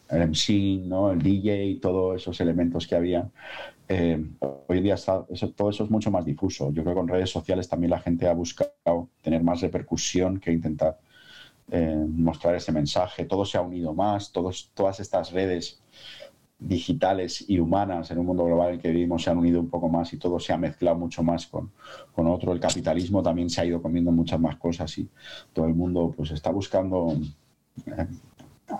el 0.09 0.29
MC, 0.29 0.87
¿no? 0.87 1.11
el 1.11 1.21
DJ, 1.21 1.79
todos 1.81 2.21
esos 2.21 2.41
elementos 2.41 2.87
que 2.87 2.95
había. 2.95 3.29
Eh, 3.89 4.21
hoy 4.41 4.79
en 4.79 4.85
día 4.85 4.97
todo 4.97 5.71
eso 5.71 5.85
es 5.85 5.91
mucho 5.91 6.11
más 6.11 6.25
difuso. 6.25 6.73
Yo 6.73 6.83
creo 6.83 6.95
que 6.95 7.01
con 7.01 7.09
redes 7.09 7.31
sociales 7.31 7.69
también 7.69 7.91
la 7.91 8.01
gente 8.01 8.27
ha 8.27 8.33
buscado 8.33 9.09
tener 9.23 9.43
más 9.43 9.61
repercusión 9.61 10.41
que 10.41 10.53
intentar 10.53 10.99
eh, 11.71 12.05
mostrar 12.09 12.55
ese 12.55 12.73
mensaje. 12.73 13.25
Todo 13.25 13.45
se 13.45 13.59
ha 13.59 13.61
unido 13.61 13.95
más, 13.95 14.33
todos, 14.33 14.71
todas 14.75 15.01
estas 15.01 15.33
redes 15.33 15.81
digitales 16.59 17.45
y 17.49 17.59
humanas 17.59 18.11
en 18.11 18.19
un 18.19 18.27
mundo 18.27 18.45
global 18.45 18.69
en 18.69 18.75
el 18.77 18.81
que 18.81 18.91
vivimos 18.91 19.23
se 19.23 19.31
han 19.31 19.39
unido 19.39 19.61
un 19.61 19.69
poco 19.69 19.89
más 19.89 20.13
y 20.13 20.19
todo 20.19 20.41
se 20.41 20.53
ha 20.53 20.57
mezclado 20.57 20.97
mucho 20.97 21.23
más 21.23 21.47
con, 21.47 21.71
con 22.15 22.27
otro. 22.27 22.53
El 22.53 22.61
capitalismo 22.61 23.23
también 23.23 23.51
se 23.51 23.61
ha 23.61 23.67
ido 23.67 23.83
comiendo 23.83 24.11
muchas 24.11 24.41
más 24.41 24.57
cosas 24.57 24.97
y 24.99 25.09
todo 25.53 25.67
el 25.67 25.75
mundo 25.75 26.15
pues 26.17 26.31
está 26.31 26.51
buscando 26.51 27.15
eh, 27.87 28.07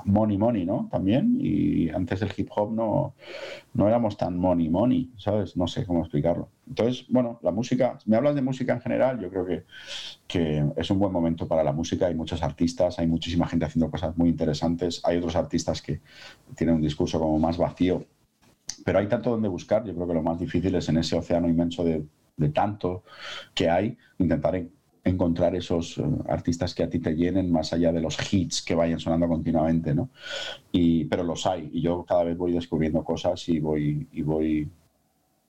money 0.05 0.39
money, 0.39 0.65
¿no? 0.65 0.89
También, 0.91 1.37
y 1.41 1.91
antes 1.91 2.21
del 2.21 2.33
hip 2.37 2.49
hop 2.57 2.73
no, 2.73 3.15
no 3.75 3.89
éramos 3.89 4.17
tan 4.17 4.37
money 4.39 4.69
money, 4.69 5.13
¿sabes? 5.19 5.57
No 5.57 5.67
sé 5.67 5.85
cómo 5.85 6.01
explicarlo. 6.01 6.49
Entonces, 6.69 7.07
bueno, 7.09 7.39
la 7.43 7.53
música, 7.53 7.99
me 8.07 8.17
hablas 8.17 8.35
de 8.35 8.43
música 8.43 8.73
en 8.73 8.81
general, 8.81 9.21
yo 9.21 9.31
creo 9.31 9.47
que, 9.47 9.65
que 10.27 10.65
es 10.77 10.91
un 10.91 10.99
buen 10.99 11.13
momento 11.13 11.47
para 11.47 11.63
la 11.63 11.73
música, 11.73 12.07
hay 12.07 12.15
muchos 12.15 12.43
artistas, 12.43 12.99
hay 12.99 13.07
muchísima 13.07 13.47
gente 13.47 13.65
haciendo 13.65 13.91
cosas 13.91 14.17
muy 14.17 14.29
interesantes, 14.29 15.01
hay 15.05 15.19
otros 15.19 15.37
artistas 15.37 15.81
que 15.81 16.01
tienen 16.57 16.77
un 16.77 16.83
discurso 16.83 17.19
como 17.19 17.39
más 17.39 17.57
vacío, 17.57 18.05
pero 18.85 18.99
hay 18.99 19.07
tanto 19.07 19.31
donde 19.31 19.49
buscar, 19.49 19.85
yo 19.85 19.95
creo 19.95 20.09
que 20.09 20.15
lo 20.15 20.23
más 20.23 20.39
difícil 20.39 20.75
es 20.75 20.89
en 20.89 20.99
ese 20.99 21.17
océano 21.17 21.49
inmenso 21.49 21.85
de, 21.85 22.05
de 22.37 22.49
tanto 22.51 23.05
que 23.55 23.71
hay, 23.71 23.97
intentar 24.19 24.67
encontrar 25.07 25.55
esos 25.55 25.99
eh, 25.99 26.03
artistas 26.29 26.75
que 26.75 26.83
a 26.83 26.91
ti 26.91 26.99
te 26.99 27.15
llenen 27.15 27.51
más 27.51 27.73
allá 27.73 27.93
de 27.93 28.01
los 28.01 28.17
hits 28.33 28.63
que 28.63 28.75
vayan 28.75 28.99
sonando 28.99 29.29
continuamente, 29.29 29.95
¿no? 29.95 30.11
Y, 30.73 31.05
pero 31.05 31.23
los 31.23 31.47
hay. 31.47 31.71
Y 31.73 31.81
yo 31.81 32.05
cada 32.05 32.25
vez 32.25 32.37
voy 32.37 32.53
descubriendo 32.53 33.05
cosas 33.05 33.49
y 33.49 33.61
voy 33.61 34.09
y 34.13 34.23
voy 34.23 34.69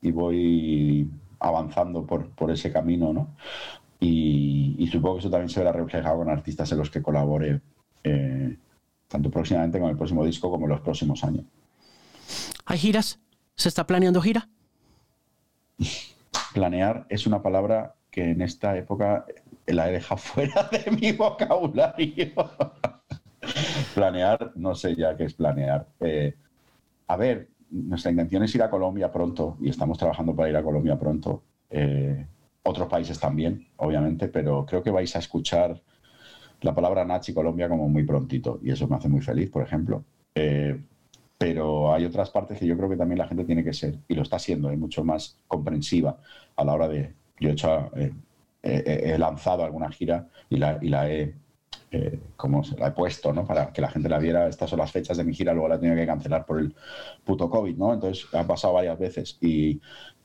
y 0.01 0.12
voy 0.12 1.10
avanzando 1.39 2.05
por, 2.05 2.29
por 2.29 2.51
ese 2.51 2.71
camino, 2.71 3.13
¿no? 3.13 3.36
Y, 3.99 4.88
supongo 4.91 5.15
que 5.15 5.19
eso 5.21 5.29
también 5.29 5.49
se 5.49 5.60
verá 5.60 5.71
reflejado 5.71 6.17
con 6.17 6.29
artistas 6.29 6.71
en 6.71 6.77
los 6.77 6.89
que 6.89 7.01
colabore 7.01 7.62
eh, 8.03 8.57
tanto 9.07 9.29
próximamente 9.29 9.79
con 9.79 9.89
el 9.89 9.97
próximo 9.97 10.23
disco 10.23 10.49
como 10.49 10.65
en 10.65 10.71
los 10.71 10.81
próximos 10.81 11.23
años. 11.23 11.45
¿Hay 12.65 12.77
giras? 12.77 13.19
¿Se 13.55 13.69
está 13.69 13.88
planeando 13.88 14.21
gira? 14.21 14.49
Planear 16.53 17.05
es 17.10 17.27
una 17.27 17.41
palabra 17.41 17.95
que 18.12 18.31
en 18.31 18.41
esta 18.41 18.77
época 18.77 19.25
la 19.65 19.89
he 19.89 19.93
dejado 19.93 20.17
fuera 20.21 20.69
de 20.71 20.91
mi 20.91 21.12
vocabulario. 21.12 22.33
planear, 23.95 24.51
no 24.55 24.75
sé 24.75 24.95
ya 24.95 25.15
qué 25.15 25.25
es 25.25 25.33
planear. 25.33 25.88
Eh, 25.99 26.36
a 27.07 27.15
ver, 27.15 27.49
nuestra 27.69 28.12
intención 28.12 28.43
es 28.43 28.56
ir 28.56 28.63
a 28.63 28.69
Colombia 28.69 29.12
pronto 29.12 29.58
y 29.62 29.69
estamos 29.69 29.97
trabajando 29.97 30.36
para 30.36 30.49
ir 30.49 30.56
a 30.56 30.63
Colombia 30.63 30.97
pronto. 30.97 31.43
Eh, 31.69 32.25
otros 32.63 32.88
países 32.88 33.19
también, 33.19 33.67
obviamente, 33.77 34.27
pero 34.27 34.65
creo 34.65 34.84
que 34.84 34.91
vais 34.91 35.15
a 35.15 35.19
escuchar 35.19 35.82
la 36.62 36.73
palabra 36.73 37.06
Nachi 37.06 37.34
Colombia 37.34 37.69
como 37.69 37.88
muy 37.88 38.03
prontito 38.03 38.60
y 38.62 38.71
eso 38.71 38.88
me 38.88 38.95
hace 38.95 39.10
muy 39.10 39.21
feliz, 39.21 39.49
por 39.49 39.63
ejemplo. 39.63 40.03
Eh, 40.36 40.80
pero 41.38 41.93
hay 41.93 42.06
otras 42.06 42.30
partes 42.30 42.58
que 42.58 42.65
yo 42.65 42.75
creo 42.75 42.89
que 42.89 42.97
también 42.97 43.19
la 43.19 43.27
gente 43.27 43.45
tiene 43.45 43.63
que 43.63 43.73
ser, 43.73 43.99
y 44.08 44.15
lo 44.15 44.23
está 44.23 44.39
siendo, 44.39 44.69
mucho 44.75 45.03
más 45.03 45.39
comprensiva 45.47 46.17
a 46.56 46.63
la 46.65 46.73
hora 46.73 46.88
de... 46.88 47.13
Yo 47.39 47.49
he 47.49 47.51
hecho 47.51 47.91
he 48.63 49.17
lanzado 49.19 49.63
alguna 49.63 49.91
gira 49.91 50.27
y 50.49 50.58
la, 50.58 50.80
y 50.82 50.89
la 50.89 51.10
he 51.10 51.36
eh, 51.89 52.19
como 52.36 52.63
se 52.65 52.78
la 52.78 52.88
he 52.88 52.91
puesto, 52.91 53.32
¿no? 53.32 53.45
Para 53.45 53.71
que 53.71 53.82
la 53.82 53.89
gente 53.89 54.10
la 54.10 54.19
viera. 54.19 54.47
Estas 54.47 54.69
son 54.69 54.80
las 54.80 54.91
fechas 54.91 55.17
de 55.17 55.23
mi 55.23 55.34
gira, 55.34 55.54
luego 55.54 55.69
la 55.69 55.76
he 55.76 55.80
tenido 55.80 55.95
que 55.95 56.06
cancelar 56.06 56.45
por 56.45 56.60
el 56.60 56.76
puto 57.23 57.50
COVID, 57.50 57.78
¿no? 57.78 57.93
Entonces 57.93 58.28
ha 58.34 58.45
pasado 58.45 58.73
varias 58.73 59.00
veces 59.00 59.38
y 59.39 59.80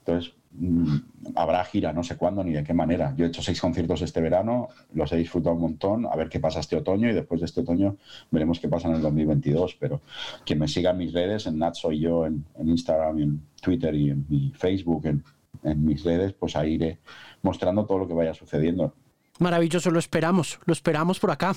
entonces 0.04 0.34
mm, 0.52 0.96
habrá 1.36 1.64
gira, 1.64 1.92
no 1.92 2.02
sé 2.02 2.16
cuándo 2.16 2.42
ni 2.42 2.52
de 2.52 2.64
qué 2.64 2.74
manera. 2.74 3.14
Yo 3.16 3.24
he 3.24 3.28
hecho 3.28 3.42
seis 3.42 3.60
conciertos 3.60 4.02
este 4.02 4.20
verano, 4.20 4.70
los 4.94 5.12
he 5.12 5.16
disfrutado 5.16 5.54
un 5.54 5.62
montón, 5.62 6.06
a 6.06 6.16
ver 6.16 6.28
qué 6.28 6.40
pasa 6.40 6.58
este 6.58 6.76
otoño 6.76 7.08
y 7.08 7.12
después 7.12 7.40
de 7.40 7.46
este 7.46 7.60
otoño 7.60 7.96
veremos 8.32 8.58
qué 8.58 8.68
pasa 8.68 8.88
en 8.88 8.96
el 8.96 9.02
2022. 9.02 9.76
Pero 9.78 10.00
quien 10.44 10.58
me 10.58 10.66
siga 10.66 10.90
en 10.90 10.98
mis 10.98 11.12
redes, 11.12 11.46
en 11.46 11.58
Nat 11.58 11.74
soy 11.74 12.00
yo, 12.00 12.26
en, 12.26 12.44
Instagram, 12.64 13.20
en 13.20 13.42
Twitter 13.60 13.94
y 13.94 14.10
en 14.10 14.26
mi 14.28 14.50
Facebook, 14.56 15.06
en, 15.06 15.22
en 15.62 15.84
mis 15.84 16.02
redes, 16.02 16.32
pues 16.32 16.56
ahí 16.56 16.72
iré 16.72 16.98
mostrando 17.42 17.86
todo 17.86 17.98
lo 17.98 18.08
que 18.08 18.14
vaya 18.14 18.34
sucediendo. 18.34 18.94
Maravilloso, 19.42 19.90
lo 19.90 19.98
esperamos, 19.98 20.58
lo 20.64 20.72
esperamos 20.72 21.18
por 21.18 21.30
acá. 21.30 21.54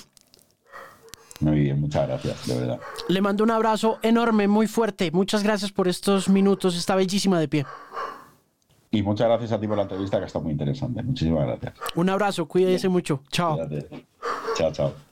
Muy 1.40 1.60
bien, 1.60 1.80
muchas 1.80 2.08
gracias, 2.08 2.46
de 2.46 2.58
verdad. 2.58 2.80
Le 3.08 3.20
mando 3.20 3.44
un 3.44 3.50
abrazo 3.50 3.98
enorme, 4.02 4.48
muy 4.48 4.66
fuerte. 4.66 5.10
Muchas 5.10 5.42
gracias 5.42 5.70
por 5.70 5.88
estos 5.88 6.28
minutos, 6.28 6.76
está 6.76 6.94
bellísima 6.94 7.38
de 7.38 7.48
pie. 7.48 7.66
Y 8.90 9.02
muchas 9.02 9.26
gracias 9.28 9.52
a 9.52 9.60
ti 9.60 9.66
por 9.66 9.76
la 9.76 9.82
entrevista, 9.82 10.18
que 10.18 10.26
está 10.26 10.38
muy 10.38 10.52
interesante. 10.52 11.02
Muchísimas 11.02 11.46
gracias. 11.46 11.74
Un 11.94 12.08
abrazo, 12.08 12.46
cuídese 12.46 12.88
mucho. 12.88 13.20
Chao. 13.30 13.58
Chao, 14.56 14.72
chao. 14.72 15.05